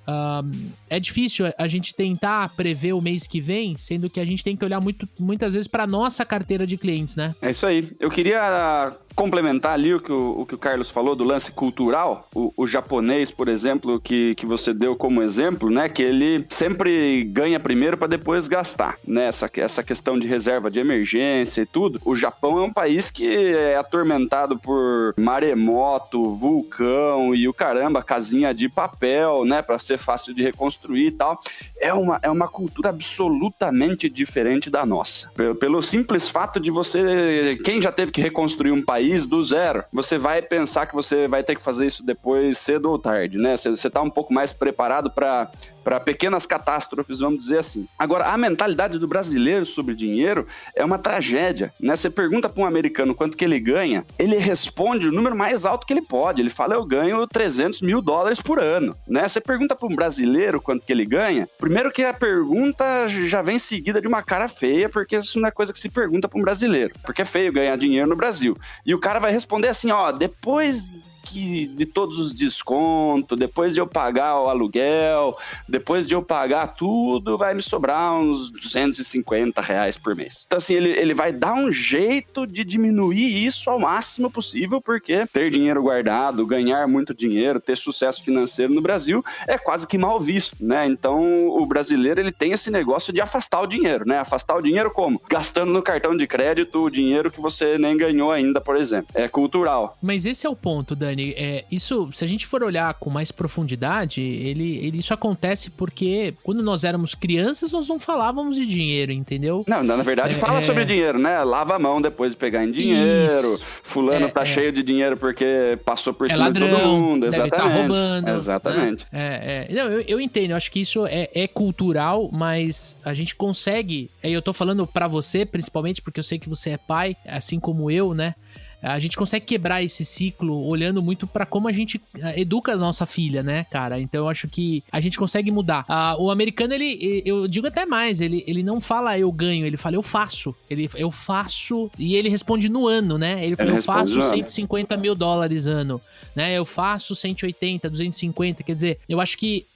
é 0.89 1.01
difícil 1.01 1.47
a 1.57 1.69
gente 1.69 1.95
tentar 1.95 2.51
prever 2.51 2.93
o 2.93 3.01
mês 3.01 3.27
que 3.27 3.41
vem, 3.41 3.77
sendo 3.79 4.11
que 4.11 4.21
a 4.21 4.25
gente 4.25 4.43
tem 4.45 4.57
que 4.59 4.65
olhar 4.65 4.81
muito, 4.81 5.09
muitas 5.19 5.55
vezes 5.55 5.69
para 5.69 5.87
nossa 5.87 6.25
carteira 6.25 6.67
de 6.67 6.77
clientes, 6.77 7.17
né? 7.17 7.35
É 7.41 7.51
isso 7.51 7.67
aí. 7.67 7.89
Eu 8.01 8.11
queria 8.11 8.93
complementar 9.15 9.73
ali 9.73 9.93
o 9.93 9.99
que 9.99 10.13
o, 10.13 10.43
o, 10.43 10.47
que 10.47 10.55
o 10.55 10.59
Carlos 10.59 10.91
falou 10.91 11.17
do 11.17 11.25
lance 11.25 11.51
cultural, 11.51 12.29
o, 12.33 12.53
o, 12.57 12.67
japonês, 12.69 13.33
por 13.33 13.49
exemplo, 13.49 13.99
que, 13.99 14.35
que 14.37 14.47
você 14.47 14.73
deu 14.73 14.95
como 14.95 15.23
exemplo, 15.23 15.69
né? 15.69 15.89
Que 15.89 16.03
ele 16.03 16.47
sempre 16.49 17.25
ganha 17.25 17.59
primeiro 17.59 17.97
para 17.97 18.07
depois 18.07 18.47
gastar, 18.47 18.97
né? 19.05 19.27
Essa, 19.27 19.51
essa 19.57 19.83
questão 19.83 20.17
de 20.17 20.29
reserva 20.29 20.71
de 20.71 20.79
emergência 20.79 21.63
e 21.63 21.67
tudo. 21.67 22.01
O 22.05 22.15
Japão 22.15 22.59
é 22.59 22.63
um 22.63 22.73
país 22.73 23.11
que 23.11 23.27
é 23.27 23.77
atormentado 23.77 24.57
por 24.57 25.15
maremoto, 25.19 26.31
vulcão 26.31 27.35
e 27.35 27.49
o 27.49 27.53
caramba, 27.53 28.03
casinha 28.03 28.55
de 28.55 28.69
papel, 28.69 29.45
né? 29.45 29.63
Para 29.63 29.79
ser 29.81 29.99
fácil 29.99 30.33
de 30.33 30.43
reconstruir 30.43 31.07
e 31.07 31.11
tal. 31.13 31.41
É 31.81 31.93
uma, 31.93 32.21
é 32.23 32.31
uma 32.31 32.47
cultura 32.47 32.91
absolutamente 32.91 34.09
diferente 34.09 34.48
da 34.71 34.87
nossa. 34.87 35.31
Pelo, 35.35 35.55
pelo 35.55 35.83
simples 35.83 36.29
fato 36.29 36.61
de 36.61 36.71
você. 36.71 37.59
Quem 37.65 37.81
já 37.83 37.91
teve 37.91 38.13
que 38.13 38.21
reconstruir 38.21 38.73
um 38.73 38.83
país 38.83 39.09
país 39.09 39.27
do 39.27 39.43
zero, 39.43 39.85
você 39.93 40.19
vai 40.19 40.43
pensar 40.43 40.87
que 40.87 40.95
você 40.95 41.27
vai 41.27 41.43
ter 41.43 41.55
que 41.57 41.63
fazer 41.63 41.87
isso 41.87 42.05
depois, 42.05 42.59
cedo 42.59 42.91
ou 42.91 42.99
tarde, 42.99 43.39
né? 43.39 43.57
Você 43.57 43.71
está 43.71 44.03
um 44.03 44.11
pouco 44.11 44.33
mais 44.33 44.53
preparado 44.53 45.11
para 45.11 45.51
para 45.89 45.99
pequenas 45.99 46.45
catástrofes, 46.45 47.21
vamos 47.21 47.39
dizer 47.39 47.61
assim. 47.61 47.89
Agora, 47.99 48.27
a 48.27 48.37
mentalidade 48.37 48.99
do 48.99 49.09
brasileiro 49.09 49.65
sobre 49.65 49.95
dinheiro 49.95 50.47
é 50.77 50.85
uma 50.85 50.99
tragédia, 50.99 51.73
né? 51.81 51.97
Você 51.97 52.11
pergunta 52.11 52.47
para 52.47 52.63
um 52.63 52.67
americano 52.67 53.15
quanto 53.15 53.39
que 53.39 53.43
ele 53.43 53.59
ganha, 53.59 54.05
ele 54.19 54.37
responde 54.37 55.09
o 55.09 55.11
número 55.11 55.35
mais 55.35 55.65
alto 55.65 55.87
que 55.87 55.93
ele 55.95 56.03
pode. 56.03 56.43
Ele 56.43 56.51
fala, 56.51 56.75
eu 56.75 56.85
ganho 56.85 57.27
300 57.27 57.81
mil 57.81 58.03
dólares 58.03 58.39
por 58.39 58.61
ano, 58.61 58.95
né? 59.07 59.27
Você 59.27 59.41
pergunta 59.41 59.75
para 59.75 59.89
um 59.89 59.97
brasileiro 59.97 60.61
quanto 60.61 60.85
que 60.85 60.93
ele 60.93 61.07
ganha, 61.07 61.49
primeiro 61.59 61.91
que 61.91 62.05
a 62.05 62.13
pergunta 62.13 63.09
já 63.09 63.41
vem 63.41 63.59
seguida 63.59 63.99
de 63.99 64.07
uma 64.07 64.23
cara 64.23 64.47
feia, 64.47 64.91
porque 64.91 65.17
isso 65.17 65.41
não 65.41 65.49
é 65.49 65.51
coisa 65.51 65.73
que 65.73 65.79
se 65.79 65.89
pergunta 65.89 66.29
para 66.29 66.39
um 66.39 66.43
brasileiro, 66.43 66.93
porque 67.03 67.23
é 67.23 67.25
feio 67.25 67.51
ganhar 67.51 67.79
dinheiro 67.79 68.11
no 68.11 68.15
Brasil. 68.15 68.55
E 68.85 68.95
o 68.95 69.01
cara 69.01 69.19
vai 69.19 69.33
responder 69.33 69.69
assim, 69.69 69.91
ó, 69.91 70.13
depois 70.13 70.93
que 71.29 71.67
de 71.67 71.87
todos 71.87 72.19
os 72.19 72.33
descontos, 72.33 73.39
depois 73.39 73.75
de 73.75 73.81
eu 73.81 73.87
pagar 73.87 74.41
o 74.41 74.49
aluguel, 74.49 75.37
depois 75.69 76.07
de 76.07 76.15
eu 76.15 76.23
pagar 76.23 76.69
tudo, 76.69 77.37
vai 77.37 77.55
me 77.55 77.63
sobrar 77.63 78.15
uns 78.15 78.51
250 78.51 79.61
reais 79.61 79.97
por 79.97 80.17
mês. 80.17 80.45
Então, 80.47 80.59
assim, 80.59 80.75
ele, 80.75 80.91
ele 80.91 81.15
vai 81.15 81.33
dar 81.33 81.55
um 81.55 81.71
jeito 81.71 82.47
de 82.47 82.65
diminuir 82.65 83.45
isso 83.45 83.69
ao 83.69 83.79
máximo 83.79 84.31
possível, 84.31 84.81
porque 84.81 85.27
ter 85.27 85.51
dinheiro 85.51 85.83
guardado, 85.83 86.47
ganhar 86.47 86.87
muito 86.89 87.15
dinheiro, 87.15 87.61
ter 87.61 87.77
sucesso 87.77 88.23
financeiro 88.23 88.73
no 88.73 88.81
Brasil 88.81 89.23
é 89.47 89.59
quase 89.59 89.87
que 89.87 89.99
mal 89.99 90.19
visto, 90.19 90.57
né? 90.61 90.87
Então, 90.87 91.49
o 91.49 91.67
brasileiro, 91.67 92.21
ele 92.21 92.33
tem 92.33 92.53
esse 92.53 92.71
negócio 92.71 93.13
de 93.13 93.21
afastar 93.21 93.61
o 93.61 93.67
dinheiro, 93.67 94.05
né? 94.07 94.19
Afastar 94.19 94.57
o 94.57 94.63
dinheiro 94.63 94.91
como? 94.91 95.21
Gastando 95.29 95.73
no 95.73 95.83
cartão 95.83 96.17
de 96.17 96.27
crédito 96.27 96.85
o 96.85 96.91
dinheiro 96.91 97.31
que 97.31 97.41
você 97.41 97.77
nem 97.79 97.97
ganhou 97.97 98.31
ainda, 98.31 98.61
por 98.61 98.77
exemplo. 98.77 99.09
É 99.15 99.29
cultural. 99.29 99.97
Mas 100.01 100.25
esse 100.25 100.47
é 100.47 100.51
o 100.51 100.57
ponto, 100.57 100.97
Dani 100.97 101.18
Dani, 101.19 101.35
é, 101.37 101.65
isso, 101.71 102.09
se 102.13 102.25
a 102.25 102.29
gente 102.29 102.47
for 102.47 102.63
olhar 102.63 102.95
com 102.95 103.11
mais 103.11 103.33
profundidade, 103.33 104.21
ele, 104.21 104.79
ele, 104.79 104.99
isso 104.99 105.13
acontece 105.13 105.71
porque 105.71 106.33
quando 106.45 106.63
nós 106.63 106.85
éramos 106.85 107.15
crianças, 107.15 107.73
nós 107.73 107.89
não 107.89 107.99
falávamos 107.99 108.57
de 108.57 108.65
dinheiro, 108.65 109.11
entendeu? 109.11 109.65
Não, 109.67 109.83
na 109.83 109.97
verdade, 110.03 110.35
é, 110.35 110.39
fala 110.39 110.59
é... 110.59 110.61
sobre 110.63 110.85
dinheiro, 110.85 111.19
né? 111.19 111.43
Lava 111.43 111.75
a 111.75 111.79
mão 111.79 112.01
depois 112.01 112.33
de 112.33 112.39
pegar 112.39 112.65
em 112.65 112.71
dinheiro. 112.71 113.55
Isso. 113.55 113.63
Fulano 113.83 114.27
é, 114.27 114.31
tá 114.31 114.43
é. 114.43 114.47
cheio 114.47 114.73
de 114.73 114.83
dinheiro 114.83 115.17
porque 115.17 115.79
passou 115.85 116.15
por 116.15 116.27
é 116.27 116.33
cima 116.33 116.47
ladrão, 116.47 116.69
de 116.69 116.75
todo 116.75 116.89
mundo. 116.89 117.21
Tá 117.23 117.27
Exatamente. 117.27 117.59
Tá 117.59 117.69
roubando. 117.69 118.29
Exatamente. 118.29 119.07
Né? 119.13 119.21
É, 119.21 119.67
é. 119.71 119.75
Não, 119.75 119.91
eu, 119.91 120.01
eu 120.07 120.21
entendo, 120.21 120.53
eu 120.53 120.57
acho 120.57 120.71
que 120.71 120.81
isso 120.81 121.05
é, 121.07 121.49
cultural, 121.49 122.31
mas 122.33 122.97
a 123.05 123.13
gente 123.13 123.35
consegue. 123.35 124.11
Eu 124.23 124.41
tô 124.41 124.53
falando 124.53 124.87
para 124.87 125.09
você, 125.09 125.45
principalmente 125.45 126.01
porque 126.01 126.21
eu 126.21 126.25
sei 126.25 126.39
que 126.39 126.49
você 126.49 126.71
é 126.71 126.77
pai, 126.77 127.17
assim 127.27 127.59
como 127.59 127.91
eu, 127.91 128.15
né? 128.15 128.35
A 128.83 128.99
gente 128.99 129.17
consegue 129.17 129.45
quebrar 129.45 129.83
esse 129.83 130.05
ciclo 130.05 130.67
olhando 130.67 131.03
muito 131.03 131.27
para 131.27 131.45
como 131.45 131.69
a 131.69 131.73
gente 131.73 132.01
eh, 132.21 132.41
educa 132.41 132.73
a 132.73 132.77
nossa 132.77 133.05
filha, 133.07 133.43
né, 133.43 133.65
cara? 133.65 134.01
Então 134.01 134.25
eu 134.25 134.29
acho 134.29 134.49
que 134.49 134.83
a 134.93 135.01
gente 135.01 135.19
consegue 135.19 135.51
mudar. 135.51 135.85
O 136.19 136.31
americano, 136.31 136.75
ele, 136.75 137.23
eu 137.25 137.49
digo 137.49 137.67
até 137.67 137.85
mais, 137.85 138.21
ele, 138.21 138.45
ele 138.47 138.63
não 138.63 138.81
fala 138.81 139.19
eu 139.19 139.31
ganho, 139.33 139.67
ele 139.67 139.77
fala 139.77 139.97
eu 139.97 140.03
faço. 140.03 140.55
Ele, 140.71 140.89
eu 140.95 141.11
faço, 141.11 141.91
e 141.99 142.15
ele 142.15 142.29
responde 142.29 142.69
no 142.69 142.87
ano, 142.87 143.19
né? 143.19 143.45
Ele 143.45 143.57
fala, 143.57 143.71
eu 143.71 143.83
faço 143.83 144.21
150 144.21 144.97
mil 144.97 145.15
dólares 145.15 145.67
ano, 145.67 146.01
né? 146.35 146.57
Eu 146.57 146.65
faço 146.65 147.15
180, 147.15 147.91
250, 147.91 148.63
quer 148.63 148.75
dizer, 148.75 148.99
eu 149.09 149.21
acho 149.21 149.37
que. 149.37 149.67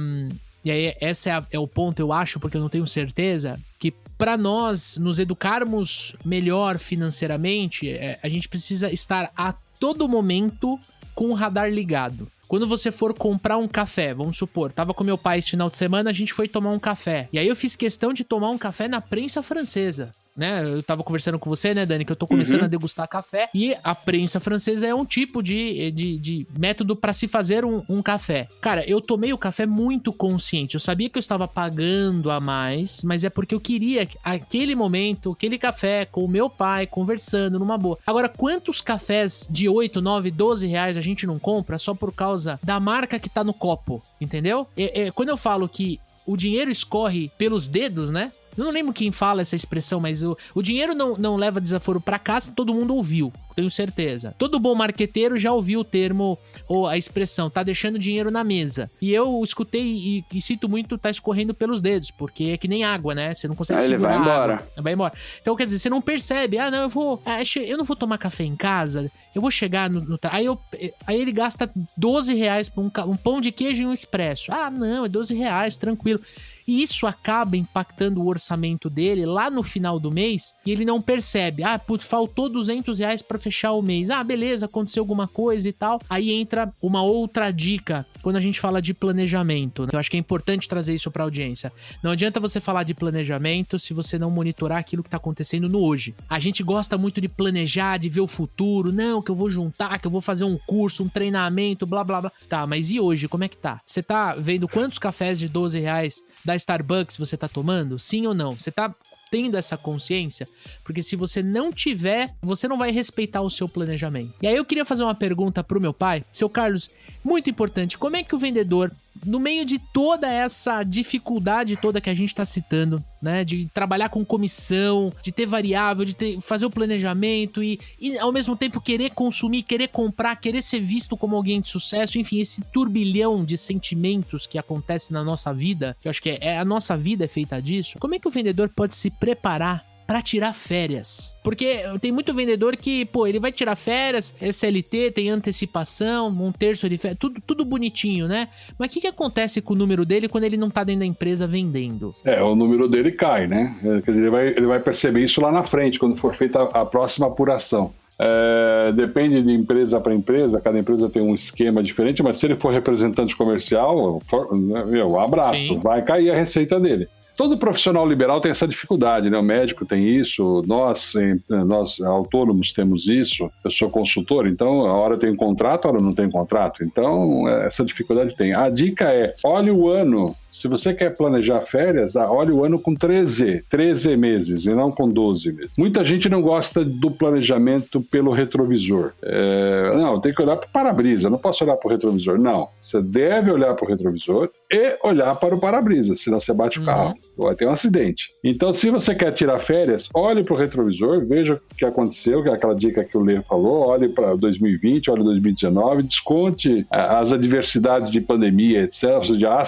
Um, 0.00 0.28
e 0.64 0.70
aí, 0.70 0.94
esse 1.00 1.30
é, 1.30 1.42
é, 1.52 1.58
o 1.58 1.66
ponto, 1.66 2.00
eu 2.00 2.12
acho, 2.12 2.40
porque 2.40 2.56
eu 2.56 2.60
não 2.60 2.68
tenho 2.68 2.86
certeza, 2.86 3.58
que 3.78 3.94
para 4.18 4.36
nós 4.36 4.98
nos 4.98 5.20
educarmos 5.20 6.14
melhor 6.24 6.78
financeiramente, 6.78 7.88
é, 7.88 8.18
a 8.22 8.28
gente 8.28 8.48
precisa 8.48 8.92
estar 8.92 9.30
a 9.36 9.54
todo 9.78 10.08
momento 10.08 10.78
com 11.14 11.30
o 11.30 11.34
radar 11.34 11.70
ligado. 11.70 12.28
Quando 12.48 12.66
você 12.66 12.90
for 12.90 13.14
comprar 13.14 13.58
um 13.58 13.68
café, 13.68 14.12
vamos 14.12 14.36
supor, 14.36 14.72
tava 14.72 14.92
com 14.92 15.04
meu 15.04 15.16
pai 15.16 15.38
esse 15.38 15.50
final 15.50 15.70
de 15.70 15.76
semana, 15.76 16.10
a 16.10 16.12
gente 16.12 16.32
foi 16.32 16.48
tomar 16.48 16.70
um 16.70 16.78
café. 16.78 17.28
E 17.32 17.38
aí 17.38 17.46
eu 17.46 17.54
fiz 17.54 17.76
questão 17.76 18.12
de 18.12 18.24
tomar 18.24 18.50
um 18.50 18.58
café 18.58 18.88
na 18.88 19.00
prensa 19.00 19.42
francesa 19.42 20.12
né? 20.38 20.62
Eu 20.62 20.82
tava 20.84 21.02
conversando 21.02 21.38
com 21.38 21.50
você, 21.50 21.74
né, 21.74 21.84
Dani, 21.84 22.04
que 22.04 22.12
eu 22.12 22.16
tô 22.16 22.26
começando 22.26 22.60
uhum. 22.60 22.66
a 22.66 22.68
degustar 22.68 23.08
café. 23.08 23.50
E 23.52 23.74
a 23.82 23.94
prensa 23.94 24.38
francesa 24.38 24.86
é 24.86 24.94
um 24.94 25.04
tipo 25.04 25.42
de, 25.42 25.90
de, 25.90 26.18
de 26.18 26.46
método 26.56 26.94
para 26.94 27.12
se 27.12 27.26
fazer 27.26 27.64
um, 27.64 27.82
um, 27.88 28.00
café. 28.00 28.46
Cara, 28.60 28.88
eu 28.88 29.00
tomei 29.00 29.32
o 29.32 29.38
café 29.38 29.66
muito 29.66 30.12
consciente. 30.12 30.74
Eu 30.74 30.80
sabia 30.80 31.10
que 31.10 31.18
eu 31.18 31.20
estava 31.20 31.48
pagando 31.48 32.30
a 32.30 32.38
mais, 32.38 33.02
mas 33.02 33.24
é 33.24 33.30
porque 33.30 33.54
eu 33.54 33.60
queria 33.60 34.08
aquele 34.22 34.76
momento, 34.76 35.32
aquele 35.32 35.58
café 35.58 36.04
com 36.04 36.24
o 36.24 36.28
meu 36.28 36.48
pai, 36.48 36.86
conversando 36.86 37.58
numa 37.58 37.76
boa. 37.76 37.98
Agora, 38.06 38.28
quantos 38.28 38.80
cafés 38.80 39.48
de 39.50 39.68
8, 39.68 40.00
9, 40.00 40.30
12 40.30 40.66
reais 40.68 40.96
a 40.96 41.00
gente 41.00 41.26
não 41.26 41.38
compra 41.38 41.78
só 41.78 41.94
por 41.94 42.14
causa 42.14 42.60
da 42.62 42.78
marca 42.78 43.18
que 43.18 43.28
tá 43.28 43.42
no 43.42 43.52
copo? 43.52 44.00
Entendeu? 44.20 44.68
É, 44.76 45.06
é, 45.06 45.10
quando 45.10 45.30
eu 45.30 45.36
falo 45.36 45.68
que 45.68 45.98
o 46.24 46.36
dinheiro 46.36 46.70
escorre 46.70 47.30
pelos 47.38 47.66
dedos, 47.66 48.10
né? 48.10 48.30
Eu 48.58 48.64
não 48.64 48.72
lembro 48.72 48.92
quem 48.92 49.12
fala 49.12 49.40
essa 49.40 49.54
expressão, 49.54 50.00
mas 50.00 50.24
o, 50.24 50.36
o 50.52 50.60
dinheiro 50.60 50.92
não, 50.92 51.16
não 51.16 51.36
leva 51.36 51.60
desaforo 51.60 52.00
para 52.00 52.18
casa, 52.18 52.52
todo 52.54 52.74
mundo 52.74 52.94
ouviu, 52.94 53.32
tenho 53.54 53.70
certeza. 53.70 54.34
Todo 54.36 54.58
bom 54.58 54.74
marqueteiro 54.74 55.38
já 55.38 55.52
ouviu 55.52 55.80
o 55.80 55.84
termo 55.84 56.36
ou 56.66 56.86
a 56.86 56.98
expressão, 56.98 57.48
tá 57.48 57.62
deixando 57.62 57.98
dinheiro 57.98 58.32
na 58.32 58.42
mesa. 58.42 58.90
E 59.00 59.12
eu 59.12 59.40
escutei 59.44 59.82
e, 59.82 60.24
e 60.32 60.42
sinto 60.42 60.68
muito, 60.68 60.98
tá 60.98 61.08
escorrendo 61.08 61.54
pelos 61.54 61.80
dedos, 61.80 62.10
porque 62.10 62.44
é 62.44 62.56
que 62.56 62.66
nem 62.66 62.82
água, 62.82 63.14
né? 63.14 63.32
Você 63.32 63.46
não 63.46 63.54
consegue 63.54 63.80
Aí 63.80 63.86
segurar. 63.86 64.14
Ele 64.14 64.24
vai 64.24 64.32
embora. 64.32 64.68
Vai 64.76 64.92
embora. 64.92 65.14
Então, 65.40 65.54
quer 65.54 65.66
dizer, 65.66 65.78
você 65.78 65.88
não 65.88 66.02
percebe, 66.02 66.58
ah, 66.58 66.70
não, 66.70 66.82
eu 66.82 66.88
vou. 66.88 67.22
Ah, 67.24 67.38
eu 67.56 67.78
não 67.78 67.84
vou 67.84 67.96
tomar 67.96 68.18
café 68.18 68.42
em 68.42 68.56
casa, 68.56 69.10
eu 69.34 69.40
vou 69.40 69.50
chegar 69.50 69.88
no. 69.88 70.00
no 70.00 70.18
aí, 70.24 70.44
eu, 70.44 70.58
aí 71.06 71.20
ele 71.20 71.32
gasta 71.32 71.70
12 71.96 72.34
reais 72.34 72.68
por 72.68 72.82
um, 72.82 72.90
um 73.06 73.16
pão 73.16 73.40
de 73.40 73.52
queijo 73.52 73.82
e 73.82 73.86
um 73.86 73.92
expresso. 73.92 74.52
Ah, 74.52 74.68
não, 74.68 75.04
é 75.04 75.08
12 75.08 75.34
reais, 75.34 75.76
tranquilo. 75.76 76.20
E 76.68 76.82
isso 76.82 77.06
acaba 77.06 77.56
impactando 77.56 78.20
o 78.20 78.28
orçamento 78.28 78.90
dele 78.90 79.24
lá 79.24 79.48
no 79.50 79.62
final 79.62 79.98
do 79.98 80.12
mês 80.12 80.54
e 80.66 80.70
ele 80.70 80.84
não 80.84 81.00
percebe. 81.00 81.64
Ah, 81.64 81.78
putz, 81.78 82.04
faltou 82.04 82.46
200 82.46 82.98
reais 82.98 83.22
para 83.22 83.38
fechar 83.38 83.72
o 83.72 83.80
mês. 83.80 84.10
Ah, 84.10 84.22
beleza, 84.22 84.66
aconteceu 84.66 85.00
alguma 85.00 85.26
coisa 85.26 85.66
e 85.66 85.72
tal. 85.72 85.98
Aí 86.10 86.30
entra 86.30 86.70
uma 86.82 87.00
outra 87.00 87.50
dica 87.50 88.06
quando 88.20 88.36
a 88.36 88.40
gente 88.40 88.60
fala 88.60 88.82
de 88.82 88.92
planejamento. 88.92 89.84
Né? 89.84 89.90
Eu 89.94 89.98
acho 89.98 90.10
que 90.10 90.18
é 90.18 90.20
importante 90.20 90.68
trazer 90.68 90.94
isso 90.94 91.10
para 91.10 91.24
audiência. 91.24 91.72
Não 92.02 92.10
adianta 92.10 92.38
você 92.38 92.60
falar 92.60 92.82
de 92.82 92.92
planejamento 92.92 93.78
se 93.78 93.94
você 93.94 94.18
não 94.18 94.30
monitorar 94.30 94.76
aquilo 94.78 95.02
que 95.02 95.08
tá 95.08 95.16
acontecendo 95.16 95.70
no 95.70 95.80
hoje. 95.80 96.14
A 96.28 96.38
gente 96.38 96.62
gosta 96.62 96.98
muito 96.98 97.18
de 97.18 97.28
planejar, 97.30 97.96
de 97.96 98.10
ver 98.10 98.20
o 98.20 98.26
futuro. 98.26 98.92
Não, 98.92 99.22
que 99.22 99.30
eu 99.30 99.34
vou 99.34 99.48
juntar, 99.48 99.98
que 99.98 100.06
eu 100.06 100.10
vou 100.10 100.20
fazer 100.20 100.44
um 100.44 100.58
curso, 100.66 101.02
um 101.02 101.08
treinamento, 101.08 101.86
blá 101.86 102.04
blá 102.04 102.20
blá. 102.20 102.32
Tá, 102.46 102.66
mas 102.66 102.90
e 102.90 103.00
hoje? 103.00 103.26
Como 103.26 103.44
é 103.44 103.48
que 103.48 103.56
tá? 103.56 103.80
Você 103.86 104.02
tá 104.02 104.34
vendo 104.34 104.68
quantos 104.68 104.98
cafés 104.98 105.38
de 105.38 105.48
12 105.48 105.80
reais 105.80 106.22
da 106.44 106.57
Starbucks 106.58 107.16
você 107.16 107.36
tá 107.36 107.48
tomando? 107.48 107.98
Sim 107.98 108.26
ou 108.26 108.34
não? 108.34 108.54
Você 108.54 108.70
tá 108.70 108.94
tendo 109.30 109.56
essa 109.56 109.76
consciência, 109.76 110.48
porque 110.82 111.02
se 111.02 111.16
você 111.16 111.42
não 111.42 111.72
tiver, 111.72 112.34
você 112.42 112.66
não 112.66 112.78
vai 112.78 112.90
respeitar 112.90 113.42
o 113.42 113.50
seu 113.50 113.68
planejamento. 113.68 114.34
E 114.42 114.46
aí 114.46 114.56
eu 114.56 114.64
queria 114.64 114.84
fazer 114.84 115.02
uma 115.02 115.14
pergunta 115.14 115.62
pro 115.62 115.80
meu 115.80 115.92
pai, 115.92 116.24
seu 116.32 116.48
Carlos, 116.48 116.88
muito 117.22 117.50
importante, 117.50 117.98
como 117.98 118.16
é 118.16 118.22
que 118.22 118.34
o 118.34 118.38
vendedor, 118.38 118.90
no 119.24 119.40
meio 119.40 119.64
de 119.64 119.78
toda 119.78 120.30
essa 120.30 120.82
dificuldade 120.82 121.76
toda 121.76 122.00
que 122.00 122.10
a 122.10 122.14
gente 122.14 122.28
está 122.28 122.44
citando, 122.44 123.02
né, 123.20 123.44
de 123.44 123.68
trabalhar 123.74 124.08
com 124.08 124.24
comissão, 124.24 125.12
de 125.22 125.32
ter 125.32 125.46
variável, 125.46 126.04
de 126.04 126.14
ter, 126.14 126.40
fazer 126.40 126.66
o 126.66 126.70
planejamento 126.70 127.62
e, 127.62 127.80
e 128.00 128.18
ao 128.18 128.32
mesmo 128.32 128.56
tempo 128.56 128.80
querer 128.80 129.10
consumir, 129.10 129.62
querer 129.62 129.88
comprar, 129.88 130.36
querer 130.36 130.62
ser 130.62 130.80
visto 130.80 131.16
como 131.16 131.36
alguém 131.36 131.60
de 131.60 131.68
sucesso, 131.68 132.18
enfim, 132.18 132.38
esse 132.38 132.62
turbilhão 132.72 133.44
de 133.44 133.58
sentimentos 133.58 134.46
que 134.46 134.58
acontece 134.58 135.12
na 135.12 135.24
nossa 135.24 135.52
vida, 135.52 135.96
que 136.00 136.08
eu 136.08 136.10
acho 136.10 136.22
que 136.22 136.30
é, 136.30 136.38
é 136.40 136.58
a 136.58 136.64
nossa 136.64 136.96
vida 136.96 137.24
é 137.24 137.28
feita 137.28 137.60
disso. 137.60 137.98
Como 137.98 138.14
é 138.14 138.18
que 138.18 138.28
o 138.28 138.30
vendedor 138.30 138.68
pode 138.68 138.94
se 138.94 139.10
preparar 139.10 139.87
para 140.08 140.22
tirar 140.22 140.54
férias. 140.54 141.36
Porque 141.44 141.82
tem 142.00 142.10
muito 142.10 142.32
vendedor 142.32 142.74
que, 142.76 143.04
pô, 143.04 143.26
ele 143.26 143.38
vai 143.38 143.52
tirar 143.52 143.76
férias, 143.76 144.34
SLT, 144.40 145.10
tem 145.10 145.28
antecipação, 145.28 146.28
um 146.28 146.50
terço 146.50 146.88
de 146.88 146.96
férias, 146.96 147.18
tudo, 147.20 147.38
tudo 147.46 147.62
bonitinho, 147.62 148.26
né? 148.26 148.48
Mas 148.78 148.90
o 148.90 148.94
que, 148.94 149.02
que 149.02 149.06
acontece 149.06 149.60
com 149.60 149.74
o 149.74 149.76
número 149.76 150.06
dele 150.06 150.26
quando 150.26 150.44
ele 150.44 150.56
não 150.56 150.70
tá 150.70 150.82
dentro 150.82 151.00
da 151.00 151.06
empresa 151.06 151.46
vendendo? 151.46 152.14
É, 152.24 152.42
o 152.42 152.54
número 152.54 152.88
dele 152.88 153.12
cai, 153.12 153.46
né? 153.46 153.76
É, 153.84 154.10
ele 154.10 154.30
vai, 154.30 154.46
ele 154.48 154.66
vai 154.66 154.80
perceber 154.80 155.22
isso 155.22 155.42
lá 155.42 155.52
na 155.52 155.62
frente, 155.62 155.98
quando 155.98 156.16
for 156.16 156.34
feita 156.34 156.62
a, 156.62 156.86
próxima 156.86 157.26
apuração. 157.26 157.92
É, 158.18 158.90
depende 158.92 159.42
de 159.42 159.52
empresa 159.52 160.00
para 160.00 160.14
empresa, 160.14 160.58
cada 160.58 160.78
empresa 160.78 161.10
tem 161.10 161.20
um 161.20 161.34
esquema 161.34 161.82
diferente, 161.82 162.22
mas 162.22 162.38
se 162.38 162.46
ele 162.46 162.56
for 162.56 162.72
representante 162.72 163.36
comercial, 163.36 164.22
for, 164.26 164.56
meu, 164.56 165.20
abraço, 165.20 165.62
Sim. 165.62 165.78
vai 165.80 166.00
cair 166.00 166.30
a 166.30 166.34
receita 166.34 166.80
dele 166.80 167.06
todo 167.38 167.56
profissional 167.56 168.06
liberal 168.06 168.40
tem 168.40 168.50
essa 168.50 168.66
dificuldade, 168.66 169.30
né? 169.30 169.38
O 169.38 169.42
médico 169.42 169.86
tem 169.86 170.08
isso, 170.08 170.64
nós, 170.66 171.12
nós 171.48 172.00
autônomos 172.00 172.72
temos 172.72 173.06
isso. 173.06 173.48
Eu 173.64 173.70
sou 173.70 173.88
consultor, 173.88 174.48
então 174.48 174.84
a 174.84 174.92
hora 174.92 175.16
tem 175.16 175.34
contrato, 175.36 175.86
a 175.86 175.92
hora 175.92 176.02
não 176.02 176.12
tem 176.12 176.28
contrato. 176.28 176.82
Então 176.82 177.48
essa 177.48 177.84
dificuldade 177.84 178.34
tem. 178.36 178.52
A 178.52 178.68
dica 178.68 179.04
é: 179.12 179.34
olhe 179.44 179.70
o 179.70 179.88
ano 179.88 180.34
se 180.58 180.66
você 180.66 180.92
quer 180.92 181.16
planejar 181.16 181.60
férias, 181.60 182.16
ah, 182.16 182.28
olhe 182.32 182.50
o 182.50 182.64
ano 182.64 182.80
com 182.80 182.92
13, 182.92 183.64
13 183.70 184.16
meses 184.16 184.66
e 184.66 184.70
não 184.70 184.90
com 184.90 185.08
12 185.08 185.52
meses. 185.52 185.70
Muita 185.78 186.04
gente 186.04 186.28
não 186.28 186.42
gosta 186.42 186.84
do 186.84 187.12
planejamento 187.12 188.00
pelo 188.00 188.32
retrovisor. 188.32 189.12
É, 189.22 189.92
não, 189.94 190.20
tem 190.20 190.34
que 190.34 190.42
olhar 190.42 190.56
para 190.56 190.66
o 190.66 190.70
para-brisa, 190.72 191.30
não 191.30 191.38
posso 191.38 191.62
olhar 191.62 191.76
para 191.76 191.86
o 191.86 191.90
retrovisor. 191.92 192.38
Não, 192.38 192.68
você 192.82 193.00
deve 193.00 193.52
olhar 193.52 193.72
para 193.74 193.84
o 193.84 193.88
retrovisor 193.88 194.50
e 194.70 194.98
olhar 195.02 195.34
para 195.36 195.54
o 195.54 195.60
para-brisa, 195.60 196.16
senão 196.16 196.40
você 196.40 196.52
bate 196.52 196.80
o 196.80 196.84
carro, 196.84 197.14
uhum. 197.38 197.44
vai 197.44 197.54
ter 197.54 197.66
um 197.66 197.70
acidente. 197.70 198.28
Então, 198.42 198.72
se 198.72 198.90
você 198.90 199.14
quer 199.14 199.32
tirar 199.32 199.60
férias, 199.60 200.08
olhe 200.12 200.42
para 200.42 200.54
o 200.54 200.56
retrovisor, 200.58 201.24
veja 201.24 201.54
o 201.54 201.74
que 201.76 201.84
aconteceu, 201.84 202.42
que 202.42 202.48
é 202.48 202.52
aquela 202.52 202.74
dica 202.74 203.04
que 203.04 203.16
o 203.16 203.22
Lê 203.22 203.40
falou, 203.42 203.86
olhe 203.86 204.08
para 204.08 204.34
2020, 204.34 205.10
olhe 205.10 205.22
2019, 205.22 206.02
desconte 206.02 206.84
as 206.90 207.32
adversidades 207.32 208.10
de 208.10 208.20
pandemia, 208.20 208.82
etc., 208.82 209.04
ou 209.14 209.24
seja, 209.24 209.50
a 209.50 209.64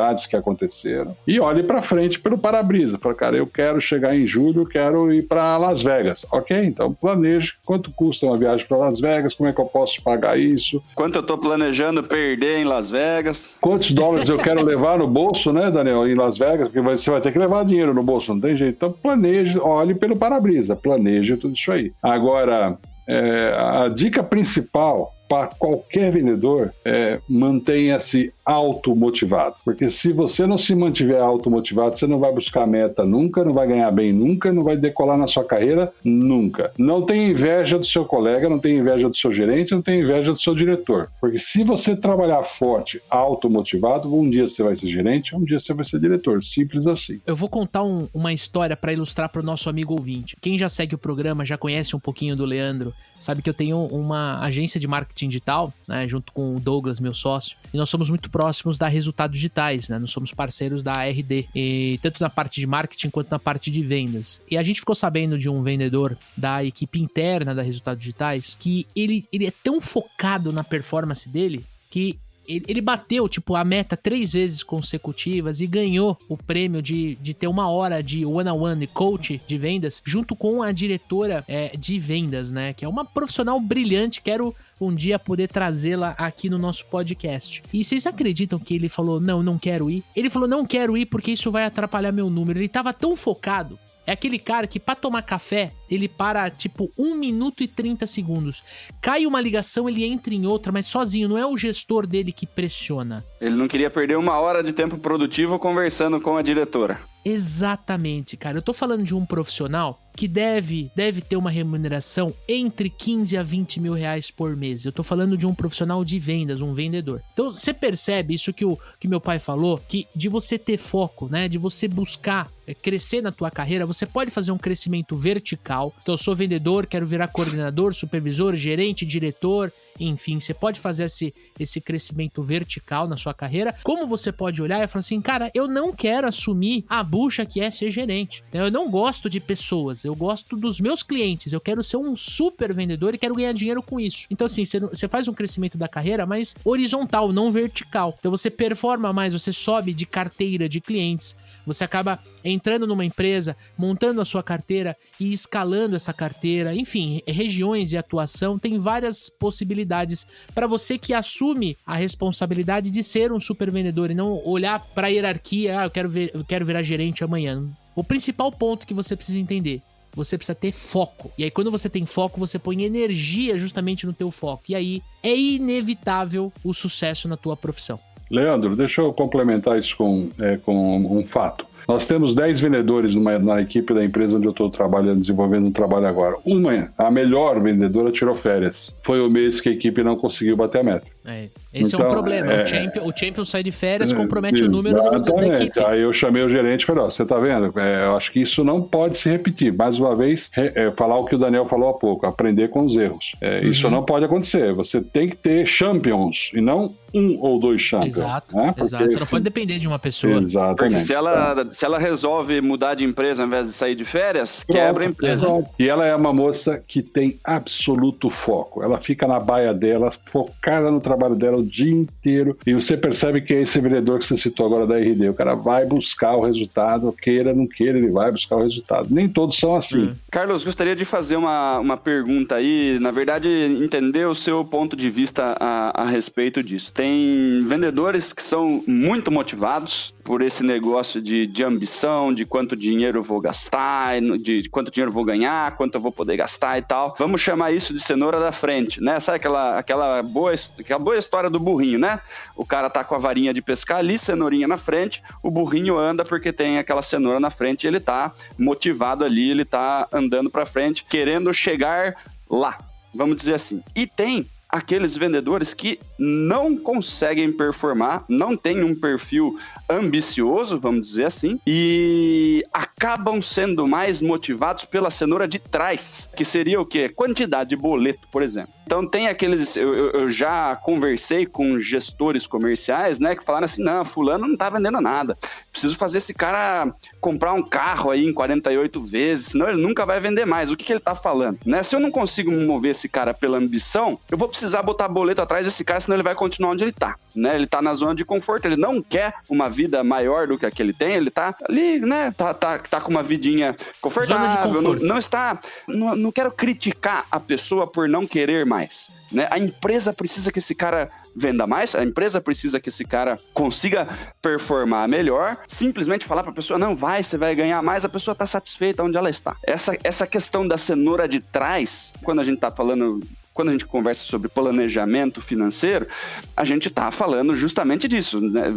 sazonalidades 0.00 0.26
que 0.26 0.36
aconteceram. 0.36 1.14
E 1.26 1.38
olhe 1.38 1.62
para 1.62 1.82
frente 1.82 2.18
pelo 2.18 2.38
para-brisa, 2.38 2.98
fala, 2.98 3.14
cara, 3.14 3.36
eu 3.36 3.46
quero 3.46 3.80
chegar 3.80 4.16
em 4.16 4.26
julho, 4.26 4.66
quero 4.66 5.12
ir 5.12 5.22
para 5.22 5.56
Las 5.58 5.82
Vegas. 5.82 6.24
Ok, 6.32 6.56
então 6.64 6.92
planeje 6.94 7.54
quanto 7.64 7.90
custa 7.90 8.26
uma 8.26 8.36
viagem 8.36 8.66
para 8.66 8.78
Las 8.78 9.00
Vegas, 9.00 9.34
como 9.34 9.48
é 9.48 9.52
que 9.52 9.60
eu 9.60 9.66
posso 9.66 10.02
pagar 10.02 10.38
isso. 10.38 10.82
Quanto 10.94 11.16
eu 11.16 11.20
estou 11.20 11.38
planejando 11.38 12.02
perder 12.02 12.58
em 12.58 12.64
Las 12.64 12.90
Vegas. 12.90 13.56
Quantos 13.60 13.92
dólares 13.92 14.10
dólares 14.10 14.28
eu 14.28 14.38
quero 14.38 14.62
levar 14.62 14.98
no 14.98 15.06
bolso, 15.06 15.52
né, 15.52 15.70
Daniel, 15.70 16.06
em 16.08 16.14
Las 16.14 16.38
Vegas, 16.38 16.68
porque 16.68 16.80
você 16.80 17.10
vai 17.10 17.20
ter 17.20 17.32
que 17.32 17.38
levar 17.38 17.64
dinheiro 17.64 17.94
no 17.94 18.02
bolso, 18.02 18.32
não 18.32 18.40
tem 18.40 18.56
jeito. 18.56 18.76
Então 18.76 18.92
planeje, 18.92 19.58
olhe 19.58 19.94
pelo 19.94 20.16
para-brisa, 20.16 20.74
planeje 20.74 21.36
tudo 21.36 21.54
isso 21.54 21.70
aí. 21.70 21.92
Agora, 22.02 22.78
é, 23.06 23.54
a 23.56 23.88
dica 23.88 24.22
principal 24.22 25.12
para 25.30 25.46
qualquer 25.46 26.10
vendedor, 26.10 26.74
é, 26.84 27.20
mantenha-se 27.28 28.32
automotivado. 28.44 29.54
Porque 29.64 29.88
se 29.88 30.12
você 30.12 30.44
não 30.44 30.58
se 30.58 30.74
mantiver 30.74 31.22
automotivado, 31.22 31.96
você 31.96 32.04
não 32.04 32.18
vai 32.18 32.32
buscar 32.32 32.66
meta 32.66 33.04
nunca, 33.04 33.44
não 33.44 33.52
vai 33.52 33.68
ganhar 33.68 33.92
bem 33.92 34.12
nunca, 34.12 34.52
não 34.52 34.64
vai 34.64 34.76
decolar 34.76 35.16
na 35.16 35.28
sua 35.28 35.44
carreira 35.44 35.92
nunca. 36.04 36.72
Não 36.76 37.02
tem 37.02 37.30
inveja 37.30 37.78
do 37.78 37.86
seu 37.86 38.04
colega, 38.04 38.48
não 38.48 38.58
tem 38.58 38.78
inveja 38.78 39.08
do 39.08 39.16
seu 39.16 39.32
gerente, 39.32 39.70
não 39.70 39.80
tem 39.80 40.00
inveja 40.00 40.32
do 40.32 40.40
seu 40.40 40.52
diretor. 40.52 41.08
Porque 41.20 41.38
se 41.38 41.62
você 41.62 41.94
trabalhar 41.94 42.42
forte, 42.42 43.00
automotivado, 43.08 44.12
um 44.12 44.28
dia 44.28 44.48
você 44.48 44.64
vai 44.64 44.74
ser 44.74 44.88
gerente, 44.88 45.36
um 45.36 45.44
dia 45.44 45.60
você 45.60 45.72
vai 45.72 45.84
ser 45.84 46.00
diretor. 46.00 46.42
Simples 46.42 46.88
assim. 46.88 47.20
Eu 47.24 47.36
vou 47.36 47.48
contar 47.48 47.84
um, 47.84 48.08
uma 48.12 48.32
história 48.32 48.76
para 48.76 48.92
ilustrar 48.92 49.28
para 49.28 49.40
o 49.40 49.44
nosso 49.44 49.70
amigo 49.70 49.94
ouvinte. 49.94 50.36
Quem 50.40 50.58
já 50.58 50.68
segue 50.68 50.96
o 50.96 50.98
programa 50.98 51.44
já 51.44 51.56
conhece 51.56 51.94
um 51.94 52.00
pouquinho 52.00 52.34
do 52.34 52.44
Leandro 52.44 52.92
sabe 53.20 53.42
que 53.42 53.48
eu 53.48 53.54
tenho 53.54 53.84
uma 53.86 54.40
agência 54.40 54.80
de 54.80 54.88
marketing 54.88 55.28
digital, 55.28 55.72
né, 55.86 56.08
junto 56.08 56.32
com 56.32 56.56
o 56.56 56.60
Douglas, 56.60 56.98
meu 56.98 57.14
sócio, 57.14 57.56
e 57.72 57.76
nós 57.76 57.88
somos 57.88 58.08
muito 58.10 58.30
próximos 58.30 58.78
da 58.78 58.88
Resultados 58.88 59.36
Digitais, 59.36 59.88
né? 59.88 59.98
Nós 59.98 60.10
somos 60.10 60.32
parceiros 60.32 60.82
da 60.82 60.92
RD, 61.04 61.46
e 61.54 62.00
tanto 62.02 62.20
na 62.20 62.30
parte 62.30 62.58
de 62.58 62.66
marketing 62.66 63.10
quanto 63.10 63.30
na 63.30 63.38
parte 63.38 63.70
de 63.70 63.82
vendas. 63.82 64.40
E 64.50 64.56
a 64.56 64.62
gente 64.62 64.80
ficou 64.80 64.94
sabendo 64.94 65.38
de 65.38 65.48
um 65.48 65.62
vendedor 65.62 66.16
da 66.36 66.64
equipe 66.64 67.00
interna 67.00 67.54
da 67.54 67.62
Resultados 67.62 68.02
Digitais 68.02 68.56
que 68.58 68.86
ele, 68.96 69.24
ele 69.32 69.46
é 69.46 69.52
tão 69.62 69.80
focado 69.80 70.52
na 70.52 70.64
performance 70.64 71.28
dele 71.28 71.64
que 71.90 72.18
ele 72.66 72.80
bateu, 72.80 73.28
tipo, 73.28 73.54
a 73.54 73.64
meta 73.64 73.96
três 73.96 74.32
vezes 74.32 74.62
consecutivas 74.62 75.60
e 75.60 75.66
ganhou 75.66 76.16
o 76.28 76.36
prêmio 76.36 76.82
de, 76.82 77.14
de 77.16 77.34
ter 77.34 77.46
uma 77.46 77.68
hora 77.68 78.02
de 78.02 78.24
one-on-one 78.24 78.86
coach 78.86 79.40
de 79.46 79.58
vendas 79.58 80.02
junto 80.04 80.34
com 80.34 80.62
a 80.62 80.72
diretora 80.72 81.44
é, 81.46 81.76
de 81.76 81.98
vendas, 81.98 82.50
né? 82.50 82.72
Que 82.72 82.84
é 82.84 82.88
uma 82.88 83.04
profissional 83.04 83.60
brilhante. 83.60 84.20
Quero 84.20 84.54
um 84.80 84.94
dia 84.94 85.18
poder 85.18 85.48
trazê-la 85.48 86.14
aqui 86.16 86.48
no 86.48 86.58
nosso 86.58 86.86
podcast. 86.86 87.62
E 87.72 87.84
vocês 87.84 88.06
acreditam 88.06 88.58
que 88.58 88.74
ele 88.74 88.88
falou: 88.88 89.20
não, 89.20 89.42
não 89.42 89.58
quero 89.58 89.90
ir? 89.90 90.02
Ele 90.16 90.30
falou: 90.30 90.48
não 90.48 90.66
quero 90.66 90.96
ir 90.96 91.06
porque 91.06 91.32
isso 91.32 91.50
vai 91.50 91.64
atrapalhar 91.64 92.12
meu 92.12 92.30
número. 92.30 92.58
Ele 92.58 92.68
tava 92.68 92.92
tão 92.92 93.14
focado 93.14 93.78
é 94.10 94.12
aquele 94.12 94.40
cara 94.40 94.66
que 94.66 94.80
para 94.80 94.96
tomar 94.96 95.22
café, 95.22 95.70
ele 95.88 96.08
para 96.08 96.50
tipo 96.50 96.90
1 96.98 97.14
minuto 97.14 97.62
e 97.62 97.68
30 97.68 98.08
segundos. 98.08 98.60
Cai 99.00 99.24
uma 99.24 99.40
ligação, 99.40 99.88
ele 99.88 100.04
entra 100.04 100.34
em 100.34 100.46
outra, 100.46 100.72
mas 100.72 100.86
sozinho, 100.86 101.28
não 101.28 101.38
é 101.38 101.46
o 101.46 101.56
gestor 101.56 102.08
dele 102.08 102.32
que 102.32 102.44
pressiona. 102.44 103.24
Ele 103.40 103.54
não 103.54 103.68
queria 103.68 103.88
perder 103.88 104.18
uma 104.18 104.40
hora 104.40 104.64
de 104.64 104.72
tempo 104.72 104.98
produtivo 104.98 105.60
conversando 105.60 106.20
com 106.20 106.36
a 106.36 106.42
diretora. 106.42 106.98
Exatamente, 107.24 108.36
cara. 108.36 108.58
Eu 108.58 108.62
tô 108.62 108.72
falando 108.72 109.04
de 109.04 109.14
um 109.14 109.26
profissional 109.26 110.00
que 110.16 110.26
deve, 110.26 110.90
deve 110.94 111.20
ter 111.20 111.36
uma 111.36 111.50
remuneração 111.50 112.34
entre 112.48 112.90
15 112.90 113.36
a 113.36 113.42
20 113.42 113.80
mil 113.80 113.92
reais 113.92 114.30
por 114.30 114.56
mês. 114.56 114.84
Eu 114.84 114.92
tô 114.92 115.02
falando 115.02 115.36
de 115.36 115.46
um 115.46 115.54
profissional 115.54 116.04
de 116.04 116.18
vendas, 116.18 116.60
um 116.60 116.72
vendedor. 116.72 117.22
Então 117.32 117.50
você 117.50 117.72
percebe 117.72 118.34
isso 118.34 118.52
que, 118.52 118.64
o, 118.64 118.78
que 118.98 119.08
meu 119.08 119.20
pai 119.20 119.38
falou, 119.38 119.80
que 119.88 120.06
de 120.14 120.28
você 120.28 120.58
ter 120.58 120.76
foco, 120.76 121.28
né? 121.30 121.48
De 121.48 121.58
você 121.58 121.86
buscar 121.86 122.50
crescer 122.74 123.20
na 123.22 123.32
tua 123.32 123.50
carreira, 123.50 123.86
você 123.86 124.06
pode 124.06 124.30
fazer 124.30 124.52
um 124.52 124.58
crescimento 124.58 125.16
vertical. 125.16 125.94
Então 126.02 126.14
eu 126.14 126.18
sou 126.18 126.34
vendedor, 126.34 126.86
quero 126.86 127.06
virar 127.06 127.28
coordenador, 127.28 127.94
supervisor, 127.94 128.54
gerente, 128.56 129.04
diretor, 129.04 129.72
enfim, 130.00 130.40
você 130.40 130.54
pode 130.54 130.80
fazer 130.80 131.04
esse, 131.04 131.34
esse 131.58 131.80
crescimento 131.80 132.42
vertical 132.42 133.06
na 133.06 133.16
sua 133.16 133.34
carreira. 133.34 133.74
Como 133.82 134.06
você 134.06 134.32
pode 134.32 134.62
olhar 134.62 134.82
e 134.82 134.86
falar 134.88 135.00
assim, 135.00 135.20
cara, 135.20 135.50
eu 135.54 135.68
não 135.68 135.92
quero 135.92 136.26
assumir 136.26 136.84
a 136.88 137.02
bucha 137.02 137.44
que 137.44 137.60
é 137.60 137.70
ser 137.70 137.90
gerente. 137.90 138.42
Eu 138.52 138.70
não 138.70 138.90
gosto 138.90 139.28
de 139.28 139.38
pessoas, 139.38 140.04
eu 140.04 140.14
gosto 140.14 140.56
dos 140.56 140.80
meus 140.80 141.02
clientes. 141.02 141.52
Eu 141.52 141.60
quero 141.60 141.84
ser 141.84 141.98
um 141.98 142.16
super 142.16 142.72
vendedor 142.72 143.14
e 143.14 143.18
quero 143.18 143.34
ganhar 143.34 143.52
dinheiro 143.52 143.82
com 143.82 144.00
isso. 144.00 144.26
Então, 144.30 144.46
assim, 144.46 144.64
você 144.64 145.06
faz 145.06 145.28
um 145.28 145.34
crescimento 145.34 145.76
da 145.76 145.88
carreira, 145.88 146.24
mas 146.24 146.54
horizontal, 146.64 147.32
não 147.32 147.52
vertical. 147.52 148.16
Então, 148.18 148.30
você 148.30 148.50
performa 148.50 149.12
mais, 149.12 149.32
você 149.32 149.52
sobe 149.52 149.92
de 149.92 150.06
carteira 150.06 150.68
de 150.68 150.80
clientes, 150.80 151.36
você 151.72 151.84
acaba 151.84 152.18
entrando 152.44 152.86
numa 152.86 153.04
empresa, 153.04 153.56
montando 153.78 154.20
a 154.20 154.24
sua 154.24 154.42
carteira 154.42 154.96
e 155.20 155.32
escalando 155.32 155.94
essa 155.94 156.12
carteira. 156.12 156.74
Enfim, 156.74 157.22
regiões 157.26 157.88
de 157.88 157.96
atuação 157.96 158.58
tem 158.58 158.76
várias 158.76 159.28
possibilidades 159.28 160.26
para 160.52 160.66
você 160.66 160.98
que 160.98 161.14
assume 161.14 161.76
a 161.86 161.94
responsabilidade 161.94 162.90
de 162.90 163.04
ser 163.04 163.30
um 163.30 163.38
super 163.38 163.70
vendedor 163.70 164.10
e 164.10 164.14
não 164.14 164.44
olhar 164.44 164.80
para 164.94 165.06
a 165.06 165.10
hierarquia, 165.10 165.80
ah, 165.80 165.84
eu 165.84 165.90
quero 165.90 166.08
ver, 166.08 166.30
eu 166.34 166.44
quero 166.44 166.66
virar 166.66 166.82
gerente 166.82 167.22
amanhã. 167.22 167.64
O 167.94 168.02
principal 168.02 168.50
ponto 168.50 168.86
que 168.86 168.94
você 168.94 169.14
precisa 169.14 169.38
entender, 169.38 169.80
você 170.12 170.36
precisa 170.36 170.54
ter 170.56 170.72
foco. 170.72 171.30
E 171.38 171.44
aí 171.44 171.50
quando 171.50 171.70
você 171.70 171.88
tem 171.88 172.04
foco, 172.04 172.40
você 172.40 172.58
põe 172.58 172.82
energia 172.82 173.56
justamente 173.56 174.06
no 174.06 174.12
teu 174.12 174.30
foco. 174.30 174.64
E 174.68 174.74
aí 174.74 175.02
é 175.22 175.36
inevitável 175.36 176.52
o 176.64 176.74
sucesso 176.74 177.28
na 177.28 177.36
tua 177.36 177.56
profissão. 177.56 177.98
Leandro, 178.30 178.76
deixa 178.76 179.02
eu 179.02 179.12
complementar 179.12 179.78
isso 179.78 179.96
com, 179.96 180.28
é, 180.40 180.56
com 180.56 180.96
um 180.98 181.22
fato. 181.24 181.66
Nós 181.88 182.06
temos 182.06 182.36
10 182.36 182.60
vendedores 182.60 183.16
numa, 183.16 183.36
na 183.36 183.60
equipe 183.60 183.92
da 183.92 184.04
empresa 184.04 184.36
onde 184.36 184.46
eu 184.46 184.52
estou 184.52 184.70
trabalhando, 184.70 185.22
desenvolvendo 185.22 185.66
um 185.66 185.72
trabalho 185.72 186.06
agora. 186.06 186.36
Uma, 186.44 186.92
a 186.96 187.10
melhor 187.10 187.60
vendedora, 187.60 188.12
tirou 188.12 188.36
férias. 188.36 188.94
Foi 189.02 189.20
o 189.20 189.28
mês 189.28 189.60
que 189.60 189.70
a 189.70 189.72
equipe 189.72 190.00
não 190.04 190.14
conseguiu 190.14 190.56
bater 190.56 190.82
a 190.82 190.84
meta. 190.84 191.06
É. 191.24 191.48
Esse 191.72 191.94
então, 191.94 192.06
é 192.06 192.08
um 192.08 192.10
problema. 192.10 192.52
É, 192.52 192.64
o, 192.64 192.66
champion, 192.66 193.08
o 193.08 193.16
champion 193.16 193.44
sai 193.44 193.62
de 193.62 193.70
férias, 193.70 194.12
compromete 194.12 194.62
é, 194.62 194.66
o 194.66 194.70
número 194.70 194.96
da 195.20 195.46
equipe. 195.46 195.78
Aí 195.80 196.00
eu 196.00 196.12
chamei 196.12 196.42
o 196.42 196.48
gerente 196.48 196.82
e 196.82 196.86
falei: 196.86 197.04
Ó, 197.04 197.10
você 197.10 197.24
tá 197.24 197.38
vendo? 197.38 197.78
É, 197.78 198.06
eu 198.06 198.16
acho 198.16 198.32
que 198.32 198.40
isso 198.40 198.64
não 198.64 198.82
pode 198.82 199.18
se 199.18 199.28
repetir. 199.28 199.72
Mais 199.72 199.98
uma 199.98 200.16
vez, 200.16 200.50
é, 200.56 200.90
falar 200.96 201.16
o 201.18 201.24
que 201.24 201.34
o 201.34 201.38
Daniel 201.38 201.66
falou 201.66 201.90
há 201.90 201.94
pouco: 201.94 202.26
aprender 202.26 202.68
com 202.68 202.84
os 202.84 202.96
erros. 202.96 203.36
É, 203.40 203.60
uhum. 203.60 203.66
Isso 203.66 203.90
não 203.90 204.02
pode 204.02 204.24
acontecer. 204.24 204.72
Você 204.72 205.00
tem 205.00 205.28
que 205.28 205.36
ter 205.36 205.66
champions 205.66 206.50
e 206.54 206.60
não 206.60 206.88
um 207.12 207.38
ou 207.40 207.58
dois 207.58 207.82
champions. 207.82 208.16
Exato. 208.16 208.56
Né? 208.56 208.74
exato. 208.78 209.04
Você 209.04 209.18
não 209.18 209.26
pode 209.26 209.44
depender 209.44 209.78
de 209.78 209.86
uma 209.86 209.98
pessoa. 209.98 210.40
Exatamente. 210.40 210.76
Porque 210.76 210.98
se 210.98 211.12
ela, 211.12 211.66
se 211.70 211.84
ela 211.84 211.98
resolve 211.98 212.60
mudar 212.60 212.94
de 212.94 213.04
empresa 213.04 213.42
ao 213.42 213.48
invés 213.48 213.66
de 213.66 213.72
sair 213.72 213.94
de 213.94 214.04
férias, 214.04 214.64
Pronto, 214.64 214.78
quebra 214.78 215.04
a 215.04 215.06
empresa. 215.06 215.46
Exato. 215.46 215.68
E 215.78 215.88
ela 215.88 216.06
é 216.06 216.14
uma 216.14 216.32
moça 216.32 216.82
que 216.86 217.02
tem 217.02 217.38
absoluto 217.44 218.30
foco. 218.30 218.82
Ela 218.82 218.98
fica 218.98 219.26
na 219.26 219.38
baia 219.38 219.74
dela, 219.74 220.10
focada 220.30 220.90
no 220.90 221.00
trabalho 221.00 221.09
dela 221.36 221.58
o 221.58 221.64
dia 221.64 221.92
inteiro. 221.92 222.56
E 222.66 222.74
você 222.74 222.96
percebe 222.96 223.40
que 223.40 223.54
é 223.54 223.62
esse 223.62 223.80
vendedor 223.80 224.18
que 224.18 224.26
você 224.26 224.36
citou 224.36 224.66
agora 224.66 224.86
da 224.86 224.98
RD. 224.98 225.28
O 225.28 225.34
cara 225.34 225.54
vai 225.54 225.84
buscar 225.84 226.36
o 226.36 226.44
resultado, 226.44 227.12
queira, 227.12 227.54
não 227.54 227.66
queira, 227.66 227.98
ele 227.98 228.10
vai 228.10 228.30
buscar 228.30 228.56
o 228.56 228.62
resultado. 228.62 229.08
Nem 229.10 229.28
todos 229.28 229.58
são 229.58 229.74
assim. 229.74 230.08
Hum. 230.08 230.14
Carlos, 230.30 230.64
gostaria 230.64 230.96
de 230.96 231.04
fazer 231.04 231.36
uma, 231.36 231.78
uma 231.78 231.96
pergunta 231.96 232.56
aí. 232.56 232.98
Na 233.00 233.10
verdade, 233.10 233.48
entender 233.48 234.26
o 234.26 234.34
seu 234.34 234.64
ponto 234.64 234.96
de 234.96 235.10
vista 235.10 235.56
a, 235.58 236.02
a 236.02 236.06
respeito 236.06 236.62
disso. 236.62 236.92
Tem 236.92 237.60
vendedores 237.62 238.32
que 238.32 238.42
são 238.42 238.82
muito 238.86 239.30
motivados 239.30 240.14
por 240.30 240.42
esse 240.42 240.62
negócio 240.62 241.20
de, 241.20 241.44
de 241.44 241.64
ambição, 241.64 242.32
de 242.32 242.44
quanto 242.44 242.76
dinheiro 242.76 243.18
eu 243.18 243.22
vou 243.22 243.40
gastar, 243.40 244.20
de, 244.20 244.62
de 244.62 244.68
quanto 244.68 244.88
dinheiro 244.92 245.10
eu 245.10 245.14
vou 245.14 245.24
ganhar, 245.24 245.76
quanto 245.76 245.96
eu 245.96 246.00
vou 246.00 246.12
poder 246.12 246.36
gastar 246.36 246.78
e 246.78 246.82
tal. 246.82 247.16
Vamos 247.18 247.40
chamar 247.40 247.72
isso 247.72 247.92
de 247.92 248.00
cenoura 248.00 248.38
da 248.38 248.52
frente, 248.52 249.00
né? 249.02 249.18
Sabe 249.18 249.36
aquela, 249.36 249.76
aquela, 249.76 250.22
boa, 250.22 250.52
aquela 250.78 250.99
boa 251.00 251.18
história 251.18 251.50
do 251.50 251.58
burrinho, 251.58 251.98
né? 251.98 252.20
O 252.54 252.64
cara 252.64 252.88
tá 252.88 253.02
com 253.02 253.14
a 253.14 253.18
varinha 253.18 253.52
de 253.52 253.60
pescar 253.60 253.98
ali, 253.98 254.18
cenourinha 254.18 254.68
na 254.68 254.76
frente, 254.76 255.22
o 255.42 255.50
burrinho 255.50 255.98
anda 255.98 256.24
porque 256.24 256.52
tem 256.52 256.78
aquela 256.78 257.02
cenoura 257.02 257.40
na 257.40 257.50
frente, 257.50 257.86
ele 257.86 257.98
tá 257.98 258.32
motivado 258.58 259.24
ali, 259.24 259.50
ele 259.50 259.64
tá 259.64 260.06
andando 260.12 260.50
para 260.50 260.66
frente, 260.66 261.04
querendo 261.04 261.52
chegar 261.52 262.14
lá, 262.48 262.78
vamos 263.14 263.36
dizer 263.36 263.54
assim. 263.54 263.82
E 263.96 264.06
tem 264.06 264.48
aqueles 264.68 265.16
vendedores 265.16 265.74
que 265.74 265.98
não 266.20 266.76
conseguem 266.76 267.50
performar, 267.50 268.24
não 268.28 268.54
têm 268.54 268.84
um 268.84 268.94
perfil 268.94 269.58
ambicioso, 269.88 270.78
vamos 270.78 271.08
dizer 271.08 271.24
assim, 271.24 271.58
e 271.66 272.62
acabam 272.72 273.40
sendo 273.40 273.88
mais 273.88 274.20
motivados 274.20 274.84
pela 274.84 275.10
cenoura 275.10 275.48
de 275.48 275.58
trás, 275.58 276.28
que 276.36 276.44
seria 276.44 276.80
o 276.80 276.84
quê? 276.84 277.08
Quantidade 277.08 277.70
de 277.70 277.76
boleto, 277.76 278.28
por 278.30 278.42
exemplo. 278.42 278.74
Então 278.90 279.06
tem 279.06 279.28
aqueles. 279.28 279.76
Eu, 279.76 280.10
eu, 280.10 280.28
já 280.28 280.74
conversei 280.74 281.46
com 281.46 281.78
gestores 281.78 282.44
comerciais, 282.44 283.20
né, 283.20 283.36
que 283.36 283.44
falaram 283.44 283.64
assim: 283.64 283.84
não, 283.84 284.04
fulano 284.04 284.48
não 284.48 284.56
tá 284.56 284.68
vendendo 284.68 285.00
nada. 285.00 285.38
Preciso 285.70 285.96
fazer 285.96 286.18
esse 286.18 286.34
cara 286.34 286.92
comprar 287.20 287.52
um 287.52 287.62
carro 287.62 288.10
aí 288.10 288.26
em 288.26 288.32
48 288.32 289.00
vezes, 289.00 289.46
senão 289.46 289.68
ele 289.68 289.80
nunca 289.80 290.04
vai 290.04 290.18
vender 290.18 290.44
mais. 290.44 290.72
O 290.72 290.76
que, 290.76 290.84
que 290.84 290.92
ele 290.92 290.98
tá 290.98 291.14
falando? 291.14 291.60
Né? 291.64 291.84
Se 291.84 291.94
eu 291.94 292.00
não 292.00 292.10
consigo 292.10 292.50
mover 292.50 292.90
esse 292.90 293.08
cara 293.08 293.32
pela 293.32 293.58
ambição, 293.58 294.18
eu 294.28 294.36
vou 294.36 294.48
precisar 294.48 294.82
botar 294.82 295.06
boleto 295.06 295.40
atrás 295.40 295.64
desse 295.64 295.84
cara, 295.84 296.00
senão 296.10 296.16
ele 296.16 296.22
vai 296.22 296.34
continuar 296.34 296.72
onde 296.72 296.82
ele 296.82 296.92
tá. 296.92 297.14
Né? 297.34 297.54
Ele 297.54 297.66
tá 297.66 297.80
na 297.80 297.94
zona 297.94 298.14
de 298.14 298.24
conforto, 298.24 298.66
ele 298.66 298.76
não 298.76 299.00
quer 299.00 299.34
uma 299.48 299.70
vida 299.70 300.02
maior 300.02 300.48
do 300.48 300.58
que 300.58 300.66
a 300.66 300.70
que 300.70 300.82
ele 300.82 300.92
tem, 300.92 301.14
ele 301.14 301.30
tá 301.30 301.54
ali, 301.68 302.00
né? 302.00 302.32
Tá, 302.36 302.52
tá, 302.52 302.78
tá 302.78 303.00
com 303.00 303.10
uma 303.10 303.22
vidinha 303.22 303.76
confortável, 304.00 304.82
não, 304.82 304.94
não, 304.94 305.18
está. 305.18 305.60
Não, 305.86 306.16
não 306.16 306.32
quero 306.32 306.50
criticar 306.50 307.26
a 307.30 307.38
pessoa 307.38 307.86
por 307.86 308.08
não 308.08 308.26
querer 308.26 308.66
mais. 308.66 309.12
Né? 309.30 309.46
A 309.50 309.58
empresa 309.58 310.12
precisa 310.12 310.50
que 310.50 310.58
esse 310.58 310.74
cara 310.74 311.08
venda 311.36 311.64
mais, 311.66 311.94
a 311.94 312.02
empresa 312.02 312.40
precisa 312.40 312.80
que 312.80 312.88
esse 312.88 313.04
cara 313.04 313.38
consiga 313.54 314.08
performar 314.42 315.08
melhor. 315.08 315.56
Simplesmente 315.68 316.24
falar 316.24 316.42
para 316.42 316.50
a 316.50 316.54
pessoa, 316.54 316.78
não, 316.78 316.96
vai, 316.96 317.22
você 317.22 317.38
vai 317.38 317.54
ganhar 317.54 317.80
mais, 317.82 318.04
a 318.04 318.08
pessoa 318.08 318.32
está 318.32 318.46
satisfeita 318.46 319.04
onde 319.04 319.16
ela 319.16 319.30
está. 319.30 319.54
Essa, 319.64 319.96
essa 320.02 320.26
questão 320.26 320.66
da 320.66 320.76
cenoura 320.76 321.28
de 321.28 321.38
trás, 321.38 322.12
quando 322.24 322.40
a 322.40 322.44
gente 322.44 322.56
está 322.56 322.72
falando 322.72 323.22
quando 323.60 323.68
a 323.68 323.72
gente 323.72 323.84
conversa 323.84 324.24
sobre 324.24 324.48
planejamento 324.48 325.42
financeiro, 325.42 326.08
a 326.56 326.64
gente 326.64 326.88
está 326.88 327.10
falando 327.10 327.54
justamente 327.54 328.08
disso. 328.08 328.40
Né? 328.40 328.72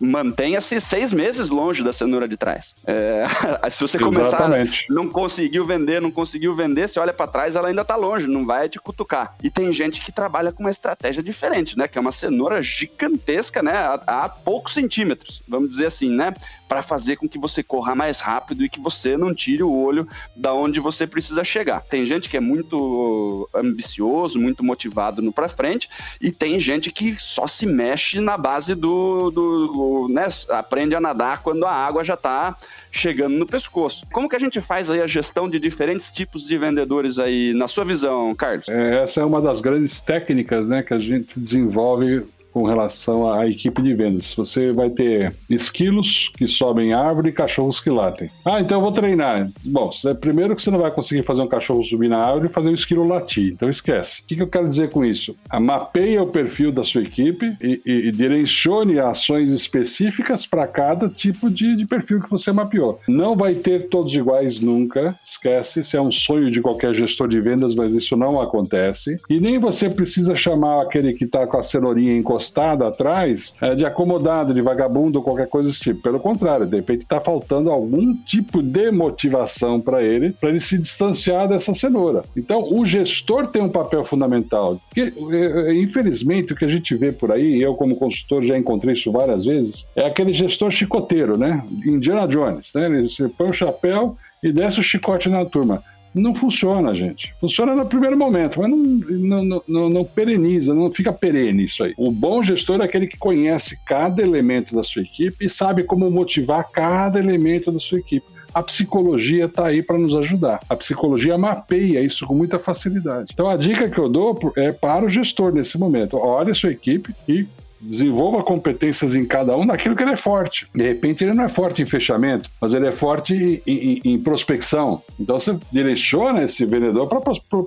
Mantenha-se 0.00 0.80
seis 0.80 1.12
meses 1.12 1.50
longe 1.50 1.84
da 1.84 1.92
cenoura 1.92 2.26
de 2.26 2.34
trás. 2.34 2.74
É, 2.86 3.26
se 3.70 3.82
você 3.82 3.98
começar, 3.98 4.38
Exatamente. 4.38 4.86
não 4.88 5.10
conseguiu 5.10 5.66
vender, 5.66 6.00
não 6.00 6.10
conseguiu 6.10 6.54
vender, 6.54 6.88
você 6.88 6.98
olha 6.98 7.12
para 7.12 7.26
trás, 7.26 7.54
ela 7.54 7.68
ainda 7.68 7.82
está 7.82 7.96
longe, 7.96 8.26
não 8.26 8.46
vai 8.46 8.66
te 8.66 8.80
cutucar. 8.80 9.34
E 9.42 9.50
tem 9.50 9.70
gente 9.74 10.00
que 10.00 10.10
trabalha 10.10 10.50
com 10.50 10.62
uma 10.62 10.70
estratégia 10.70 11.22
diferente, 11.22 11.76
né? 11.76 11.86
Que 11.86 11.98
é 11.98 12.00
uma 12.00 12.12
cenoura 12.12 12.62
gigantesca, 12.62 13.62
né? 13.62 13.72
A, 13.72 14.24
a 14.24 14.28
poucos 14.30 14.72
centímetros, 14.72 15.42
vamos 15.46 15.68
dizer 15.68 15.84
assim, 15.84 16.08
né? 16.08 16.34
Para 16.74 16.82
fazer 16.82 17.14
com 17.14 17.28
que 17.28 17.38
você 17.38 17.62
corra 17.62 17.94
mais 17.94 18.18
rápido 18.18 18.64
e 18.64 18.68
que 18.68 18.80
você 18.80 19.16
não 19.16 19.32
tire 19.32 19.62
o 19.62 19.72
olho 19.72 20.08
da 20.34 20.52
onde 20.52 20.80
você 20.80 21.06
precisa 21.06 21.44
chegar. 21.44 21.82
Tem 21.82 22.04
gente 22.04 22.28
que 22.28 22.36
é 22.36 22.40
muito 22.40 23.48
ambicioso, 23.54 24.40
muito 24.40 24.64
motivado 24.64 25.22
no 25.22 25.32
para 25.32 25.48
frente, 25.48 25.88
e 26.20 26.32
tem 26.32 26.58
gente 26.58 26.90
que 26.90 27.14
só 27.16 27.46
se 27.46 27.64
mexe 27.64 28.18
na 28.18 28.36
base 28.36 28.74
do, 28.74 29.30
do 29.30 30.08
né, 30.10 30.26
aprende 30.48 30.96
a 30.96 31.00
nadar 31.00 31.44
quando 31.44 31.64
a 31.64 31.70
água 31.70 32.02
já 32.02 32.14
está 32.14 32.56
chegando 32.90 33.36
no 33.36 33.46
pescoço. 33.46 34.04
Como 34.12 34.28
que 34.28 34.34
a 34.34 34.40
gente 34.40 34.60
faz 34.60 34.90
aí 34.90 35.00
a 35.00 35.06
gestão 35.06 35.48
de 35.48 35.60
diferentes 35.60 36.10
tipos 36.10 36.44
de 36.44 36.58
vendedores 36.58 37.20
aí, 37.20 37.54
na 37.54 37.68
sua 37.68 37.84
visão, 37.84 38.34
Carlos? 38.34 38.68
É, 38.68 39.04
essa 39.04 39.20
é 39.20 39.24
uma 39.24 39.40
das 39.40 39.60
grandes 39.60 40.00
técnicas 40.00 40.66
né, 40.66 40.82
que 40.82 40.92
a 40.92 40.98
gente 40.98 41.38
desenvolve 41.38 42.24
com 42.54 42.62
relação 42.62 43.30
à 43.30 43.48
equipe 43.48 43.82
de 43.82 43.92
vendas. 43.92 44.32
Você 44.34 44.72
vai 44.72 44.88
ter 44.88 45.34
esquilos 45.50 46.30
que 46.38 46.46
sobem 46.46 46.94
árvore 46.94 47.30
e 47.30 47.32
cachorros 47.32 47.80
que 47.80 47.90
latem. 47.90 48.30
Ah, 48.44 48.60
então 48.60 48.78
eu 48.78 48.82
vou 48.82 48.92
treinar. 48.92 49.50
Bom, 49.64 49.90
primeiro 50.20 50.54
que 50.54 50.62
você 50.62 50.70
não 50.70 50.78
vai 50.78 50.92
conseguir 50.92 51.24
fazer 51.24 51.42
um 51.42 51.48
cachorro 51.48 51.82
subir 51.82 52.08
na 52.08 52.18
árvore 52.18 52.46
e 52.46 52.52
fazer 52.52 52.68
um 52.68 52.74
esquilo 52.74 53.08
latir. 53.08 53.52
Então 53.52 53.68
esquece. 53.68 54.22
O 54.22 54.26
que, 54.26 54.40
eu 54.40 54.46
quero 54.46 54.68
dizer 54.68 54.90
com 54.90 55.04
isso? 55.04 55.36
A 55.50 55.58
mapeia 55.58 56.22
o 56.22 56.28
perfil 56.28 56.70
da 56.70 56.84
sua 56.84 57.02
equipe 57.02 57.56
e, 57.60 57.82
e, 57.84 57.92
e 58.08 58.12
direcione 58.12 59.00
ações 59.00 59.50
específicas 59.50 60.46
para 60.46 60.68
cada 60.68 61.08
tipo 61.08 61.50
de, 61.50 61.74
de 61.74 61.84
perfil 61.84 62.22
que 62.22 62.30
você 62.30 62.52
mapeou. 62.52 63.00
Não 63.08 63.34
vai 63.34 63.54
ter 63.54 63.88
todos 63.88 64.14
iguais 64.14 64.60
nunca. 64.60 65.18
Esquece. 65.24 65.80
Isso 65.80 65.96
é 65.96 66.00
um 66.00 66.12
sonho 66.12 66.52
de 66.52 66.60
qualquer 66.60 66.94
gestor 66.94 67.26
de 67.26 67.40
vendas, 67.40 67.74
mas 67.74 67.94
isso 67.94 68.16
não 68.16 68.40
acontece. 68.40 69.16
E 69.28 69.40
nem 69.40 69.58
você 69.58 69.90
precisa 69.90 70.36
chamar 70.36 70.82
aquele 70.82 71.12
que 71.14 71.24
está 71.24 71.48
com 71.48 71.58
a 71.58 71.62
cenourinha 71.64 72.16
encostada 72.16 72.43
encostado 72.44 72.84
atrás 72.84 73.54
é, 73.60 73.74
de 73.74 73.84
acomodado, 73.84 74.52
de 74.52 74.60
vagabundo 74.60 75.22
qualquer 75.22 75.48
coisa 75.48 75.68
desse 75.68 75.80
tipo. 75.80 76.02
Pelo 76.02 76.20
contrário, 76.20 76.66
de 76.66 76.76
repente 76.76 77.02
está 77.02 77.20
faltando 77.20 77.70
algum 77.70 78.14
tipo 78.14 78.62
de 78.62 78.90
motivação 78.90 79.80
para 79.80 80.02
ele, 80.02 80.32
para 80.32 80.50
ele 80.50 80.60
se 80.60 80.76
distanciar 80.76 81.48
dessa 81.48 81.72
cenoura. 81.72 82.24
Então, 82.36 82.62
o 82.72 82.84
gestor 82.84 83.46
tem 83.46 83.62
um 83.62 83.68
papel 83.68 84.04
fundamental. 84.04 84.78
Porque, 84.88 85.12
é, 85.34 85.70
é, 85.70 85.74
infelizmente, 85.74 86.52
o 86.52 86.56
que 86.56 86.64
a 86.64 86.70
gente 86.70 86.94
vê 86.94 87.10
por 87.10 87.32
aí, 87.32 87.60
eu 87.60 87.74
como 87.74 87.96
consultor 87.96 88.44
já 88.44 88.58
encontrei 88.58 88.94
isso 88.94 89.10
várias 89.10 89.44
vezes, 89.44 89.88
é 89.96 90.06
aquele 90.06 90.32
gestor 90.32 90.70
chicoteiro, 90.70 91.38
né? 91.38 91.64
Indiana 91.84 92.26
Jones, 92.26 92.70
né? 92.74 92.86
Ele 92.86 93.28
põe 93.36 93.50
o 93.50 93.54
chapéu 93.54 94.16
e 94.42 94.52
desce 94.52 94.80
o 94.80 94.82
chicote 94.82 95.28
na 95.28 95.44
turma 95.44 95.82
não 96.14 96.34
funciona, 96.34 96.94
gente. 96.94 97.34
Funciona 97.40 97.74
no 97.74 97.86
primeiro 97.86 98.16
momento, 98.16 98.60
mas 98.60 98.70
não, 98.70 98.76
não, 98.78 99.62
não, 99.66 99.90
não, 99.90 100.04
pereniza, 100.04 100.72
não 100.72 100.90
fica 100.90 101.12
perene 101.12 101.64
isso 101.64 101.82
aí. 101.82 101.92
O 101.96 102.10
bom 102.10 102.42
gestor 102.42 102.80
é 102.80 102.84
aquele 102.84 103.06
que 103.06 103.18
conhece 103.18 103.78
cada 103.84 104.22
elemento 104.22 104.74
da 104.74 104.84
sua 104.84 105.02
equipe 105.02 105.44
e 105.44 105.50
sabe 105.50 105.82
como 105.82 106.10
motivar 106.10 106.70
cada 106.70 107.18
elemento 107.18 107.72
da 107.72 107.80
sua 107.80 107.98
equipe. 107.98 108.26
A 108.54 108.62
psicologia 108.62 109.46
está 109.46 109.66
aí 109.66 109.82
para 109.82 109.98
nos 109.98 110.14
ajudar. 110.14 110.60
A 110.68 110.76
psicologia 110.76 111.36
mapeia 111.36 112.00
isso 112.00 112.24
com 112.24 112.36
muita 112.36 112.56
facilidade. 112.56 113.30
Então 113.34 113.48
a 113.48 113.56
dica 113.56 113.90
que 113.90 113.98
eu 113.98 114.08
dou 114.08 114.38
é 114.56 114.70
para 114.70 115.04
o 115.04 115.08
gestor 115.08 115.52
nesse 115.52 115.76
momento. 115.76 116.16
Olhe 116.16 116.52
a 116.52 116.54
sua 116.54 116.70
equipe 116.70 117.12
e 117.28 117.48
desenvolva 117.84 118.42
competências 118.42 119.14
em 119.14 119.24
cada 119.24 119.56
um 119.56 119.64
naquilo 119.64 119.94
que 119.94 120.02
ele 120.02 120.12
é 120.12 120.16
forte. 120.16 120.66
De 120.74 120.82
repente, 120.82 121.22
ele 121.22 121.34
não 121.34 121.44
é 121.44 121.48
forte 121.48 121.82
em 121.82 121.86
fechamento, 121.86 122.50
mas 122.60 122.72
ele 122.72 122.86
é 122.86 122.92
forte 122.92 123.62
em, 123.66 123.72
em, 123.72 124.00
em 124.04 124.18
prospecção. 124.18 125.02
Então, 125.18 125.38
você 125.38 125.56
direciona 125.70 126.42
esse 126.42 126.64
vendedor 126.64 127.08
para 127.08 127.20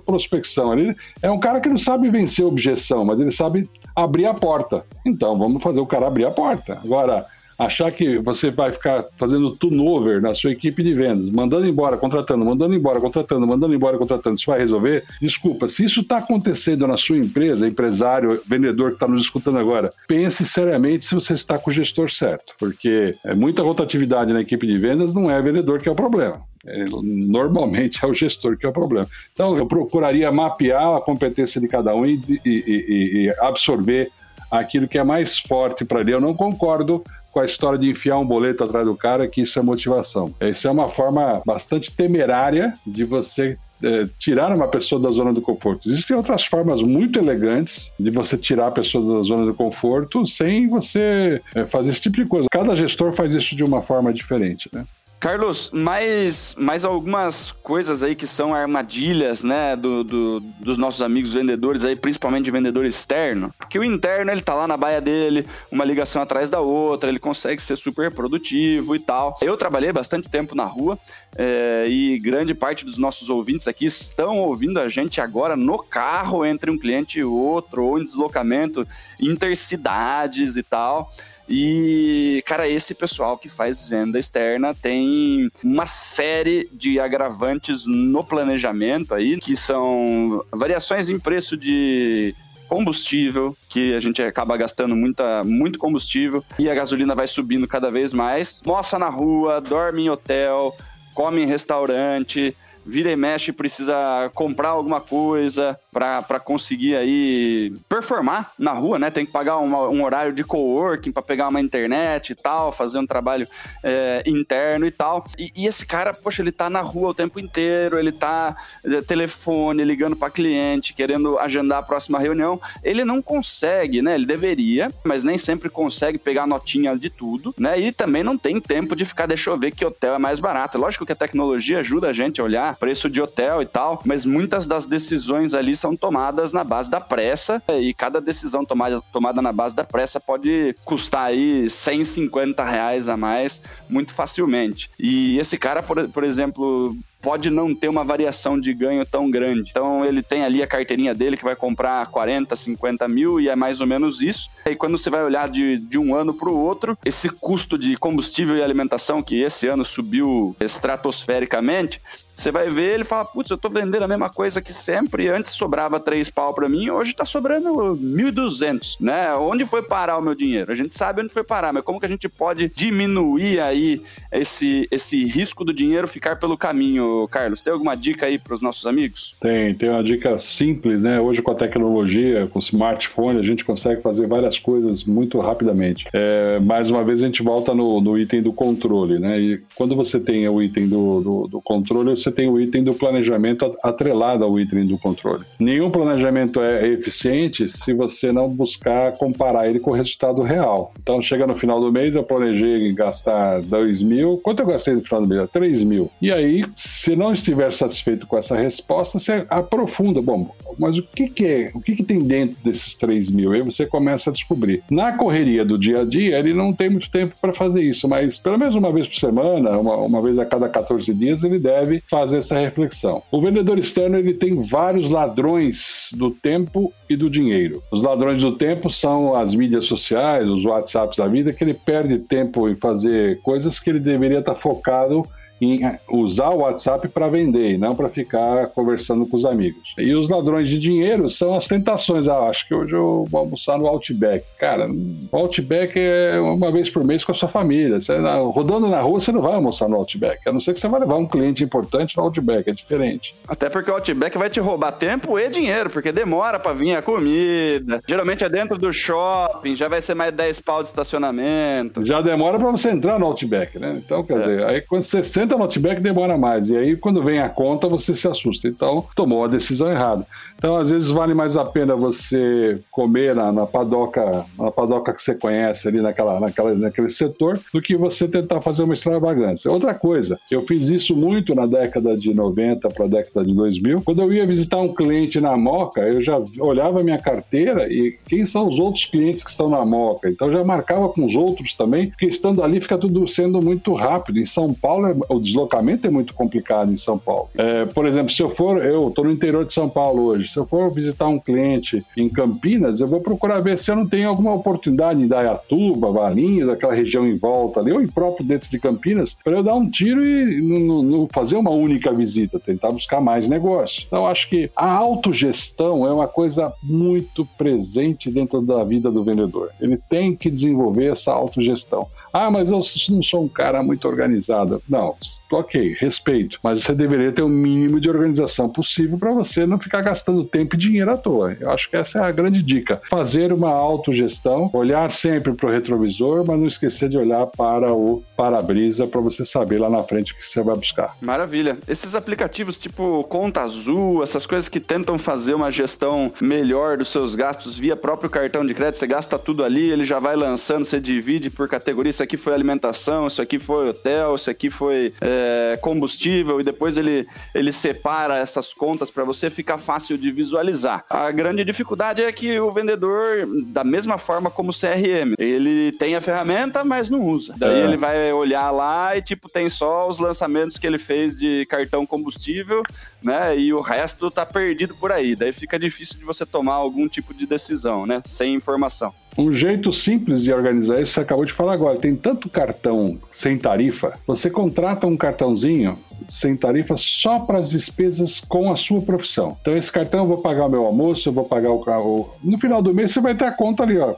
prospecção. 0.06 0.74
Ele 0.74 0.96
é 1.22 1.30
um 1.30 1.40
cara 1.40 1.60
que 1.60 1.70
não 1.70 1.78
sabe 1.78 2.10
vencer 2.10 2.46
objeção, 2.46 3.06
mas 3.06 3.20
ele 3.20 3.32
sabe 3.32 3.70
abrir 3.96 4.26
a 4.26 4.34
porta. 4.34 4.84
Então, 5.06 5.38
vamos 5.38 5.62
fazer 5.62 5.80
o 5.80 5.86
cara 5.86 6.08
abrir 6.08 6.26
a 6.26 6.32
porta. 6.32 6.80
Agora, 6.84 7.26
achar 7.58 7.92
que 7.92 8.18
você 8.20 8.52
vai 8.52 8.72
ficar 8.72 9.04
fazendo 9.18 9.52
turnover 9.52 10.22
na 10.22 10.34
sua 10.36 10.52
equipe 10.52 10.84
de 10.84 10.94
vendas, 10.94 11.30
mandando 11.30 11.68
embora, 11.68 11.98
contratando, 11.98 12.46
mandando 12.46 12.76
embora, 12.76 13.00
contratando, 13.00 13.48
mandando 13.48 13.74
embora, 13.74 13.98
contratando, 13.98 14.36
isso 14.36 14.50
vai 14.50 14.60
resolver? 14.60 15.04
Desculpa, 15.22 15.68
se 15.68 15.84
isso 15.84 16.02
está 16.02 16.18
acontecendo 16.18 16.86
na 16.86 16.98
sua 16.98 17.18
empresa, 17.18 17.68
empresário, 17.68 18.42
vendedor 18.46 18.90
que 18.90 18.96
está 18.96 19.08
nos 19.08 19.24
escutando 19.24 19.58
agora, 19.58 19.92
pense 20.08 20.46
seriamente 20.46 21.06
se 21.06 21.16
você 21.16 21.34
está 21.34 21.58
com 21.58 21.72
o 21.72 21.74
gestor 21.74 22.12
certo, 22.12 22.54
porque 22.60 23.16
é 23.24 23.34
muita 23.34 23.64
rotatividade 23.64 24.32
na 24.32 24.42
equipe 24.42 24.68
de 24.68 24.78
vendas 24.78 25.14
não 25.14 25.32
é 25.32 25.42
vendedor 25.42 25.82
que 25.82 25.90
é 25.90 25.92
o 25.92 25.96
problema. 25.96 26.42
É, 26.66 26.86
normalmente 26.86 28.04
é 28.04 28.08
o 28.08 28.14
gestor 28.14 28.58
que 28.58 28.66
é 28.66 28.70
o 28.70 28.74
problema. 28.74 29.08
Então, 29.32 29.58
eu 29.58 29.66
procuraria 29.66 30.30
mapear 30.32 30.96
a 30.96 31.02
competência 31.02 31.62
de 31.62 31.68
cada 31.68 31.96
um 31.96 32.06
e, 32.06 32.22
e, 32.46 32.50
e, 32.50 33.24
e 33.24 33.30
absorver 33.40 34.12
aquilo 34.52 34.88
que 34.88 34.98
é 34.98 35.04
mais 35.04 35.38
forte 35.40 35.86
para 35.86 36.02
ele. 36.02 36.14
Eu 36.14 36.22
não 36.22 36.34
concordo 36.34 37.04
com 37.38 37.42
a 37.42 37.46
história 37.46 37.78
de 37.78 37.88
enfiar 37.88 38.18
um 38.18 38.26
boleto 38.26 38.64
atrás 38.64 38.84
do 38.84 38.96
cara, 38.96 39.28
que 39.28 39.42
isso 39.42 39.60
é 39.60 39.62
motivação. 39.62 40.34
Isso 40.42 40.68
é 40.68 40.72
uma 40.72 40.90
forma 40.90 41.40
bastante 41.46 41.96
temerária 41.96 42.74
de 42.86 43.04
você 43.04 43.60
é, 43.84 44.08
tirar 44.18 44.52
uma 44.52 44.68
pessoa 44.68 45.00
da 45.00 45.12
zona 45.12 45.32
do 45.32 45.40
conforto. 45.40 45.88
Existem 45.88 46.18
outras 46.18 46.46
formas 46.46 46.82
muito 46.82 47.20
elegantes 47.20 47.94
de 48.00 48.10
você 48.10 48.36
tirar 48.36 48.70
a 48.70 48.72
pessoa 48.72 49.20
da 49.20 49.24
zona 49.24 49.46
do 49.46 49.54
conforto 49.54 50.26
sem 50.26 50.68
você 50.68 51.40
é, 51.54 51.64
fazer 51.66 51.92
esse 51.92 52.02
tipo 52.02 52.18
de 52.18 52.26
coisa. 52.26 52.48
Cada 52.52 52.76
gestor 52.76 53.14
faz 53.14 53.36
isso 53.36 53.56
de 53.56 53.64
uma 53.64 53.84
forma 53.84 54.12
diferente, 54.12 54.68
né? 54.74 54.84
Carlos, 55.20 55.72
mais, 55.72 56.56
mais 56.60 56.86
algumas 56.86 57.52
coisas 57.52 58.04
aí 58.04 58.16
que 58.16 58.28
são 58.28 58.54
armadilhas, 58.54 59.44
né, 59.44 59.76
do, 59.76 60.04
do, 60.04 60.40
dos 60.40 60.78
nossos 60.78 61.02
amigos 61.02 61.34
vendedores 61.34 61.84
aí, 61.84 61.96
principalmente 61.96 62.46
de 62.46 62.52
vendedor 62.52 62.86
externo. 62.86 63.52
Porque 63.58 63.80
o 63.80 63.84
interno, 63.84 64.32
ele 64.32 64.42
tá 64.42 64.54
lá 64.54 64.68
na 64.68 64.78
baia 64.78 65.02
dele, 65.02 65.48
uma 65.72 65.84
ligação 65.84 66.22
atrás 66.22 66.52
da 66.52 66.60
outra, 66.60 67.10
ele 67.10 67.20
consegue 67.20 67.62
ser 67.62 67.76
super 67.76 68.12
produtivo 68.12 68.96
e 68.96 69.00
tal. 69.00 69.36
Eu 69.42 69.58
trabalhei 69.58 69.92
bastante 69.92 70.30
tempo 70.30 70.54
na 70.54 70.66
rua 70.66 71.00
é, 71.36 71.88
e 71.90 72.20
grande 72.20 72.54
parte 72.54 72.86
dos 72.86 72.98
nossos 72.98 73.28
ouvintes 73.28 73.68
aqui 73.68 73.86
estão 73.86 74.38
ouvindo 74.38 74.80
a 74.80 74.88
gente 74.88 75.20
agora 75.20 75.56
no 75.56 75.80
carro 75.80 76.46
entre 76.46 76.70
um 76.70 76.78
cliente 76.78 77.20
e 77.20 77.24
outro, 77.24 77.84
ou 77.84 78.00
em 78.00 78.04
deslocamento 78.04 78.88
intercidades 79.20 80.58
e 80.58 80.64
tal. 80.64 81.12
E, 81.50 82.44
cara, 82.46 82.68
esse 82.68 82.94
pessoal 82.94 83.38
que 83.38 83.48
faz 83.48 83.88
venda 83.88 84.20
externa 84.20 84.74
tem 84.74 85.50
uma 85.64 85.86
série 85.86 86.70
de 86.74 87.00
agravantes 87.00 87.86
no 87.86 88.24
planejamento 88.24 89.16
aí, 89.16 89.38
que 89.38 89.56
são 89.56 90.44
variações 90.52 91.10
em 91.10 91.18
preço 91.18 91.56
de 91.56 92.36
combustível, 92.68 93.56
que 93.70 93.96
a 93.96 94.00
gente 94.00 94.22
acaba 94.22 94.58
gastando 94.58 94.96
muita, 94.96 95.44
muito 95.44 95.80
combustível 95.80 96.44
e 96.60 96.70
a 96.70 96.76
gasolina 96.76 97.16
vai 97.16 97.26
subindo 97.26 97.68
cada 97.68 97.90
vez 97.90 98.12
mais. 98.12 98.62
Moça 98.66 99.00
na 99.00 99.10
rua, 99.10 99.62
dorme 99.62 100.04
em 100.04 100.10
hotel, 100.10 100.76
come 101.14 101.42
em 101.42 101.46
restaurante, 101.46 102.56
vira 102.88 103.12
e 103.12 103.16
mexe 103.16 103.52
precisa 103.52 104.32
comprar 104.34 104.70
alguma 104.70 105.02
coisa 105.02 105.78
para 105.92 106.40
conseguir 106.40 106.96
aí 106.96 107.74
performar 107.90 108.52
na 108.58 108.72
rua, 108.72 108.98
né? 108.98 109.12
Tem 109.12 109.26
que 109.26 109.32
pagar 109.32 109.58
uma, 109.58 109.90
um 109.90 110.04
horário 110.04 110.32
de 110.32 110.44
coworking 110.44 111.12
para 111.12 111.24
pegar 111.24 111.50
uma 111.50 111.60
internet 111.60 112.30
e 112.30 112.36
tal, 112.36 112.72
fazer 112.72 113.00
um 113.00 113.06
trabalho 113.06 113.48
é, 113.84 114.24
interno 114.26 114.86
e 114.86 114.92
tal. 114.92 115.26
E, 115.38 115.52
e, 115.56 115.68
esse 115.68 115.86
cara, 115.86 116.14
poxa, 116.14 116.42
ele 116.42 116.52
tá 116.52 116.70
na 116.70 116.82
rua 116.82 117.10
o 117.10 117.14
tempo 117.14 117.40
inteiro, 117.40 117.98
ele 117.98 118.12
tá 118.12 118.56
é, 118.86 119.02
telefone, 119.02 119.84
ligando 119.84 120.16
para 120.16 120.30
cliente, 120.30 120.94
querendo 120.94 121.40
agendar 121.40 121.80
a 121.80 121.84
próxima 121.84 122.20
reunião. 122.20 122.62
Ele 122.84 123.04
não 123.04 123.22
consegue, 123.22 124.02
né? 124.02 124.16
Ele 124.16 124.26
deveria, 124.26 124.92
mas 125.04 125.24
nem 125.24 125.38
sempre 125.38 125.70
consegue 125.70 126.18
pegar 126.18 126.46
notinha 126.48 126.96
de 126.96 127.10
tudo, 127.10 127.54
né? 127.58 127.80
E 127.80 127.92
também 127.92 128.24
não 128.24 128.38
tem 128.38 128.62
tempo 128.62 128.96
de 128.96 129.04
ficar, 129.04 129.26
deixa 129.26 129.50
eu 129.50 129.58
ver 129.58 129.72
que 129.72 129.84
hotel 129.84 130.14
é 130.14 130.20
mais 130.20 130.40
barato. 130.40 130.78
Lógico 130.78 131.06
que 131.06 131.12
a 131.12 131.16
tecnologia 131.16 131.80
ajuda 131.80 132.10
a 132.10 132.14
gente 132.14 132.40
a 132.40 132.44
olhar 132.44 132.77
preço 132.80 133.10
de 133.10 133.22
hotel 133.22 133.62
e 133.62 133.66
tal, 133.66 134.02
mas 134.06 134.26
muitas 134.26 134.68
das 134.68 134.86
decisões 134.86 135.54
ali 135.54 135.76
são 135.76 135.96
tomadas 135.96 136.54
na 136.54 136.64
base 136.64 136.90
da 136.90 137.02
pressa 137.02 137.62
e 137.80 137.94
cada 137.94 138.22
decisão 138.22 138.66
tomada, 138.66 139.02
tomada 139.12 139.42
na 139.42 139.52
base 139.52 139.76
da 139.76 139.84
pressa 139.84 140.20
pode 140.20 140.76
custar 140.86 141.26
aí 141.26 141.70
150 141.70 142.64
reais 142.64 143.08
a 143.08 143.18
mais 143.18 143.62
muito 143.90 144.14
facilmente. 144.14 144.90
E 145.00 145.38
esse 145.40 145.58
cara, 145.58 145.82
por, 145.82 146.08
por 146.10 146.24
exemplo, 146.24 146.96
pode 147.28 147.50
não 147.50 147.76
ter 147.76 147.90
uma 147.90 148.06
variação 148.06 148.58
de 148.58 148.74
ganho 148.74 149.06
tão 149.06 149.30
grande. 149.30 149.72
Então 149.72 150.06
ele 150.06 150.24
tem 150.24 150.46
ali 150.46 150.64
a 150.64 150.68
carteirinha 150.68 151.14
dele 151.14 151.36
que 151.36 151.44
vai 151.44 151.58
comprar 151.58 152.08
40, 152.08 152.56
50 152.56 153.06
mil 153.10 153.38
e 153.38 153.50
é 153.50 153.56
mais 153.56 153.82
ou 153.82 153.86
menos 153.86 154.22
isso. 154.22 154.50
E 154.66 154.74
quando 154.78 154.98
você 154.98 155.10
vai 155.10 155.26
olhar 155.26 155.50
de, 155.50 155.78
de 155.78 155.98
um 155.98 156.16
ano 156.16 156.34
para 156.34 156.48
o 156.48 156.58
outro, 156.58 156.98
esse 157.04 157.30
custo 157.30 157.78
de 157.78 157.98
combustível 157.98 158.56
e 158.56 158.64
alimentação 158.64 159.22
que 159.22 159.42
esse 159.42 159.68
ano 159.68 159.84
subiu 159.84 160.56
estratosfericamente, 160.62 162.00
Você 162.38 162.52
vai 162.52 162.70
ver, 162.70 162.94
ele 162.94 163.04
fala, 163.04 163.26
putz, 163.26 163.50
eu 163.50 163.58
tô 163.58 163.68
vendendo 163.68 164.04
a 164.04 164.08
mesma 164.08 164.30
coisa 164.30 164.62
que 164.62 164.72
sempre, 164.72 165.28
antes 165.28 165.54
sobrava 165.54 166.00
três 166.00 166.30
pau 166.30 166.54
para 166.54 166.70
mim, 166.70 166.88
hoje 166.88 167.16
tá 167.16 167.26
sobrando 167.26 167.98
1.200, 167.98 168.98
né? 169.00 169.34
Onde 169.34 169.66
foi 169.66 169.82
parar 169.82 170.20
o 170.20 170.22
meu 170.22 170.36
dinheiro? 170.36 170.72
A 170.72 170.76
gente 170.76 170.96
sabe 170.96 171.24
onde 171.24 171.34
foi 171.34 171.44
parar, 171.44 171.74
mas 171.74 171.84
como 171.84 172.00
que 172.00 172.06
a 172.06 172.10
gente 172.10 172.30
pode 172.30 172.72
diminuir 172.76 173.60
aí 173.60 174.04
esse, 174.32 174.88
esse 174.92 175.26
risco 175.26 175.66
do 175.66 175.74
dinheiro 175.74 176.08
ficar 176.08 176.36
pelo 176.36 176.56
caminho, 176.56 177.17
Carlos? 177.26 177.62
Tem 177.62 177.72
alguma 177.72 177.96
dica 177.96 178.26
aí 178.26 178.38
para 178.38 178.54
os 178.54 178.62
nossos 178.62 178.86
amigos? 178.86 179.34
Tem, 179.40 179.74
tem 179.74 179.90
uma 179.90 180.04
dica 180.04 180.38
simples, 180.38 181.04
né? 181.04 181.22
Hoje 181.22 181.42
com 181.42 181.52
a 181.52 181.56
tecnologia, 181.56 182.48
com 182.48 182.60
o 182.60 182.62
smartphone, 182.62 183.40
a 183.40 183.44
gente 183.44 183.64
consegue 183.64 184.02
fazer 184.02 184.28
várias 184.28 184.60
coisas 184.60 185.06
muito 185.06 185.40
rapidamente. 185.40 186.06
É, 186.14 186.60
mais 186.60 186.90
uma 186.90 187.04
vez 187.04 187.22
a 187.22 187.26
gente 187.26 187.42
volta 187.42 187.74
no, 187.74 188.02
no, 188.02 188.18
item 188.18 188.42
do 188.42 188.52
controle, 188.52 189.20
né? 189.20 189.40
E 189.40 189.62
quando 189.76 189.96
você 189.96 190.20
tem 190.20 190.48
o 190.50 190.62
item 190.62 190.88
do, 190.88 191.22
do, 191.22 191.48
do 191.48 191.62
controle, 191.62 192.12
você 192.12 192.32
tem 192.32 192.50
o 192.50 192.60
item 192.60 192.84
do 192.84 192.94
planejamento 192.94 193.76
atrelado 193.84 194.44
ao 194.44 194.60
item 194.60 194.86
do 194.86 194.98
controle. 194.98 195.44
Nenhum 195.60 195.90
planejamento 195.90 196.60
é 196.62 196.88
eficiente 196.88 197.70
se 197.70 197.94
você 197.94 198.32
não 198.32 198.50
buscar 198.50 199.14
comparar 199.14 199.70
ele 199.70 199.80
com 199.80 199.92
o 199.92 199.94
resultado 199.94 200.42
real. 200.42 200.94
Então, 201.02 201.22
chega 201.22 201.48
no 201.48 201.56
final 201.56 201.80
do 201.80 201.92
mês, 201.92 202.16
eu 202.16 202.24
planejei 202.24 202.92
gastar 202.94 203.62
2 203.62 204.02
mil. 204.02 204.40
Quanto 204.44 204.62
eu 204.62 204.66
gastei 204.66 204.94
no 204.94 205.02
final 205.02 205.22
do 205.22 205.28
mês? 205.28 205.50
3 205.52 205.84
mil. 205.84 206.12
E 206.22 206.32
aí, 206.32 206.66
se 206.76 207.07
não 207.16 207.32
estiver 207.32 207.72
satisfeito 207.72 208.28
com 208.28 208.38
essa 208.38 208.56
resposta, 208.56 209.20
você 209.20 209.46
aprofunda. 209.50 210.22
Bom, 210.22 210.54
mas 210.78 210.98
o 210.98 211.04
que, 211.04 211.30
que 211.30 211.46
é? 211.46 211.72
O 211.74 211.80
que, 211.80 211.96
que 211.96 212.04
tem 212.04 212.20
dentro 212.20 212.58
desses 212.64 212.94
3 212.96 213.30
mil? 213.30 213.52
Aí 213.52 213.62
você 213.62 213.86
começa 213.86 214.30
a 214.30 214.34
descobrir. 214.34 214.84
Na 214.90 215.14
correria 215.14 215.66
do 215.66 215.78
dia 215.78 216.02
a 216.02 216.06
dia, 216.06 216.38
ele 216.38 216.54
não 216.54 216.74
tem 216.74 216.90
muito 216.90 217.10
tempo 217.10 217.36
para 217.42 217.54
fazer 217.54 217.82
isso, 217.82 218.08
mas 218.08 218.38
pelo 218.38 218.58
menos 218.58 218.76
uma 218.76 218.92
vez 218.92 219.08
por 219.08 219.16
semana, 219.16 219.78
uma, 219.78 219.96
uma 219.98 220.22
vez 220.22 220.38
a 220.38 220.46
cada 220.46 220.70
14 220.70 221.14
dias, 221.14 221.44
ele 221.44 221.60
deve 221.60 222.02
fazer 222.10 222.38
essa 222.38 222.58
reflexão. 222.58 223.24
O 223.32 223.42
vendedor 223.42 223.78
externo 223.78 224.18
ele 224.18 224.34
tem 224.34 224.62
vários 224.62 225.10
ladrões 225.10 226.10
do 226.14 226.32
tempo 226.32 226.94
e 227.10 227.16
do 227.16 227.30
dinheiro. 227.30 227.82
Os 227.92 228.04
ladrões 228.04 228.42
do 228.42 228.54
tempo 228.54 228.90
são 228.90 229.36
as 229.36 229.54
mídias 229.54 229.86
sociais, 229.86 230.48
os 230.48 230.66
WhatsApps 230.66 231.18
da 231.18 231.28
vida, 231.28 231.54
que 231.54 231.64
ele 231.64 231.74
perde 231.74 232.20
tempo 232.20 232.70
em 232.70 232.76
fazer 232.76 233.40
coisas 233.42 233.80
que 233.80 233.90
ele 233.90 234.00
deveria 234.00 234.40
estar 234.40 234.56
focado 234.56 235.28
em 235.62 235.80
usar 236.10 236.50
o 236.50 236.60
WhatsApp 236.60 237.08
para 237.08 237.28
vender 237.28 237.72
e 237.72 237.78
não 237.78 237.96
para 237.96 238.10
ficar 238.10 238.68
conversando 238.68 239.26
com 239.26 239.38
os 239.38 239.46
amigos. 239.46 239.94
E 239.98 240.14
os 240.14 240.30
ladrões 240.30 240.70
de 240.70 240.80
dinheiro 240.80 241.30
são 241.30 241.56
as 241.56 241.68
tentações. 241.68 242.28
Ah, 242.28 242.48
acho 242.50 242.68
que 242.68 242.74
hoje 242.74 242.94
eu 242.94 243.26
vou 243.30 243.42
almoçar 243.42 243.78
no 243.78 243.88
Outback. 243.88 244.46
Cara, 244.60 244.90
Outback 245.32 245.94
é 245.98 246.40
uma 246.40 246.72
vez 246.72 246.90
por 246.90 247.04
mês 247.04 247.24
com 247.24 247.32
a 247.32 247.36
sua 247.36 247.50
família. 247.50 248.00
Você, 248.00 248.18
rodando 248.54 248.88
na 248.88 249.02
rua, 249.02 249.20
você 249.20 249.32
não 249.32 249.42
vai 249.42 249.54
almoçar 249.54 249.88
no 249.88 249.98
Outback. 249.98 250.48
A 250.48 250.52
não 250.52 250.62
ser 250.62 250.74
que 250.74 250.80
você 250.80 250.88
vai 250.88 251.00
levar 251.00 251.16
um 251.16 251.26
cliente 251.26 251.64
importante 251.64 252.16
no 252.18 252.24
Outback, 252.24 252.70
é 252.70 252.74
diferente. 252.74 253.36
Até 253.48 253.70
porque 253.70 253.90
o 253.90 253.96
Outback 253.96 254.38
vai 254.38 254.50
te 254.50 254.60
roubar 254.60 254.92
tempo 254.92 255.40
e 255.40 255.50
dinheiro, 255.50 255.90
porque 255.90 256.12
demora 256.12 256.60
para 256.60 256.74
vir 256.74 256.96
a 256.96 257.02
comida. 257.02 258.02
Geralmente 258.08 258.44
é 258.44 258.50
dentro 258.50 258.78
do 258.78 258.92
shopping, 258.92 259.76
já 259.76 259.88
vai 259.88 260.02
ser 260.02 260.14
mais 260.14 260.34
10 260.34 260.60
pau 260.62 260.82
de 260.82 260.90
estacionamento. 260.90 262.06
Já 262.06 262.22
demora 262.22 262.60
para 262.60 262.72
você 262.72 262.90
entrar 262.90 263.20
no 263.20 263.26
Outback, 263.28 263.80
né? 263.80 264.02
Então, 264.04 264.24
quer 264.24 264.38
é. 264.38 264.40
dizer, 264.40 264.66
aí 264.66 264.82
quando 264.82 265.04
você 265.04 265.24
senta 265.24 265.47
no 265.56 265.64
Outback 265.64 266.02
demora 266.02 266.38
mais. 266.38 266.70
E 266.70 266.78
aí, 266.78 266.96
quando 266.96 267.24
vem 267.24 267.40
a 267.40 267.50
conta, 267.50 267.88
você 267.88 268.14
se 268.14 268.28
assusta. 268.28 268.68
Então, 268.68 269.06
tomou 269.16 269.46
a 269.46 269.48
decisão 269.48 269.90
errada. 269.92 270.26
Então, 270.58 270.78
às 270.78 270.90
vezes, 270.90 271.10
vale 271.10 271.34
mais 271.34 271.56
a 271.56 271.64
pena 271.64 271.96
você 271.96 272.80
comer 272.92 273.36
na, 273.36 273.52
na 273.52 273.66
padoca, 273.66 274.46
na 274.58 274.72
padoca 274.72 275.14
que 275.14 275.22
você 275.22 275.36
conhece 275.36 275.88
ali 275.88 276.02
naquela, 276.02 276.40
naquela, 276.40 276.74
naquele 276.74 277.10
setor, 277.10 277.60
do 277.74 277.82
que 277.82 277.96
você 277.96 278.28
tentar 278.28 278.62
fazer 278.62 278.84
uma 278.84 278.94
extravagância. 278.94 279.72
Outra 279.72 279.94
coisa, 279.94 280.40
eu 280.50 280.66
fiz 280.66 280.88
isso 280.90 281.16
muito 281.16 281.54
na 281.54 281.66
década 281.66 282.18
de 282.18 282.34
90 282.34 282.90
para 282.90 283.06
a 283.06 283.08
década 283.08 283.46
de 283.46 283.54
2000. 283.54 284.02
Quando 284.02 284.22
eu 284.22 284.32
ia 284.32 284.46
visitar 284.46 284.78
um 284.78 284.94
cliente 284.94 285.40
na 285.40 285.56
Moca, 285.58 286.02
eu 286.02 286.24
já 286.24 286.42
olhava 286.60 287.04
minha 287.04 287.20
carteira 287.20 287.88
e 287.92 288.18
quem 288.28 288.46
são 288.46 288.68
os 288.68 288.80
outros 288.80 289.06
clientes 289.06 289.44
que 289.44 289.50
estão 289.50 289.70
na 289.70 289.86
Moca. 289.86 290.30
Então, 290.30 290.52
já 290.52 290.64
marcava 290.64 291.10
com 291.10 291.26
os 291.26 291.36
outros 291.36 291.76
também, 291.76 292.10
porque 292.10 292.26
estando 292.26 292.64
ali 292.64 292.82
fica 292.82 292.98
tudo 292.98 293.28
sendo 293.28 293.62
muito 293.62 293.94
rápido. 293.94 294.40
Em 294.40 294.46
São 294.46 294.74
Paulo, 294.74 295.08
é, 295.08 295.16
o 295.38 295.42
deslocamento 295.42 296.06
é 296.08 296.10
muito 296.10 296.34
complicado 296.34 296.92
em 296.92 296.98
São 296.98 297.18
Paulo. 297.18 297.50
É, 297.56 297.86
por 297.86 298.06
exemplo, 298.06 298.32
se 298.32 298.42
eu 298.42 298.50
for, 298.50 298.84
eu 298.84 299.08
estou 299.10 299.26
no 299.26 299.32
interior 299.32 299.66
de 299.66 299.74
São 299.74 299.90
Paulo 299.90 300.24
hoje, 300.24 300.50
se 300.50 300.58
eu 300.58 300.66
for 300.66 300.92
visitar 300.92 301.28
um 301.28 301.40
cliente 301.40 302.04
em 302.16 302.28
Campinas, 302.28 303.00
eu 303.00 303.08
vou 303.08 303.22
procurar 303.22 303.60
ver 303.60 303.78
se 303.78 303.92
eu 303.92 303.96
não 303.96 304.08
tenho 304.08 304.30
alguma 304.30 304.54
oportunidade 304.54 305.22
em 305.22 305.28
Dayatuba, 305.28 306.12
Valinhos, 306.12 306.70
aquela 306.70 306.94
região 306.94 307.28
em 307.28 307.38
volta 307.38 307.80
ali, 307.80 307.92
ou 307.92 308.02
em 308.02 308.08
próprio 308.08 308.46
dentro 308.46 308.70
de 308.70 308.80
Campinas, 308.80 309.36
para 309.44 309.58
eu 309.58 309.64
dar 309.64 309.76
um 309.76 309.90
tiro 309.90 310.26
e 310.26 310.62
não 310.62 311.28
fazer 311.32 311.56
uma 311.56 311.72
única 311.72 312.12
visita, 312.12 312.60
tentar 312.60 312.92
buscar 312.92 313.22
mais 313.22 313.48
negócio. 313.48 314.04
Então, 314.08 314.26
acho 314.26 314.50
que 314.50 314.70
a 314.76 314.92
autogestão 314.92 316.06
é 316.06 316.12
uma 316.12 316.28
coisa 316.28 316.74
muito 316.82 317.46
presente 317.58 318.30
dentro 318.30 318.62
da 318.62 318.84
vida 318.84 319.12
do 319.12 319.24
vendedor. 319.24 319.70
Ele 319.80 319.98
tem 320.10 320.36
que 320.36 320.50
desenvolver 320.50 321.12
essa 321.12 321.32
autogestão. 321.32 322.08
Ah, 322.38 322.52
mas 322.52 322.70
eu 322.70 322.80
não 323.10 323.24
sou 323.24 323.44
um 323.44 323.48
cara 323.48 323.82
muito 323.82 324.08
organizado. 324.08 324.80
Não, 324.88 325.16
ok, 325.52 325.96
respeito, 326.00 326.60
mas 326.64 326.84
você 326.84 326.94
deveria 326.94 327.32
ter 327.32 327.42
o 327.42 327.50
mínimo 327.50 328.00
de 328.00 328.08
organização 328.08 328.70
possível 328.70 329.18
para 329.18 329.32
você 329.32 329.66
não 329.66 329.80
ficar 329.80 330.02
gastando 330.02 330.44
tempo 330.44 330.76
e 330.76 330.78
dinheiro 330.78 331.10
à 331.10 331.18
toa. 331.18 331.58
Eu 331.60 331.72
acho 331.72 331.90
que 331.90 331.96
essa 331.96 332.20
é 332.20 332.22
a 332.22 332.32
grande 332.32 332.62
dica. 332.62 333.02
Fazer 333.10 333.52
uma 333.52 333.72
autogestão, 333.72 334.70
olhar 334.72 335.12
sempre 335.12 335.54
para 335.54 335.68
o 335.68 335.72
retrovisor, 335.72 336.46
mas 336.46 336.60
não 336.60 336.68
esquecer 336.68 337.10
de 337.10 337.18
olhar 337.18 337.48
para 337.48 337.92
o 337.92 338.24
para-brisa 338.36 339.08
para 339.08 339.20
você 339.20 339.44
saber 339.44 339.80
lá 339.80 339.90
na 339.90 340.04
frente 340.04 340.32
o 340.32 340.36
que 340.36 340.48
você 340.48 340.62
vai 340.62 340.76
buscar. 340.76 341.16
Maravilha. 341.20 341.76
Esses 341.88 342.14
aplicativos 342.14 342.78
tipo 342.78 343.24
Conta 343.24 343.62
Azul, 343.62 344.22
essas 344.22 344.46
coisas 344.46 344.70
que 344.70 344.80
tentam 344.80 345.18
fazer 345.18 345.56
uma 345.56 345.72
gestão 345.72 346.32
melhor 346.40 346.98
dos 346.98 347.10
seus 347.10 347.34
gastos 347.34 347.80
via 347.80 347.96
próprio 347.96 348.30
cartão 348.30 348.64
de 348.64 348.76
crédito, 348.76 349.00
você 349.00 349.08
gasta 349.08 349.40
tudo 349.40 349.64
ali, 349.64 349.90
ele 349.90 350.06
já 350.06 350.20
vai 350.20 350.36
lançando, 350.36 350.86
você 350.86 351.00
divide 351.00 351.50
por 351.50 351.68
categoria, 351.68 352.12
isso 352.12 352.27
aqui 352.28 352.38
foi 352.38 352.54
alimentação, 352.54 353.26
isso 353.26 353.42
aqui 353.42 353.58
foi 353.58 353.90
hotel, 353.90 354.36
isso 354.36 354.50
aqui 354.50 354.70
foi 354.70 355.14
é, 355.22 355.80
combustível, 355.82 356.60
e 356.60 356.64
depois 356.64 356.98
ele, 356.98 357.26
ele 357.56 357.72
separa 357.72 358.38
essas 358.38 358.74
contas 358.74 359.10
para 359.10 359.24
você 359.24 359.50
ficar 359.50 359.78
fácil 359.78 360.18
de 360.18 360.30
visualizar. 360.30 361.06
A 361.10 361.32
grande 361.32 361.64
dificuldade 361.64 362.22
é 362.22 362.32
que 362.32 362.60
o 362.60 362.72
vendedor, 362.72 363.48
da 363.68 363.84
mesma 363.84 364.18
forma 364.18 364.52
como 364.52 364.72
o 364.72 364.74
CRM, 364.74 365.34
ele 365.40 365.94
tem 365.94 366.16
a 366.16 366.22
ferramenta, 366.22 366.84
mas 366.84 367.10
não 367.10 367.24
usa. 367.24 367.56
Daí 367.58 367.82
é. 367.82 367.84
ele 367.86 367.98
vai 367.98 368.34
olhar 368.34 368.70
lá 368.72 369.16
e, 369.16 369.22
tipo, 369.22 369.50
tem 369.50 369.70
só 369.70 370.08
os 370.08 370.20
lançamentos 370.20 370.78
que 370.78 370.86
ele 370.86 370.98
fez 370.98 371.38
de 371.38 371.66
cartão 371.68 372.06
combustível, 372.06 372.84
né? 373.24 373.58
E 373.58 373.74
o 373.74 373.80
resto 373.80 374.30
tá 374.30 374.46
perdido 374.46 374.96
por 374.96 375.12
aí. 375.12 375.36
Daí 375.36 375.54
fica 375.54 375.80
difícil 375.80 376.18
de 376.18 376.26
você 376.26 376.46
tomar 376.46 376.74
algum 376.74 377.08
tipo 377.08 377.34
de 377.34 377.46
decisão, 377.46 378.06
né? 378.06 378.22
Sem 378.26 378.54
informação. 378.54 379.14
Um 379.38 379.54
jeito 379.54 379.94
simples 379.94 380.42
de 380.42 380.52
organizar 380.52 381.00
isso, 381.00 381.14
você 381.14 381.20
acabou 381.20 381.46
de 381.46 381.54
falar 381.54 381.74
agora, 381.74 382.00
tem 382.00 382.16
tanto 382.16 382.50
cartão 382.50 383.20
sem 383.32 383.58
tarifa, 383.58 384.18
você 384.26 384.50
contrata 384.50 385.06
um 385.06 385.16
cartãozinho 385.16 385.98
sem 386.28 386.56
tarifa 386.56 386.96
só 386.98 387.40
para 387.40 387.60
as 387.60 387.72
despesas 387.72 388.42
com 388.42 388.72
a 388.72 388.76
sua 388.76 389.02
profissão. 389.02 389.58
Então, 389.62 389.76
esse 389.76 389.92
cartão 389.92 390.22
eu 390.22 390.28
vou 390.28 390.42
pagar 390.42 390.66
o 390.66 390.70
meu 390.70 390.86
almoço, 390.86 391.30
eu 391.30 391.34
vou 391.34 391.46
pagar 391.46 391.72
o 391.72 391.80
carro. 391.80 392.30
No 392.44 392.58
final 392.60 392.82
do 392.82 392.94
mês, 392.94 393.12
você 393.12 393.20
vai 393.20 393.36
ter 393.36 393.46
a 393.46 393.52
conta 393.52 393.84
ali, 393.84 393.98
ó. 393.98 394.16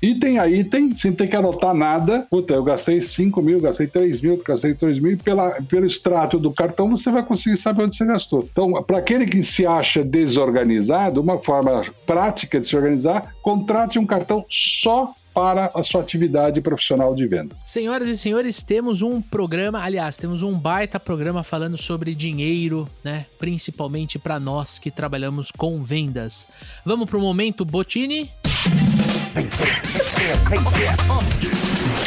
Item 0.00 0.38
a 0.38 0.48
item, 0.48 0.96
sem 0.96 1.12
ter 1.12 1.26
que 1.26 1.36
anotar 1.36 1.74
nada. 1.74 2.26
Puta, 2.30 2.54
eu 2.54 2.62
gastei 2.62 3.00
5 3.00 3.40
mil, 3.42 3.60
gastei 3.60 3.86
3 3.86 4.20
mil, 4.20 4.42
gastei 4.44 4.74
3 4.74 4.98
mil. 4.98 5.18
Pela, 5.18 5.50
pelo 5.62 5.86
extrato 5.86 6.38
do 6.38 6.52
cartão, 6.52 6.90
você 6.90 7.10
vai 7.10 7.24
conseguir 7.24 7.56
saber 7.56 7.84
onde 7.84 7.96
você 7.96 8.04
gastou. 8.04 8.48
Então, 8.50 8.72
para 8.82 8.98
aquele 8.98 9.26
que 9.26 9.42
se 9.42 9.66
acha 9.66 10.02
desorganizado, 10.02 11.20
uma 11.20 11.38
forma 11.38 11.84
prática 12.06 12.60
de 12.60 12.66
se 12.66 12.76
organizar, 12.76 13.34
contrate 13.42 13.98
um 13.98 14.06
cartão 14.06 14.44
só 14.48 15.12
para 15.34 15.70
a 15.74 15.82
sua 15.82 16.00
atividade 16.00 16.60
profissional 16.60 17.14
de 17.14 17.26
venda. 17.26 17.56
Senhoras 17.64 18.08
e 18.08 18.16
senhores, 18.16 18.62
temos 18.62 19.02
um 19.02 19.20
programa, 19.20 19.82
aliás, 19.82 20.16
temos 20.16 20.42
um 20.42 20.52
baita 20.52 21.00
programa 21.00 21.42
falando 21.42 21.78
sobre 21.78 22.14
dinheiro, 22.14 22.88
né? 23.02 23.26
Principalmente 23.38 24.18
para 24.18 24.38
nós 24.38 24.78
que 24.78 24.90
trabalhamos 24.90 25.50
com 25.50 25.82
vendas. 25.82 26.48
Vamos 26.84 27.08
para 27.08 27.18
o 27.18 27.20
momento 27.20 27.64
Botini? 27.64 28.30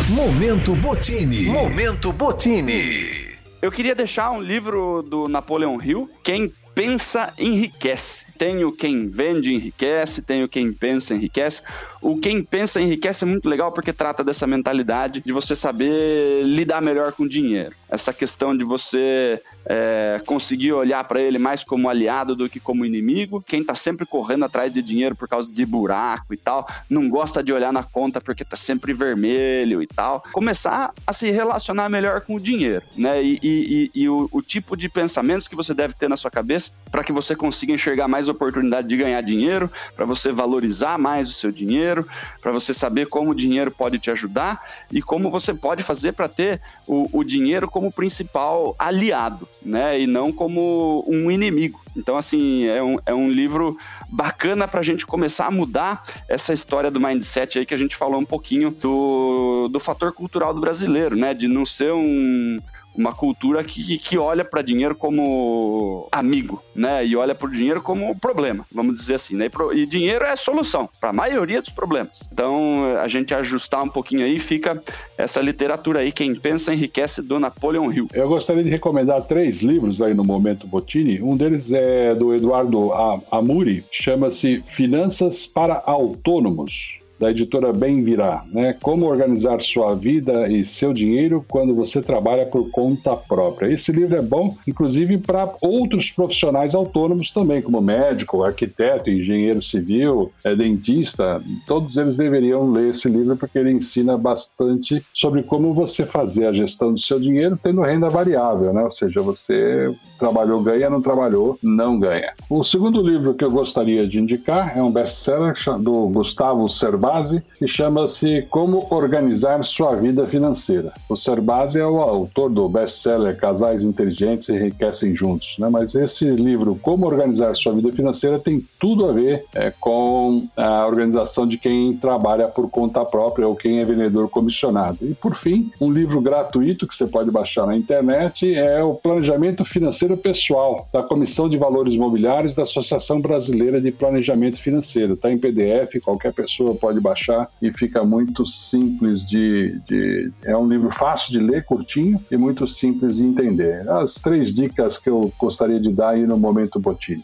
Momento 0.09 0.75
Botini. 0.75 1.45
Momento 1.45 2.13
Botini. 2.13 3.25
Eu 3.61 3.71
queria 3.71 3.95
deixar 3.95 4.31
um 4.31 4.41
livro 4.41 5.01
do 5.01 5.27
Napoleão 5.27 5.81
Hill, 5.81 6.07
Quem 6.23 6.53
pensa 6.75 7.33
enriquece. 7.37 8.25
Tenho 8.37 8.71
quem 8.71 9.07
vende 9.07 9.53
enriquece, 9.53 10.21
tenho 10.21 10.47
quem 10.47 10.73
pensa 10.73 11.15
enriquece. 11.15 11.63
O 12.01 12.17
quem 12.17 12.43
pensa 12.43 12.81
enriquece 12.81 13.23
é 13.23 13.27
muito 13.27 13.47
legal 13.47 13.71
porque 13.71 13.93
trata 13.93 14.23
dessa 14.23 14.45
mentalidade 14.45 15.21
de 15.21 15.31
você 15.31 15.55
saber 15.55 16.43
lidar 16.43 16.81
melhor 16.81 17.13
com 17.13 17.25
dinheiro. 17.25 17.73
essa 17.89 18.13
questão 18.13 18.55
de 18.55 18.65
você 18.65 19.41
é, 19.65 20.21
conseguir 20.25 20.73
olhar 20.73 21.03
para 21.05 21.19
ele 21.19 21.39
mais 21.39 21.63
como 21.63 21.89
aliado 21.89 22.35
do 22.35 22.47
que 22.47 22.59
como 22.59 22.85
inimigo. 22.85 23.43
Quem 23.45 23.61
está 23.61 23.73
sempre 23.73 24.05
correndo 24.05 24.45
atrás 24.45 24.73
de 24.73 24.81
dinheiro 24.81 25.15
por 25.15 25.27
causa 25.27 25.53
de 25.53 25.65
buraco 25.65 26.33
e 26.33 26.37
tal, 26.37 26.67
não 26.89 27.09
gosta 27.09 27.43
de 27.43 27.51
olhar 27.51 27.73
na 27.73 27.83
conta 27.83 28.21
porque 28.21 28.43
está 28.43 28.55
sempre 28.55 28.93
vermelho 28.93 29.81
e 29.81 29.87
tal. 29.87 30.23
Começar 30.31 30.93
a 31.05 31.13
se 31.13 31.31
relacionar 31.31 31.89
melhor 31.89 32.21
com 32.21 32.35
o 32.35 32.39
dinheiro, 32.39 32.83
né? 32.95 33.21
E, 33.21 33.39
e, 33.41 33.91
e, 33.95 34.01
e 34.01 34.09
o, 34.09 34.29
o, 34.31 34.41
tipo 34.41 34.77
de 34.77 34.87
pensamentos 34.87 35.47
que 35.47 35.55
você 35.55 35.73
deve 35.73 35.93
ter 35.93 36.07
na 36.07 36.17
sua 36.17 36.29
cabeça 36.29 36.71
para 36.91 37.03
que 37.03 37.11
você 37.11 37.35
consiga 37.35 37.73
enxergar 37.73 38.07
mais 38.07 38.29
oportunidade 38.29 38.87
de 38.87 38.95
ganhar 38.95 39.21
dinheiro, 39.21 39.71
para 39.95 40.05
você 40.05 40.31
valorizar 40.31 40.97
mais 40.97 41.29
o 41.29 41.33
seu 41.33 41.51
dinheiro, 41.51 42.07
para 42.41 42.51
você 42.51 42.73
saber 42.73 43.07
como 43.07 43.31
o 43.31 43.35
dinheiro 43.35 43.71
pode 43.71 43.97
te 43.97 44.11
ajudar 44.11 44.61
e 44.91 45.01
como 45.01 45.31
você 45.31 45.53
pode 45.53 45.81
fazer 45.83 46.13
para 46.13 46.27
ter 46.27 46.61
o, 46.87 47.09
o 47.11 47.23
dinheiro 47.23 47.67
como 47.69 47.91
principal 47.91 48.75
aliado 48.77 49.47
né? 49.61 49.99
E 49.99 50.07
não 50.07 50.31
como 50.31 51.03
um 51.07 51.29
inimigo. 51.29 51.79
Então, 51.95 52.17
assim, 52.17 52.65
é 52.65 52.83
um, 52.83 52.97
é 53.05 53.13
um 53.13 53.29
livro 53.29 53.77
bacana 54.09 54.67
para 54.67 54.79
a 54.79 54.83
gente 54.83 55.05
começar 55.05 55.47
a 55.47 55.51
mudar 55.51 56.03
essa 56.27 56.53
história 56.53 56.91
do 56.91 56.99
mindset 56.99 57.59
aí 57.59 57.65
que 57.65 57.73
a 57.73 57.77
gente 57.77 57.95
falou 57.95 58.19
um 58.19 58.25
pouquinho 58.25 58.71
do, 58.71 59.69
do 59.71 59.79
fator 59.79 60.11
cultural 60.13 60.53
do 60.53 60.61
brasileiro, 60.61 61.15
né? 61.15 61.33
De 61.33 61.47
não 61.47 61.65
ser 61.65 61.93
um, 61.93 62.59
uma 62.97 63.13
cultura 63.13 63.63
que, 63.63 63.97
que 63.97 64.17
olha 64.17 64.43
para 64.43 64.61
dinheiro 64.61 64.95
como 64.95 66.07
amigo, 66.11 66.61
né? 66.75 67.05
E 67.05 67.15
olha 67.15 67.35
para 67.35 67.47
o 67.47 67.51
dinheiro 67.51 67.81
como 67.81 68.17
problema, 68.19 68.65
vamos 68.71 68.95
dizer 68.95 69.15
assim, 69.15 69.35
né? 69.35 69.49
E 69.73 69.85
dinheiro 69.85 70.25
é 70.25 70.35
solução 70.35 70.89
para 70.99 71.09
a 71.09 71.13
maioria 71.13 71.61
dos 71.61 71.71
problemas. 71.71 72.27
Então, 72.31 72.97
a 72.99 73.07
gente 73.07 73.33
ajustar 73.33 73.83
um 73.83 73.89
pouquinho 73.89 74.25
aí, 74.25 74.39
fica 74.39 74.81
essa 75.17 75.41
literatura 75.41 75.99
aí, 75.99 76.11
Quem 76.11 76.35
Pensa 76.35 76.73
Enriquece, 76.73 77.21
do 77.21 77.39
Napoleon 77.39 77.91
Hill. 77.91 78.09
Eu 78.13 78.27
gostaria 78.27 78.63
de 78.63 78.69
recomendar 78.69 79.21
três 79.23 79.61
livros 79.61 80.01
aí 80.01 80.13
no 80.13 80.23
Momento 80.23 80.67
Botini. 80.67 81.21
Um 81.21 81.35
deles 81.35 81.71
é 81.71 82.13
do 82.13 82.33
Eduardo 82.33 82.91
Amuri, 83.31 83.83
chama-se 83.91 84.63
Finanças 84.67 85.45
para 85.45 85.81
Autônomos 85.85 87.04
da 87.19 87.31
editora 87.31 87.71
Bem 87.71 88.03
Virá, 88.03 88.43
né? 88.51 88.75
Como 88.81 89.05
organizar 89.05 89.61
sua 89.61 89.95
vida 89.95 90.49
e 90.49 90.65
seu 90.65 90.93
dinheiro 90.93 91.45
quando 91.47 91.75
você 91.75 92.01
trabalha 92.01 92.45
por 92.45 92.69
conta 92.71 93.15
própria. 93.15 93.71
Esse 93.71 93.91
livro 93.91 94.15
é 94.15 94.21
bom, 94.21 94.55
inclusive 94.67 95.17
para 95.17 95.53
outros 95.61 96.11
profissionais 96.11 96.75
autônomos 96.75 97.31
também, 97.31 97.61
como 97.61 97.81
médico, 97.81 98.43
arquiteto, 98.43 99.09
engenheiro 99.09 99.61
civil, 99.61 100.31
é, 100.43 100.55
dentista. 100.55 101.41
Todos 101.65 101.97
eles 101.97 102.17
deveriam 102.17 102.69
ler 102.71 102.91
esse 102.91 103.07
livro 103.07 103.35
porque 103.37 103.59
ele 103.59 103.71
ensina 103.71 104.17
bastante 104.17 105.03
sobre 105.13 105.43
como 105.43 105.73
você 105.73 106.05
fazer 106.05 106.47
a 106.47 106.53
gestão 106.53 106.93
do 106.93 106.99
seu 106.99 107.19
dinheiro 107.19 107.57
tendo 107.61 107.81
renda 107.81 108.09
variável, 108.09 108.73
né? 108.73 108.83
Ou 108.83 108.91
seja, 108.91 109.21
você 109.21 109.93
trabalhou 110.19 110.61
ganha, 110.61 110.89
não 110.89 111.01
trabalhou 111.01 111.57
não 111.61 111.99
ganha. 111.99 112.33
O 112.49 112.63
segundo 112.63 113.01
livro 113.01 113.33
que 113.33 113.43
eu 113.43 113.51
gostaria 113.51 114.07
de 114.07 114.19
indicar 114.19 114.77
é 114.77 114.81
um 114.81 114.91
best-seller 114.91 115.55
do 115.79 116.09
Gustavo 116.09 116.67
Cervantes 116.69 117.04
Serbasi 117.05 117.43
e 117.61 117.67
chama-se 117.67 118.41
Como 118.49 118.87
Organizar 118.89 119.63
Sua 119.63 119.95
Vida 119.95 120.25
Financeira. 120.25 120.91
O 121.07 121.15
Serbasi 121.15 121.79
é 121.79 121.85
o 121.85 121.99
autor 121.99 122.49
do 122.49 122.67
best-seller 122.67 123.37
Casais 123.37 123.83
Inteligentes 123.83 124.49
Enriquecem 124.49 125.15
Juntos, 125.15 125.55
né? 125.59 125.69
mas 125.69 125.93
esse 125.93 126.25
livro, 126.25 126.77
Como 126.81 127.05
Organizar 127.05 127.55
Sua 127.55 127.73
Vida 127.73 127.91
Financeira, 127.91 128.39
tem 128.39 128.65
tudo 128.79 129.07
a 129.07 129.13
ver 129.13 129.45
é, 129.53 129.71
com 129.79 130.41
a 130.57 130.87
organização 130.87 131.45
de 131.45 131.57
quem 131.57 131.95
trabalha 131.95 132.47
por 132.47 132.69
conta 132.71 133.05
própria 133.05 133.47
ou 133.47 133.55
quem 133.55 133.79
é 133.79 133.85
vendedor 133.85 134.27
comissionado. 134.29 134.97
E, 135.01 135.13
por 135.13 135.35
fim, 135.35 135.71
um 135.79 135.91
livro 135.91 136.19
gratuito 136.19 136.87
que 136.87 136.95
você 136.95 137.05
pode 137.05 137.29
baixar 137.29 137.67
na 137.67 137.77
internet 137.77 138.51
é 138.55 138.83
o 138.83 138.95
Planejamento 138.95 139.63
Financeiro 139.63 140.17
Pessoal, 140.17 140.87
da 140.91 141.03
Comissão 141.03 141.47
de 141.47 141.57
Valores 141.57 141.93
Imobiliários 141.93 142.55
da 142.55 142.63
Associação 142.63 143.21
Brasileira 143.21 143.79
de 143.79 143.91
Planejamento 143.91 144.59
Financeiro. 144.59 145.13
Está 145.13 145.31
em 145.31 145.37
PDF, 145.37 146.01
qualquer 146.03 146.33
pessoa 146.33 146.73
pode 146.75 146.94
pode 146.95 146.99
baixar 147.01 147.49
e 147.61 147.71
fica 147.71 148.03
muito 148.03 148.45
simples 148.45 149.27
de, 149.27 149.79
de, 149.87 150.31
É 150.43 150.55
um 150.55 150.67
livro 150.67 150.89
fácil 150.91 151.31
de 151.31 151.39
ler, 151.39 151.63
curtinho 151.63 152.19
e 152.31 152.37
muito 152.37 152.65
simples 152.67 153.17
de 153.17 153.23
entender. 153.23 153.87
As 153.89 154.15
três 154.15 154.53
dicas 154.53 154.97
que 154.97 155.09
eu 155.09 155.31
gostaria 155.37 155.79
de 155.79 155.91
dar 155.91 156.09
aí 156.09 156.25
no 156.25 156.37
Momento 156.37 156.79
Botini. 156.79 157.23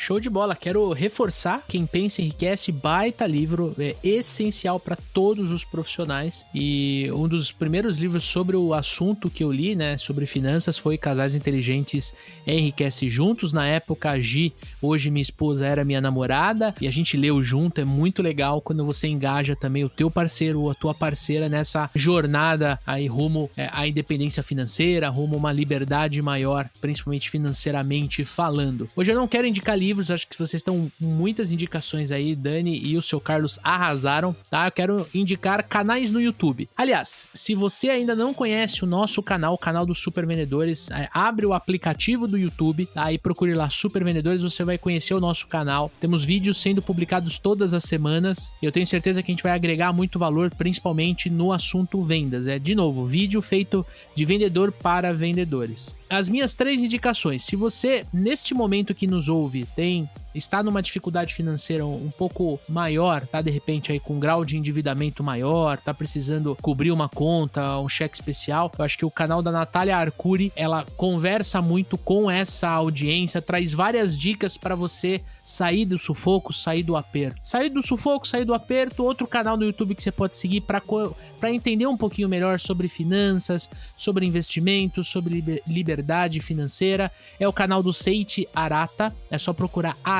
Show 0.00 0.18
de 0.18 0.30
bola. 0.30 0.56
Quero 0.56 0.94
reforçar 0.94 1.62
quem 1.68 1.84
pensa 1.84 2.22
enriquece, 2.22 2.72
baita 2.72 3.26
livro, 3.26 3.74
é 3.78 3.94
essencial 4.02 4.80
para 4.80 4.96
todos 4.96 5.50
os 5.50 5.62
profissionais. 5.62 6.42
E 6.54 7.10
um 7.12 7.28
dos 7.28 7.52
primeiros 7.52 7.98
livros 7.98 8.24
sobre 8.24 8.56
o 8.56 8.72
assunto 8.72 9.28
que 9.28 9.44
eu 9.44 9.52
li, 9.52 9.76
né, 9.76 9.98
sobre 9.98 10.24
finanças, 10.24 10.78
foi 10.78 10.96
Casais 10.96 11.36
Inteligentes 11.36 12.14
Enriquece 12.46 13.10
Juntos. 13.10 13.52
Na 13.52 13.66
época, 13.66 14.12
a 14.12 14.18
Gi, 14.18 14.54
hoje 14.80 15.10
minha 15.10 15.20
esposa, 15.20 15.66
era 15.66 15.84
minha 15.84 16.00
namorada 16.00 16.74
e 16.80 16.88
a 16.88 16.90
gente 16.90 17.18
leu 17.18 17.42
junto. 17.42 17.82
É 17.82 17.84
muito 17.84 18.22
legal 18.22 18.62
quando 18.62 18.86
você 18.86 19.06
engaja 19.06 19.54
também 19.54 19.84
o 19.84 19.90
teu 19.90 20.10
parceiro 20.10 20.62
ou 20.62 20.70
a 20.70 20.74
tua 20.74 20.94
parceira 20.94 21.46
nessa 21.46 21.90
jornada 21.94 22.80
aí 22.86 23.06
rumo 23.06 23.50
é, 23.54 23.68
à 23.70 23.86
independência 23.86 24.42
financeira, 24.42 25.10
rumo 25.10 25.34
a 25.34 25.38
uma 25.38 25.52
liberdade 25.52 26.22
maior, 26.22 26.70
principalmente 26.80 27.28
financeiramente 27.28 28.24
falando. 28.24 28.88
Hoje 28.96 29.12
eu 29.12 29.16
não 29.16 29.28
quero 29.28 29.46
indicar 29.46 29.76
livros 29.76 29.89
livros. 29.90 30.10
Acho 30.10 30.26
que 30.28 30.38
vocês 30.38 30.60
estão 30.60 30.90
muitas 31.00 31.50
indicações 31.50 32.12
aí. 32.12 32.34
Dani 32.36 32.78
e 32.78 32.96
o 32.96 33.02
seu 33.02 33.20
Carlos 33.20 33.58
arrasaram, 33.62 34.34
tá? 34.48 34.66
Eu 34.66 34.72
quero 34.72 35.06
indicar 35.12 35.66
canais 35.66 36.10
no 36.10 36.20
YouTube. 36.20 36.68
Aliás, 36.76 37.28
se 37.34 37.54
você 37.54 37.90
ainda 37.90 38.14
não 38.14 38.32
conhece 38.32 38.84
o 38.84 38.86
nosso 38.86 39.22
canal, 39.22 39.54
o 39.54 39.58
canal 39.58 39.84
dos 39.84 39.98
Super 39.98 40.26
Vendedores, 40.26 40.90
é, 40.90 41.08
abre 41.12 41.44
o 41.44 41.52
aplicativo 41.52 42.26
do 42.26 42.38
YouTube, 42.38 42.86
tá? 42.86 43.12
E 43.12 43.18
procure 43.18 43.52
lá 43.54 43.68
Super 43.68 44.04
Vendedores, 44.04 44.42
você 44.42 44.64
vai 44.64 44.78
conhecer 44.78 45.14
o 45.14 45.20
nosso 45.20 45.48
canal. 45.48 45.90
Temos 46.00 46.24
vídeos 46.24 46.60
sendo 46.60 46.80
publicados 46.80 47.38
todas 47.38 47.74
as 47.74 47.84
semanas. 47.84 48.54
E 48.62 48.66
eu 48.66 48.72
tenho 48.72 48.86
certeza 48.86 49.22
que 49.22 49.32
a 49.32 49.34
gente 49.34 49.42
vai 49.42 49.52
agregar 49.52 49.92
muito 49.92 50.18
valor, 50.18 50.50
principalmente 50.54 51.28
no 51.28 51.52
assunto 51.52 52.00
vendas. 52.02 52.46
É, 52.46 52.58
de 52.58 52.74
novo, 52.74 53.04
vídeo 53.04 53.42
feito 53.42 53.84
de 54.14 54.24
vendedor 54.24 54.70
para 54.70 55.12
vendedores 55.12 55.99
as 56.10 56.28
minhas 56.28 56.52
três 56.54 56.82
indicações. 56.82 57.44
Se 57.44 57.54
você, 57.54 58.04
neste 58.12 58.52
momento 58.52 58.94
que 58.94 59.06
nos 59.06 59.28
ouve, 59.28 59.64
tem 59.76 60.10
está 60.34 60.62
numa 60.62 60.82
dificuldade 60.82 61.34
financeira 61.34 61.84
um 61.84 62.10
pouco 62.16 62.60
maior, 62.68 63.26
tá 63.26 63.42
de 63.42 63.50
repente 63.50 63.92
aí 63.92 63.98
com 63.98 64.14
um 64.14 64.20
grau 64.20 64.44
de 64.44 64.56
endividamento 64.56 65.22
maior, 65.22 65.78
tá 65.78 65.92
precisando 65.92 66.56
cobrir 66.60 66.90
uma 66.90 67.08
conta, 67.08 67.78
um 67.78 67.88
cheque 67.88 68.14
especial, 68.14 68.70
eu 68.78 68.84
acho 68.84 68.96
que 68.96 69.04
o 69.04 69.10
canal 69.10 69.42
da 69.42 69.50
Natália 69.50 69.96
Arcuri, 69.96 70.52
ela 70.54 70.86
conversa 70.96 71.60
muito 71.60 71.98
com 71.98 72.30
essa 72.30 72.68
audiência, 72.68 73.42
traz 73.42 73.72
várias 73.72 74.18
dicas 74.18 74.56
para 74.56 74.74
você 74.74 75.20
sair 75.42 75.84
do 75.84 75.98
sufoco, 75.98 76.52
sair 76.52 76.82
do 76.82 76.96
aperto. 76.96 77.40
Sair 77.42 77.70
do 77.70 77.82
sufoco, 77.82 78.26
sair 78.26 78.44
do 78.44 78.54
aperto, 78.54 79.02
outro 79.02 79.26
canal 79.26 79.56
no 79.56 79.64
YouTube 79.64 79.94
que 79.94 80.02
você 80.02 80.12
pode 80.12 80.36
seguir 80.36 80.60
para 80.60 81.52
entender 81.52 81.86
um 81.86 81.96
pouquinho 81.96 82.28
melhor 82.28 82.60
sobre 82.60 82.86
finanças, 82.86 83.68
sobre 83.96 84.26
investimentos, 84.26 85.08
sobre 85.08 85.62
liberdade 85.66 86.40
financeira, 86.40 87.10
é 87.38 87.48
o 87.48 87.52
canal 87.52 87.82
do 87.82 87.92
Seiti 87.92 88.46
Arata, 88.54 89.14
é 89.30 89.38
só 89.38 89.52
procurar 89.52 89.96
Arata 90.04 90.19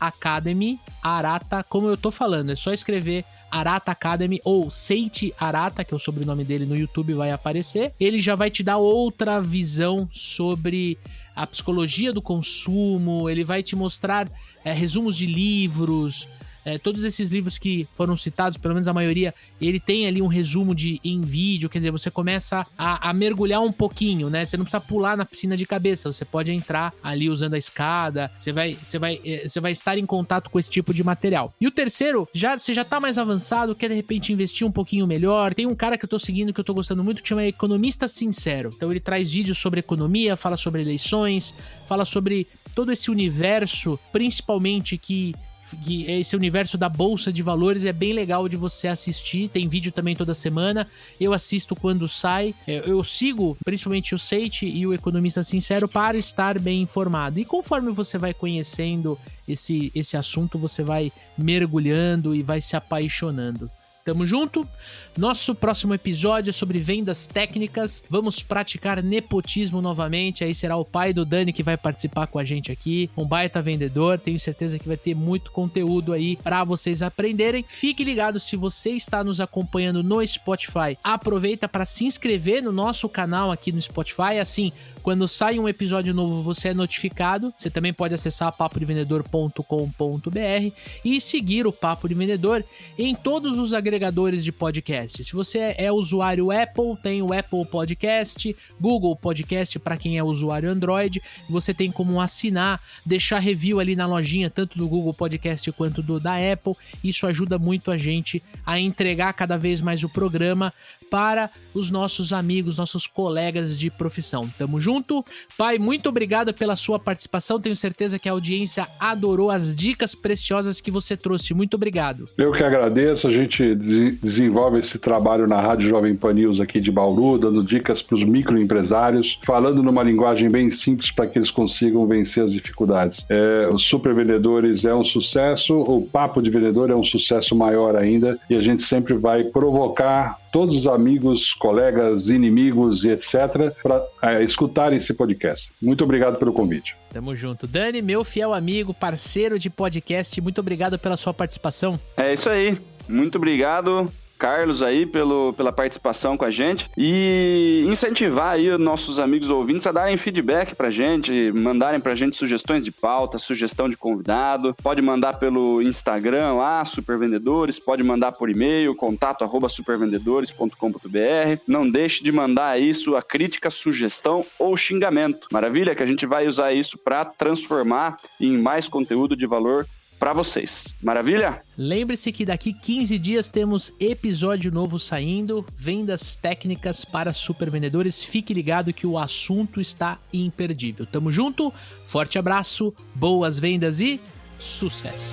Academy, 0.00 0.78
Arata, 1.02 1.64
como 1.64 1.88
eu 1.88 1.96
tô 1.96 2.10
falando, 2.10 2.50
é 2.50 2.56
só 2.56 2.72
escrever 2.72 3.24
Arata 3.50 3.92
Academy 3.92 4.40
ou 4.44 4.70
Seiti 4.70 5.34
Arata, 5.38 5.84
que 5.84 5.92
é 5.92 5.96
o 5.96 6.00
sobrenome 6.00 6.44
dele 6.44 6.66
no 6.66 6.76
YouTube 6.76 7.14
vai 7.14 7.30
aparecer. 7.30 7.92
Ele 8.00 8.20
já 8.20 8.34
vai 8.34 8.50
te 8.50 8.62
dar 8.62 8.78
outra 8.78 9.40
visão 9.40 10.08
sobre 10.12 10.98
a 11.34 11.46
psicologia 11.46 12.12
do 12.12 12.20
consumo, 12.20 13.28
ele 13.28 13.44
vai 13.44 13.62
te 13.62 13.74
mostrar 13.74 14.28
é, 14.64 14.72
resumos 14.72 15.16
de 15.16 15.26
livros, 15.26 16.28
é, 16.64 16.78
todos 16.78 17.04
esses 17.04 17.28
livros 17.30 17.58
que 17.58 17.86
foram 17.96 18.16
citados, 18.16 18.56
pelo 18.56 18.74
menos 18.74 18.88
a 18.88 18.92
maioria, 18.92 19.34
ele 19.60 19.80
tem 19.80 20.06
ali 20.06 20.22
um 20.22 20.26
resumo 20.26 20.74
de 20.74 21.00
em 21.04 21.20
vídeo, 21.22 21.68
quer 21.68 21.78
dizer, 21.78 21.90
você 21.90 22.10
começa 22.10 22.62
a, 22.76 23.10
a, 23.10 23.12
mergulhar 23.12 23.60
um 23.62 23.72
pouquinho, 23.72 24.30
né? 24.30 24.44
Você 24.44 24.56
não 24.56 24.64
precisa 24.64 24.80
pular 24.80 25.16
na 25.16 25.24
piscina 25.24 25.56
de 25.56 25.66
cabeça, 25.66 26.12
você 26.12 26.24
pode 26.24 26.52
entrar 26.52 26.92
ali 27.02 27.28
usando 27.28 27.54
a 27.54 27.58
escada, 27.58 28.30
você 28.36 28.52
vai, 28.52 28.78
você 28.82 28.98
vai, 28.98 29.20
é, 29.24 29.48
você 29.48 29.60
vai 29.60 29.72
estar 29.72 29.98
em 29.98 30.06
contato 30.06 30.50
com 30.50 30.58
esse 30.58 30.70
tipo 30.70 30.94
de 30.94 31.02
material. 31.02 31.52
E 31.60 31.66
o 31.66 31.70
terceiro, 31.70 32.28
já 32.32 32.56
você 32.56 32.72
já 32.72 32.84
tá 32.84 33.00
mais 33.00 33.18
avançado, 33.18 33.74
quer 33.74 33.88
de 33.88 33.94
repente 33.94 34.32
investir 34.32 34.66
um 34.66 34.72
pouquinho 34.72 35.06
melhor. 35.06 35.54
Tem 35.54 35.66
um 35.66 35.74
cara 35.74 35.98
que 35.98 36.04
eu 36.04 36.08
tô 36.08 36.18
seguindo 36.18 36.52
que 36.52 36.60
eu 36.60 36.64
tô 36.64 36.74
gostando 36.74 37.02
muito 37.02 37.22
que 37.22 37.28
chama 37.28 37.44
Economista 37.44 38.08
Sincero. 38.08 38.70
Então 38.74 38.90
ele 38.90 39.00
traz 39.00 39.32
vídeos 39.32 39.58
sobre 39.58 39.80
economia, 39.80 40.36
fala 40.36 40.56
sobre 40.56 40.82
eleições, 40.82 41.54
fala 41.86 42.04
sobre 42.04 42.46
todo 42.74 42.92
esse 42.92 43.10
universo, 43.10 43.98
principalmente 44.12 44.96
que 44.96 45.34
que 45.76 46.04
esse 46.10 46.36
universo 46.36 46.76
da 46.76 46.88
bolsa 46.88 47.32
de 47.32 47.42
valores 47.42 47.84
é 47.84 47.92
bem 47.92 48.12
legal 48.12 48.48
de 48.48 48.56
você 48.56 48.88
assistir. 48.88 49.48
Tem 49.48 49.68
vídeo 49.68 49.92
também 49.92 50.14
toda 50.14 50.34
semana. 50.34 50.86
Eu 51.20 51.32
assisto 51.32 51.74
quando 51.74 52.06
sai. 52.08 52.54
É, 52.66 52.82
eu 52.86 53.02
sigo 53.02 53.56
principalmente 53.64 54.14
o 54.14 54.18
Seite 54.18 54.66
e 54.66 54.86
o 54.86 54.94
Economista 54.94 55.42
Sincero 55.42 55.88
para 55.88 56.16
estar 56.16 56.58
bem 56.58 56.82
informado. 56.82 57.38
E 57.38 57.44
conforme 57.44 57.90
você 57.90 58.18
vai 58.18 58.34
conhecendo 58.34 59.18
esse, 59.48 59.90
esse 59.94 60.16
assunto, 60.16 60.58
você 60.58 60.82
vai 60.82 61.12
mergulhando 61.36 62.34
e 62.34 62.42
vai 62.42 62.60
se 62.60 62.76
apaixonando. 62.76 63.70
Tamo 64.04 64.26
junto. 64.26 64.68
Nosso 65.16 65.54
próximo 65.54 65.92
episódio 65.92 66.48
é 66.48 66.52
sobre 66.52 66.80
vendas 66.80 67.26
técnicas. 67.26 68.02
Vamos 68.08 68.42
praticar 68.42 69.02
nepotismo 69.02 69.82
novamente. 69.82 70.42
Aí 70.42 70.54
será 70.54 70.76
o 70.76 70.86
pai 70.86 71.12
do 71.12 71.26
Dani 71.26 71.52
que 71.52 71.62
vai 71.62 71.76
participar 71.76 72.26
com 72.26 72.38
a 72.38 72.44
gente 72.44 72.72
aqui. 72.72 73.10
Um 73.14 73.26
baita 73.26 73.60
vendedor. 73.60 74.18
Tenho 74.18 74.40
certeza 74.40 74.78
que 74.78 74.88
vai 74.88 74.96
ter 74.96 75.14
muito 75.14 75.50
conteúdo 75.50 76.14
aí 76.14 76.36
para 76.36 76.64
vocês 76.64 77.02
aprenderem. 77.02 77.62
Fique 77.68 78.02
ligado 78.02 78.40
se 78.40 78.56
você 78.56 78.90
está 78.90 79.22
nos 79.22 79.38
acompanhando 79.38 80.02
no 80.02 80.26
Spotify. 80.26 80.96
Aproveita 81.04 81.68
para 81.68 81.84
se 81.84 82.06
inscrever 82.06 82.62
no 82.62 82.72
nosso 82.72 83.06
canal 83.06 83.52
aqui 83.52 83.70
no 83.70 83.82
Spotify. 83.82 84.38
Assim, 84.40 84.72
quando 85.02 85.28
sai 85.28 85.58
um 85.58 85.68
episódio 85.68 86.14
novo, 86.14 86.40
você 86.40 86.68
é 86.68 86.74
notificado. 86.74 87.52
Você 87.58 87.68
também 87.68 87.92
pode 87.92 88.14
acessar 88.14 88.56
papodevendedor.com.br 88.56 90.72
e 91.04 91.20
seguir 91.20 91.66
o 91.66 91.72
Papo 91.72 92.08
de 92.08 92.14
Vendedor 92.14 92.64
em 92.96 93.14
todos 93.14 93.58
os 93.58 93.74
agregadores 93.74 94.42
de 94.42 94.52
podcast. 94.52 95.01
Se 95.08 95.32
você 95.32 95.74
é 95.76 95.90
usuário 95.90 96.50
Apple, 96.50 96.96
tem 97.02 97.22
o 97.22 97.32
Apple 97.32 97.64
Podcast, 97.66 98.54
Google 98.80 99.16
Podcast 99.16 99.78
para 99.78 99.96
quem 99.96 100.18
é 100.18 100.22
usuário 100.22 100.70
Android. 100.70 101.22
Você 101.48 101.72
tem 101.72 101.90
como 101.90 102.20
assinar, 102.20 102.80
deixar 103.04 103.38
review 103.38 103.80
ali 103.80 103.96
na 103.96 104.06
lojinha, 104.06 104.50
tanto 104.50 104.78
do 104.78 104.88
Google 104.88 105.14
Podcast 105.14 105.70
quanto 105.72 106.02
do 106.02 106.18
da 106.18 106.34
Apple. 106.36 106.74
Isso 107.02 107.26
ajuda 107.26 107.58
muito 107.58 107.90
a 107.90 107.96
gente 107.96 108.42
a 108.64 108.78
entregar 108.78 109.32
cada 109.32 109.56
vez 109.56 109.80
mais 109.80 110.02
o 110.04 110.08
programa 110.08 110.72
para 111.12 111.50
os 111.74 111.90
nossos 111.90 112.32
amigos, 112.32 112.78
nossos 112.78 113.06
colegas 113.06 113.78
de 113.78 113.90
profissão. 113.90 114.48
Tamo 114.56 114.80
junto. 114.80 115.22
Pai, 115.58 115.78
muito 115.78 116.08
obrigado 116.08 116.54
pela 116.54 116.74
sua 116.74 116.98
participação. 116.98 117.60
Tenho 117.60 117.76
certeza 117.76 118.18
que 118.18 118.30
a 118.30 118.32
audiência 118.32 118.88
adorou 118.98 119.50
as 119.50 119.76
dicas 119.76 120.14
preciosas 120.14 120.80
que 120.80 120.90
você 120.90 121.14
trouxe. 121.14 121.52
Muito 121.52 121.74
obrigado. 121.74 122.24
Eu 122.38 122.50
que 122.52 122.64
agradeço. 122.64 123.28
A 123.28 123.30
gente 123.30 123.74
desenvolve 123.74 124.78
esse 124.78 124.98
trabalho 124.98 125.46
na 125.46 125.60
Rádio 125.60 125.90
Jovem 125.90 126.16
Pan 126.16 126.32
News 126.32 126.60
aqui 126.60 126.80
de 126.80 126.90
Bauru, 126.90 127.36
dando 127.36 127.62
dicas 127.62 128.00
para 128.00 128.16
os 128.16 128.24
microempresários, 128.24 129.38
falando 129.44 129.82
numa 129.82 130.02
linguagem 130.02 130.48
bem 130.48 130.70
simples 130.70 131.10
para 131.10 131.26
que 131.26 131.38
eles 131.38 131.50
consigam 131.50 132.06
vencer 132.06 132.42
as 132.42 132.52
dificuldades. 132.52 133.22
É, 133.28 133.68
os 133.70 133.82
Super 133.82 134.14
Vendedores 134.14 134.86
é 134.86 134.94
um 134.94 135.04
sucesso, 135.04 135.74
o 135.78 136.06
Papo 136.06 136.40
de 136.40 136.48
Vendedor 136.48 136.90
é 136.90 136.94
um 136.94 137.04
sucesso 137.04 137.54
maior 137.54 137.96
ainda 137.96 138.38
e 138.48 138.54
a 138.54 138.62
gente 138.62 138.80
sempre 138.80 139.12
vai 139.12 139.44
provocar 139.44 140.40
todos 140.52 140.80
os 140.80 140.86
amigos, 140.86 141.54
colegas, 141.54 142.28
inimigos 142.28 143.04
e 143.04 143.08
etc., 143.08 143.72
para 143.82 144.04
é, 144.22 144.44
escutarem 144.44 144.98
esse 144.98 145.14
podcast. 145.14 145.72
Muito 145.80 146.04
obrigado 146.04 146.38
pelo 146.38 146.52
convite. 146.52 146.94
Tamo 147.10 147.34
junto. 147.34 147.66
Dani, 147.66 148.02
meu 148.02 148.22
fiel 148.22 148.54
amigo, 148.54 148.92
parceiro 148.92 149.58
de 149.58 149.70
podcast, 149.70 150.40
muito 150.40 150.60
obrigado 150.60 150.98
pela 150.98 151.16
sua 151.16 151.32
participação. 151.32 151.98
É 152.16 152.32
isso 152.32 152.48
aí. 152.48 152.78
Muito 153.08 153.36
obrigado. 153.36 154.12
Carlos 154.42 154.82
aí 154.82 155.06
pelo, 155.06 155.52
pela 155.52 155.70
participação 155.70 156.36
com 156.36 156.44
a 156.44 156.50
gente 156.50 156.90
e 156.98 157.84
incentivar 157.86 158.54
aí 158.54 158.68
os 158.68 158.80
nossos 158.80 159.20
amigos 159.20 159.50
ouvintes 159.50 159.86
a 159.86 159.92
darem 159.92 160.16
feedback 160.16 160.74
pra 160.74 160.90
gente, 160.90 161.52
mandarem 161.52 162.00
pra 162.00 162.16
gente 162.16 162.34
sugestões 162.34 162.84
de 162.84 162.90
pauta, 162.90 163.38
sugestão 163.38 163.88
de 163.88 163.96
convidado. 163.96 164.74
Pode 164.82 165.00
mandar 165.00 165.34
pelo 165.34 165.80
Instagram 165.80 166.54
lá, 166.54 166.84
Supervendedores, 166.84 167.78
pode 167.78 168.02
mandar 168.02 168.32
por 168.32 168.50
e-mail, 168.50 168.96
contato 168.96 169.44
arroba 169.44 169.68
supervendedores.com.br. 169.68 171.62
Não 171.68 171.88
deixe 171.88 172.24
de 172.24 172.32
mandar 172.32 172.70
aí 172.70 172.92
sua 172.92 173.22
crítica, 173.22 173.70
sugestão 173.70 174.44
ou 174.58 174.76
xingamento. 174.76 175.46
Maravilha? 175.52 175.94
Que 175.94 176.02
a 176.02 176.06
gente 176.06 176.26
vai 176.26 176.48
usar 176.48 176.72
isso 176.72 176.98
para 176.98 177.24
transformar 177.24 178.18
em 178.40 178.58
mais 178.58 178.88
conteúdo 178.88 179.36
de 179.36 179.46
valor 179.46 179.86
para 180.22 180.32
vocês. 180.32 180.94
Maravilha? 181.02 181.58
Lembre-se 181.76 182.30
que 182.30 182.44
daqui 182.44 182.72
15 182.72 183.18
dias 183.18 183.48
temos 183.48 183.92
episódio 183.98 184.70
novo 184.70 184.96
saindo, 184.96 185.66
vendas 185.76 186.36
técnicas 186.36 187.04
para 187.04 187.32
supervendedores. 187.32 188.22
Fique 188.22 188.54
ligado 188.54 188.92
que 188.92 189.04
o 189.04 189.18
assunto 189.18 189.80
está 189.80 190.20
imperdível. 190.32 191.06
Tamo 191.06 191.32
junto, 191.32 191.72
forte 192.06 192.38
abraço, 192.38 192.94
boas 193.12 193.58
vendas 193.58 193.98
e 193.98 194.20
sucesso. 194.60 195.26